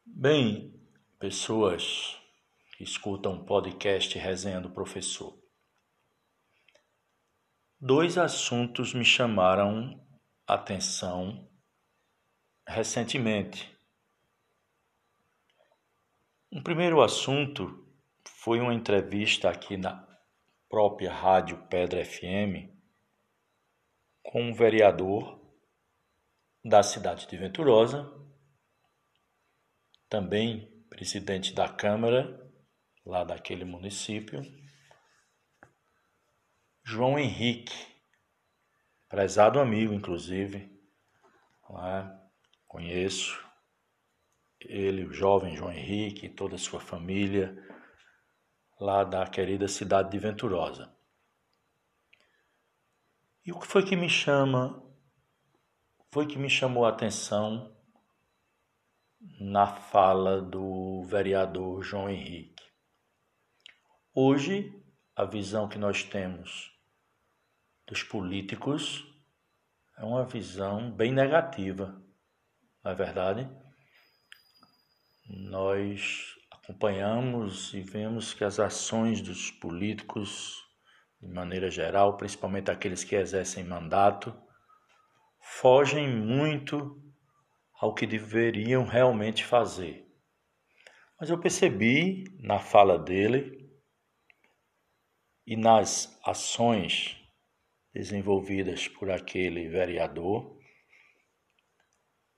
Bem, 0.05 0.75
pessoas 1.19 2.17
que 2.77 2.85
escutam 2.85 3.35
o 3.35 3.45
podcast 3.45 4.19
Resenha 4.19 4.61
do 4.61 4.71
Professor, 4.71 5.39
dois 7.81 8.17
assuntos 8.17 8.95
me 8.95 9.05
chamaram 9.05 10.03
atenção 10.47 11.49
recentemente. 12.67 13.77
Um 16.51 16.63
primeiro 16.63 17.03
assunto 17.03 17.87
foi 18.27 18.61
uma 18.61 18.75
entrevista 18.75 19.51
aqui 19.51 19.77
na 19.77 20.07
própria 20.69 21.13
Rádio 21.13 21.67
Pedra 21.69 22.05
FM 22.05 22.73
com 24.23 24.43
um 24.43 24.55
vereador 24.55 25.41
da 26.65 26.83
cidade 26.83 27.29
de 27.29 27.37
Venturosa, 27.37 28.11
também 30.09 30.85
presidente 30.89 31.53
da 31.53 31.69
Câmara 31.69 32.43
lá 33.05 33.23
daquele 33.23 33.65
município, 33.65 34.43
João 36.89 37.19
Henrique, 37.19 37.75
prezado 39.09 39.59
amigo, 39.59 39.93
inclusive, 39.93 40.71
lá, 41.69 42.17
conheço 42.69 43.45
ele, 44.61 45.05
o 45.05 45.13
jovem 45.13 45.57
João 45.57 45.73
Henrique, 45.73 46.29
toda 46.29 46.55
a 46.55 46.59
sua 46.59 46.79
família, 46.79 47.61
lá 48.79 49.03
da 49.03 49.27
querida 49.27 49.67
cidade 49.67 50.13
de 50.13 50.19
Venturosa. 50.21 50.97
E 53.45 53.51
o 53.51 53.59
que 53.59 53.67
foi 53.67 53.85
que 53.85 53.97
me 53.97 54.09
chama, 54.09 54.81
foi 56.13 56.25
que 56.25 56.39
me 56.39 56.49
chamou 56.49 56.87
a 56.87 56.91
atenção 56.91 57.77
na 59.41 59.67
fala 59.67 60.41
do 60.41 61.03
vereador 61.03 61.83
João 61.83 62.09
Henrique. 62.09 62.63
Hoje, 64.15 64.73
a 65.17 65.25
visão 65.25 65.69
que 65.69 65.79
nós 65.79 66.05
temos 66.05 66.76
dos 67.87 68.03
políticos 68.03 69.07
é 69.97 70.05
uma 70.05 70.25
visão 70.25 70.91
bem 70.91 71.13
negativa, 71.13 72.03
não 72.83 72.91
é 72.91 72.95
verdade? 72.95 73.49
Nós 75.29 76.35
acompanhamos 76.51 77.73
e 77.73 77.81
vemos 77.81 78.35
que 78.35 78.45
as 78.45 78.59
ações 78.59 79.21
dos 79.21 79.51
políticos, 79.51 80.65
de 81.21 81.29
maneira 81.29 81.71
geral, 81.71 82.17
principalmente 82.17 82.71
aqueles 82.71 83.05
que 83.05 83.15
exercem 83.15 83.65
mandato, 83.65 84.37
fogem 85.41 86.09
muito 86.09 87.03
ao 87.81 87.95
que 87.95 88.07
deveriam 88.07 88.85
realmente 88.85 89.45
fazer. 89.45 90.07
Mas 91.19 91.31
eu 91.31 91.39
percebi 91.39 92.25
na 92.41 92.59
fala 92.59 92.99
dele 92.99 93.71
e 95.47 95.57
nas 95.57 96.19
ações 96.25 97.26
desenvolvidas 97.97 98.87
por 98.89 99.11
aquele 99.11 99.69
vereador 99.69 100.61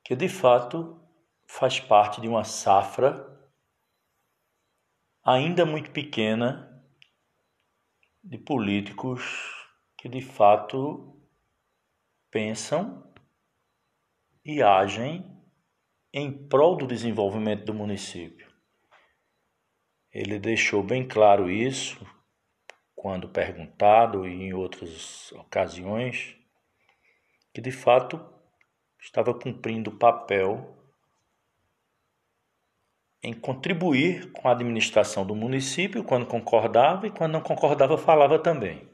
que 0.05 0.15
de 0.15 0.29
fato 0.29 1.03
faz 1.49 1.81
parte 1.81 2.21
de 2.21 2.29
uma 2.29 2.45
safra 2.45 3.27
ainda 5.25 5.67
muito 5.67 5.91
pequena 5.91 6.81
de 8.23 8.39
políticos 8.39 9.21
que 9.97 10.09
de 10.09 10.23
fato 10.23 11.21
pensam 12.31 13.13
e 14.45 14.63
agem 14.63 15.29
em 16.13 16.47
prol 16.47 16.77
do 16.77 16.87
desenvolvimento 16.87 17.65
do 17.65 17.75
município. 17.75 18.49
Ele 20.13 20.39
deixou 20.39 20.85
bem 20.85 21.07
claro 21.07 21.51
isso 21.51 21.99
quando 22.99 23.29
perguntado 23.29 24.27
e 24.27 24.33
em 24.33 24.53
outras 24.53 25.31
ocasiões, 25.33 26.37
que 27.55 27.61
de 27.61 27.71
fato 27.71 28.21
estava 29.01 29.33
cumprindo 29.33 29.91
o 29.91 29.97
papel 29.97 30.77
em 33.23 33.33
contribuir 33.33 34.33
com 34.33 34.49
a 34.49 34.53
administração 34.53 35.25
do 35.25 35.35
município 35.35 36.03
quando 36.03 36.27
concordava 36.27 37.07
e 37.07 37.11
quando 37.11 37.33
não 37.33 37.41
concordava 37.41 37.97
falava 37.97 38.37
também. 38.37 38.89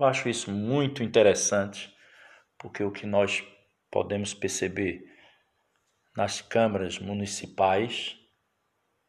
Eu 0.00 0.06
acho 0.06 0.30
isso 0.30 0.50
muito 0.50 1.02
interessante, 1.02 1.94
porque 2.58 2.82
o 2.82 2.90
que 2.90 3.06
nós 3.06 3.44
podemos 3.90 4.32
perceber 4.32 5.04
nas 6.16 6.40
câmaras 6.40 6.98
municipais 6.98 8.18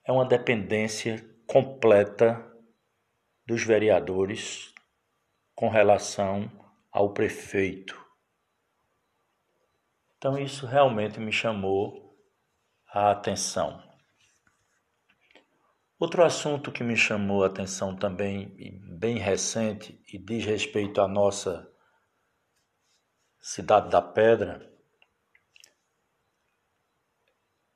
é 0.05 0.11
uma 0.11 0.25
dependência 0.25 1.25
completa 1.47 2.52
dos 3.45 3.63
vereadores 3.63 4.73
com 5.55 5.69
relação 5.69 6.49
ao 6.91 7.13
prefeito. 7.13 8.01
Então 10.17 10.37
isso 10.37 10.65
realmente 10.65 11.19
me 11.19 11.31
chamou 11.31 12.17
a 12.87 13.11
atenção. 13.11 13.83
Outro 15.99 16.23
assunto 16.23 16.71
que 16.71 16.83
me 16.83 16.95
chamou 16.95 17.43
a 17.43 17.47
atenção 17.47 17.95
também, 17.95 18.55
bem 18.99 19.17
recente, 19.17 20.01
e 20.11 20.17
diz 20.17 20.45
respeito 20.45 21.01
à 21.01 21.07
nossa 21.07 21.69
Cidade 23.39 23.89
da 23.89 24.01
Pedra, 24.01 24.71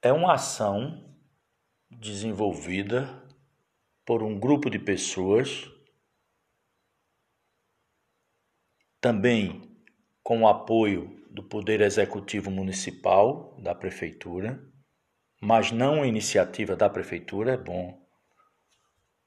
é 0.01 0.13
uma 0.13 0.33
ação 0.33 1.17
desenvolvida 1.89 3.26
por 4.07 4.23
um 4.23 4.39
grupo 4.39 4.69
de 4.69 4.79
pessoas, 4.79 5.69
também 9.01 9.77
com 10.23 10.43
o 10.43 10.47
apoio 10.47 11.21
do 11.29 11.43
Poder 11.43 11.81
Executivo 11.81 12.49
Municipal, 12.49 13.53
da 13.61 13.75
Prefeitura, 13.75 14.63
mas 15.41 15.73
não 15.73 16.01
a 16.01 16.07
iniciativa 16.07 16.73
da 16.73 16.89
Prefeitura, 16.89 17.55
é 17.55 17.57
bom 17.57 18.01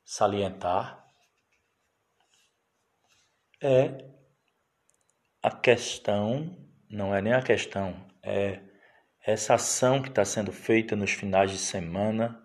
salientar 0.02 1.06
é 3.62 4.08
a 5.42 5.50
questão, 5.50 6.56
não 6.88 7.14
é 7.14 7.20
nem 7.20 7.34
a 7.34 7.42
questão, 7.42 8.08
é 8.22 8.62
essa 9.26 9.56
ação 9.56 10.00
que 10.00 10.08
está 10.08 10.24
sendo 10.24 10.50
feita 10.50 10.96
nos 10.96 11.10
finais 11.10 11.50
de 11.50 11.58
semana 11.58 12.40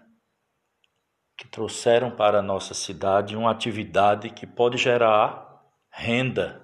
que 1.37 1.47
trouxeram 1.47 2.15
para 2.15 2.39
a 2.39 2.43
nossa 2.43 2.73
cidade 2.73 3.35
uma 3.35 3.51
atividade 3.51 4.29
que 4.29 4.47
pode 4.47 4.77
gerar 4.77 5.61
renda. 5.89 6.61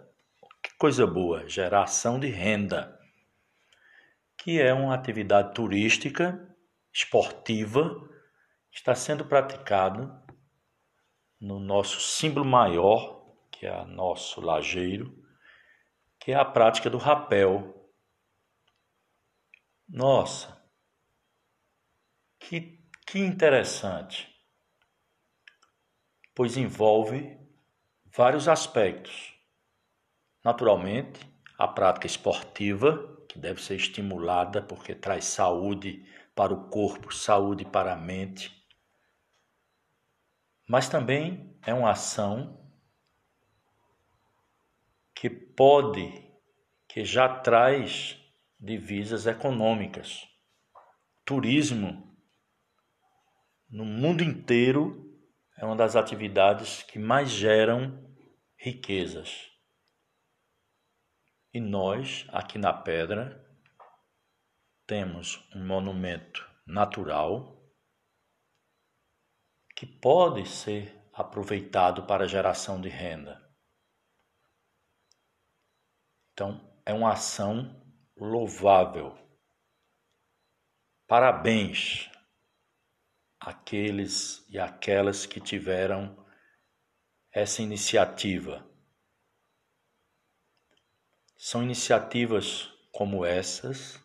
Que 0.64 0.76
coisa 0.78 1.06
boa, 1.06 1.48
geração 1.48 2.20
de 2.20 2.28
renda. 2.28 2.98
que 4.38 4.60
é 4.60 4.74
uma 4.74 4.96
atividade 4.96 5.54
turística, 5.54 6.56
esportiva, 6.92 7.90
que 8.72 8.78
está 8.78 8.96
sendo 8.96 9.24
praticado 9.26 10.12
no 11.40 11.60
nosso 11.60 12.00
símbolo 12.00 12.46
maior, 12.46 13.36
que 13.52 13.68
é 13.68 13.82
o 13.82 13.86
nosso 13.86 14.42
lajeiro, 14.42 15.16
que 16.20 16.32
é 16.32 16.36
a 16.36 16.46
prática 16.46 16.90
do 16.90 16.98
rapel. 16.98 17.92
Nossa, 19.88 20.60
que, 22.40 22.84
que 23.06 23.20
interessante, 23.20 24.31
pois 26.34 26.58
envolve 26.58 27.38
vários 28.06 28.48
aspectos. 28.48 29.34
Naturalmente, 30.44 31.20
a 31.58 31.68
prática 31.68 32.08
esportiva, 32.08 33.26
que 33.28 33.38
deve 33.38 33.62
ser 33.62 33.76
estimulada 33.76 34.62
porque 34.62 34.96
traz 34.96 35.26
saúde 35.26 36.06
para 36.36 36.54
o 36.54 36.70
corpo, 36.70 37.14
saúde 37.14 37.64
para 37.66 37.94
a 37.94 37.98
mente. 37.98 38.52
Mas 40.68 40.90
também 40.90 41.56
é 41.66 41.74
uma 41.74 41.92
ação 41.92 42.60
que 45.14 45.30
pode, 45.30 46.28
que 46.88 47.06
já 47.06 47.30
traz 47.30 48.18
divisas 48.60 49.28
econômicas. 49.28 50.28
Turismo 51.24 52.12
no 53.70 53.86
mundo 53.86 54.24
inteiro 54.24 55.11
é 55.62 55.66
uma 55.66 55.76
das 55.76 55.96
atividades 55.96 56.82
que 56.82 56.98
mais 56.98 57.30
geram 57.30 58.04
riquezas. 58.58 59.48
E 61.54 61.60
nós, 61.60 62.26
aqui 62.30 62.58
na 62.58 62.74
Pedra, 62.74 63.48
temos 64.88 65.48
um 65.56 65.64
monumento 65.64 66.50
natural 66.66 67.64
que 69.76 69.86
pode 69.86 70.50
ser 70.50 71.00
aproveitado 71.14 72.08
para 72.08 72.28
geração 72.28 72.82
de 72.82 72.90
renda. 72.90 73.40
Então, 76.34 76.82
é 76.84 76.92
uma 76.92 77.12
ação 77.12 77.80
louvável. 78.18 79.16
Parabéns 81.08 82.11
àqueles 83.42 84.46
e 84.48 84.60
aquelas 84.60 85.26
que 85.26 85.42
tiveram 85.42 86.24
essa 87.32 87.64
iniciativa. 87.64 88.70
São 91.36 91.64
iniciativas 91.64 92.72
como 92.92 93.26
essas 93.26 94.00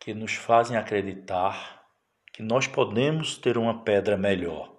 que 0.00 0.12
nos 0.12 0.34
fazem 0.34 0.76
acreditar 0.76 1.86
que 2.32 2.42
nós 2.42 2.66
podemos 2.66 3.38
ter 3.38 3.56
uma 3.56 3.84
pedra 3.84 4.16
melhor. 4.16 4.76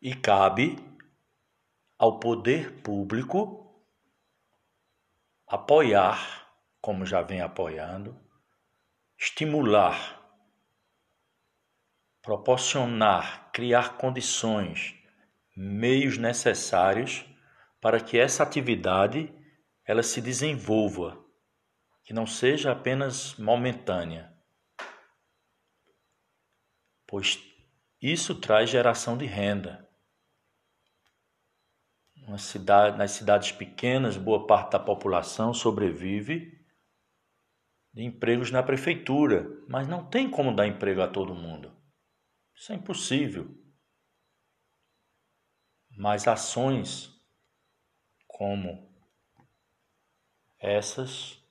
E 0.00 0.14
cabe 0.14 0.76
ao 1.98 2.20
poder 2.20 2.82
público 2.82 3.82
apoiar, 5.46 6.46
como 6.82 7.06
já 7.06 7.22
vem 7.22 7.40
apoiando, 7.40 8.25
estimular, 9.18 10.22
proporcionar, 12.20 13.50
criar 13.52 13.96
condições, 13.96 14.94
meios 15.56 16.18
necessários 16.18 17.24
para 17.80 18.00
que 18.00 18.18
essa 18.18 18.42
atividade 18.42 19.32
ela 19.84 20.02
se 20.02 20.20
desenvolva, 20.20 21.24
que 22.04 22.12
não 22.12 22.26
seja 22.26 22.72
apenas 22.72 23.36
momentânea. 23.36 24.32
Pois 27.06 27.40
isso 28.02 28.34
traz 28.40 28.68
geração 28.68 29.16
de 29.16 29.24
renda. 29.24 29.86
Cidade, 32.38 32.98
nas 32.98 33.12
cidades 33.12 33.52
pequenas, 33.52 34.16
boa 34.16 34.48
parte 34.48 34.72
da 34.72 34.80
população 34.80 35.54
sobrevive 35.54 36.55
de 37.96 38.04
empregos 38.04 38.50
na 38.50 38.62
prefeitura, 38.62 39.48
mas 39.66 39.88
não 39.88 40.04
tem 40.04 40.30
como 40.30 40.54
dar 40.54 40.66
emprego 40.66 41.00
a 41.00 41.08
todo 41.08 41.34
mundo. 41.34 41.74
Isso 42.54 42.70
é 42.70 42.74
impossível. 42.74 43.48
Mas 45.96 46.28
ações 46.28 47.10
como 48.26 48.94
essas, 50.58 51.42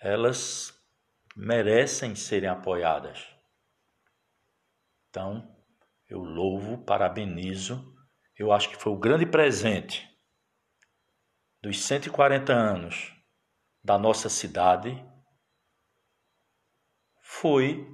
elas 0.00 0.76
merecem 1.36 2.16
serem 2.16 2.48
apoiadas. 2.48 3.24
Então, 5.10 5.56
eu 6.08 6.24
louvo, 6.24 6.78
parabenizo. 6.78 7.96
Eu 8.36 8.50
acho 8.50 8.68
que 8.68 8.74
foi 8.76 8.90
o 8.90 8.98
grande 8.98 9.26
presente 9.26 10.10
dos 11.62 11.80
140 11.84 12.52
anos 12.52 13.14
da 13.84 13.96
nossa 13.96 14.28
cidade 14.28 15.11
foi 17.40 17.88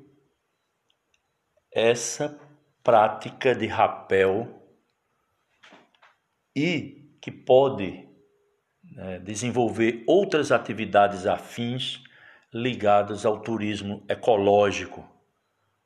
essa 1.72 2.39
prática 2.82 3.55
de 3.55 3.66
rapel 3.66 4.62
e 6.55 7.16
que 7.22 7.30
pode 7.30 8.07
né, 8.82 9.20
desenvolver 9.20 10.05
outras 10.07 10.53
atividades 10.53 11.24
afins 11.24 12.03
ligadas 12.53 13.24
ao 13.24 13.41
turismo 13.41 14.05
ecológico, 14.09 15.09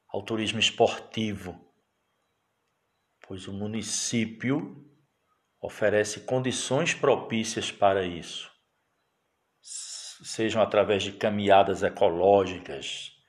ao 0.08 0.24
turismo 0.24 0.58
esportivo, 0.58 1.54
pois 3.28 3.46
o 3.46 3.52
município 3.52 4.84
oferece 5.60 6.20
condições 6.22 6.94
propícias 6.94 7.70
para 7.70 8.02
isso, 8.02 8.50
sejam 9.60 10.60
através 10.60 11.04
de 11.04 11.12
caminhadas 11.12 11.82
ecológicas, 11.84 13.21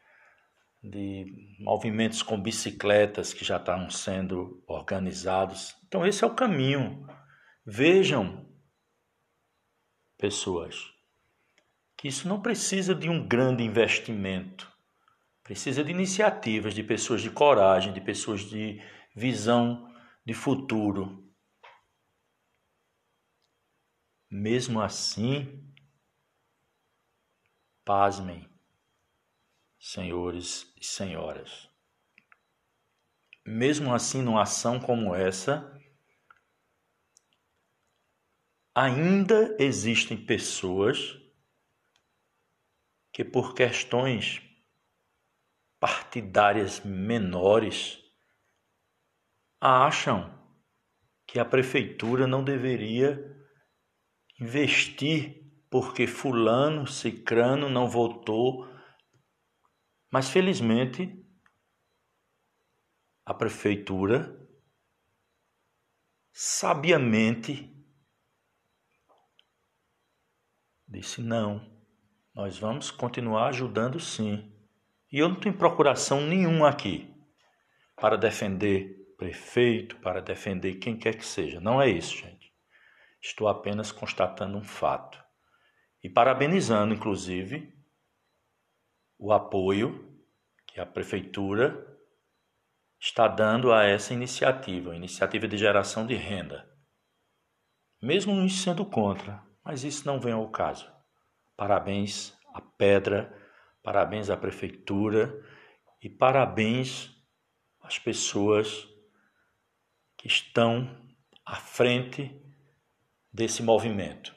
de 0.83 1.57
movimentos 1.59 2.21
com 2.21 2.41
bicicletas 2.41 3.33
que 3.33 3.45
já 3.45 3.57
estão 3.57 3.89
sendo 3.89 4.61
organizados. 4.67 5.75
Então, 5.87 6.05
esse 6.05 6.23
é 6.23 6.27
o 6.27 6.35
caminho 6.35 7.07
Vejam, 7.65 8.45
pessoas, 10.17 10.93
que 11.95 12.09
isso 12.09 12.27
não 12.27 12.41
precisa 12.41 12.93
de 12.93 13.09
um 13.09 13.25
grande 13.25 13.63
investimento. 13.63 14.69
Precisa 15.41 15.81
de 15.81 15.91
iniciativas, 15.91 16.73
de 16.73 16.83
pessoas 16.83 17.21
de 17.21 17.29
coragem, 17.29 17.93
de 17.93 18.01
pessoas 18.01 18.41
de 18.41 18.81
visão 19.15 19.89
de 20.25 20.33
futuro. 20.33 21.25
Mesmo 24.29 24.81
assim, 24.81 25.73
pasmem, 27.85 28.52
senhores 29.85 30.73
e 30.79 30.85
senhoras. 30.85 31.69
Mesmo 33.45 33.93
assim, 33.93 34.21
numa 34.21 34.43
ação 34.43 34.79
como 34.79 35.13
essa, 35.13 35.77
ainda 38.73 39.57
existem 39.59 40.25
pessoas 40.25 41.19
que, 43.11 43.25
por 43.25 43.53
questões 43.53 44.41
partidárias 45.81 46.79
menores, 46.79 48.01
acham 49.59 50.33
que 51.27 51.37
a 51.39 51.45
prefeitura 51.45 52.25
não 52.25 52.41
deveria 52.41 53.19
investir 54.39 55.43
porque 55.69 56.07
fulano, 56.07 56.87
cicrano 56.87 57.69
não 57.69 57.89
votou. 57.89 58.71
Mas 60.13 60.29
felizmente 60.29 61.11
a 63.25 63.33
prefeitura 63.33 64.39
sabiamente 66.31 67.73
Disse: 70.87 71.19
Não, 71.19 71.67
nós 72.35 72.59
vamos 72.59 72.91
continuar 72.91 73.47
ajudando 73.47 73.99
sim. 73.99 74.55
E 75.11 75.17
eu 75.17 75.27
não 75.27 75.39
tenho 75.39 75.57
procuração 75.57 76.21
nenhuma 76.21 76.69
aqui 76.69 77.11
para 77.95 78.15
defender 78.15 79.15
prefeito, 79.17 79.95
para 79.95 80.21
defender 80.21 80.75
quem 80.75 80.95
quer 80.95 81.17
que 81.17 81.25
seja. 81.25 81.59
Não 81.59 81.81
é 81.81 81.89
isso, 81.89 82.17
gente. 82.17 82.53
Estou 83.19 83.47
apenas 83.47 83.91
constatando 83.91 84.59
um 84.59 84.63
fato. 84.63 85.19
E 86.03 86.07
parabenizando, 86.07 86.93
inclusive, 86.93 87.72
o 89.23 89.31
apoio 89.31 90.21
que 90.67 90.81
a 90.81 90.85
prefeitura 90.85 91.97
está 92.99 93.25
dando 93.25 93.71
a 93.71 93.85
essa 93.85 94.13
iniciativa, 94.13 94.93
iniciativa 94.93 95.47
de 95.47 95.57
geração 95.57 96.05
de 96.05 96.13
renda. 96.13 96.69
Mesmo 98.01 98.35
nos 98.35 98.61
sendo 98.61 98.85
contra, 98.85 99.41
mas 99.63 99.85
isso 99.85 100.05
não 100.05 100.19
vem 100.19 100.33
ao 100.33 100.51
caso. 100.51 100.91
Parabéns 101.55 102.37
à 102.53 102.59
Pedra, 102.59 103.33
parabéns 103.81 104.29
à 104.29 104.35
Prefeitura 104.35 105.33
e 106.01 106.09
parabéns 106.09 107.09
às 107.79 107.97
pessoas 107.97 108.89
que 110.17 110.27
estão 110.27 111.01
à 111.45 111.55
frente 111.55 112.29
desse 113.31 113.63
movimento. 113.63 114.35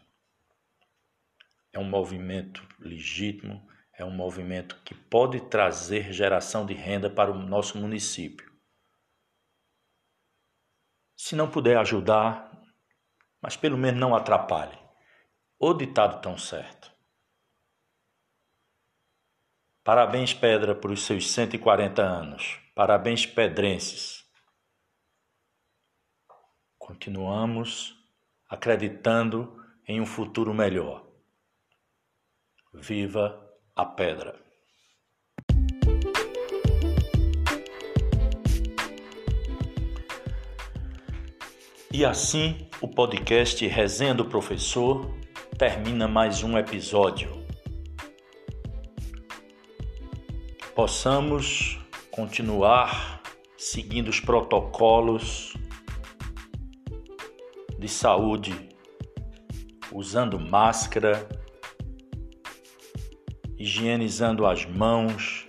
É 1.73 1.79
um 1.81 1.91
movimento 1.91 2.65
legítimo, 2.79 3.66
é 3.99 4.05
um 4.05 4.11
movimento 4.11 4.81
que 4.85 4.95
pode 4.95 5.41
trazer 5.49 6.13
geração 6.13 6.67
de 6.67 6.75
renda 6.75 7.09
para 7.09 7.31
o 7.31 7.35
nosso 7.35 7.79
município. 7.79 8.55
Se 11.17 11.35
não 11.35 11.51
puder 11.51 11.79
ajudar, 11.79 12.51
mas 13.41 13.57
pelo 13.57 13.79
menos 13.79 13.99
não 13.99 14.15
atrapalhe. 14.15 14.79
O 15.59 15.73
ditado 15.73 16.21
tão 16.21 16.37
certo. 16.37 16.95
Parabéns, 19.83 20.35
Pedra, 20.35 20.75
por 20.75 20.91
os 20.91 21.07
seus 21.07 21.31
140 21.31 22.03
anos. 22.03 22.61
Parabéns, 22.75 23.25
pedrenses. 23.25 24.27
Continuamos 26.77 27.97
acreditando 28.47 29.57
em 29.89 30.01
um 30.01 30.07
futuro 30.07 30.53
melhor. 30.53 31.09
Viva 32.75 33.46
a 33.77 33.85
pedra! 33.85 34.35
E 41.93 42.05
assim 42.05 42.69
o 42.81 42.89
podcast 42.89 43.67
Resenha 43.67 44.15
do 44.15 44.25
Professor 44.25 45.15
termina 45.59 46.09
mais 46.09 46.43
um 46.43 46.57
episódio. 46.57 47.45
Possamos 50.75 51.79
continuar 52.11 53.23
seguindo 53.59 54.09
os 54.09 54.21
protocolos 54.21 55.55
de 57.79 57.89
saúde, 57.89 58.55
usando 59.93 60.39
máscara, 60.39 61.29
higienizando 63.59 64.47
as 64.47 64.65
mãos 64.67 65.47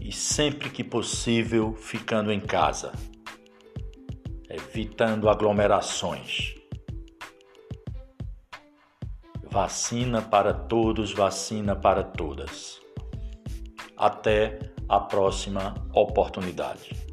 e 0.00 0.12
sempre 0.12 0.70
que 0.70 0.82
possível 0.82 1.74
ficando 1.74 2.32
em 2.32 2.40
casa, 2.40 2.92
evitando 4.48 5.28
aglomerações. 5.28 6.54
Vacina 9.50 10.22
para 10.22 10.52
todos, 10.52 11.12
vacina 11.12 11.74
para 11.74 12.02
todas. 12.02 12.80
Até 13.96 14.58
a 14.88 15.00
próxima 15.00 15.74
oportunidade. 15.92 17.07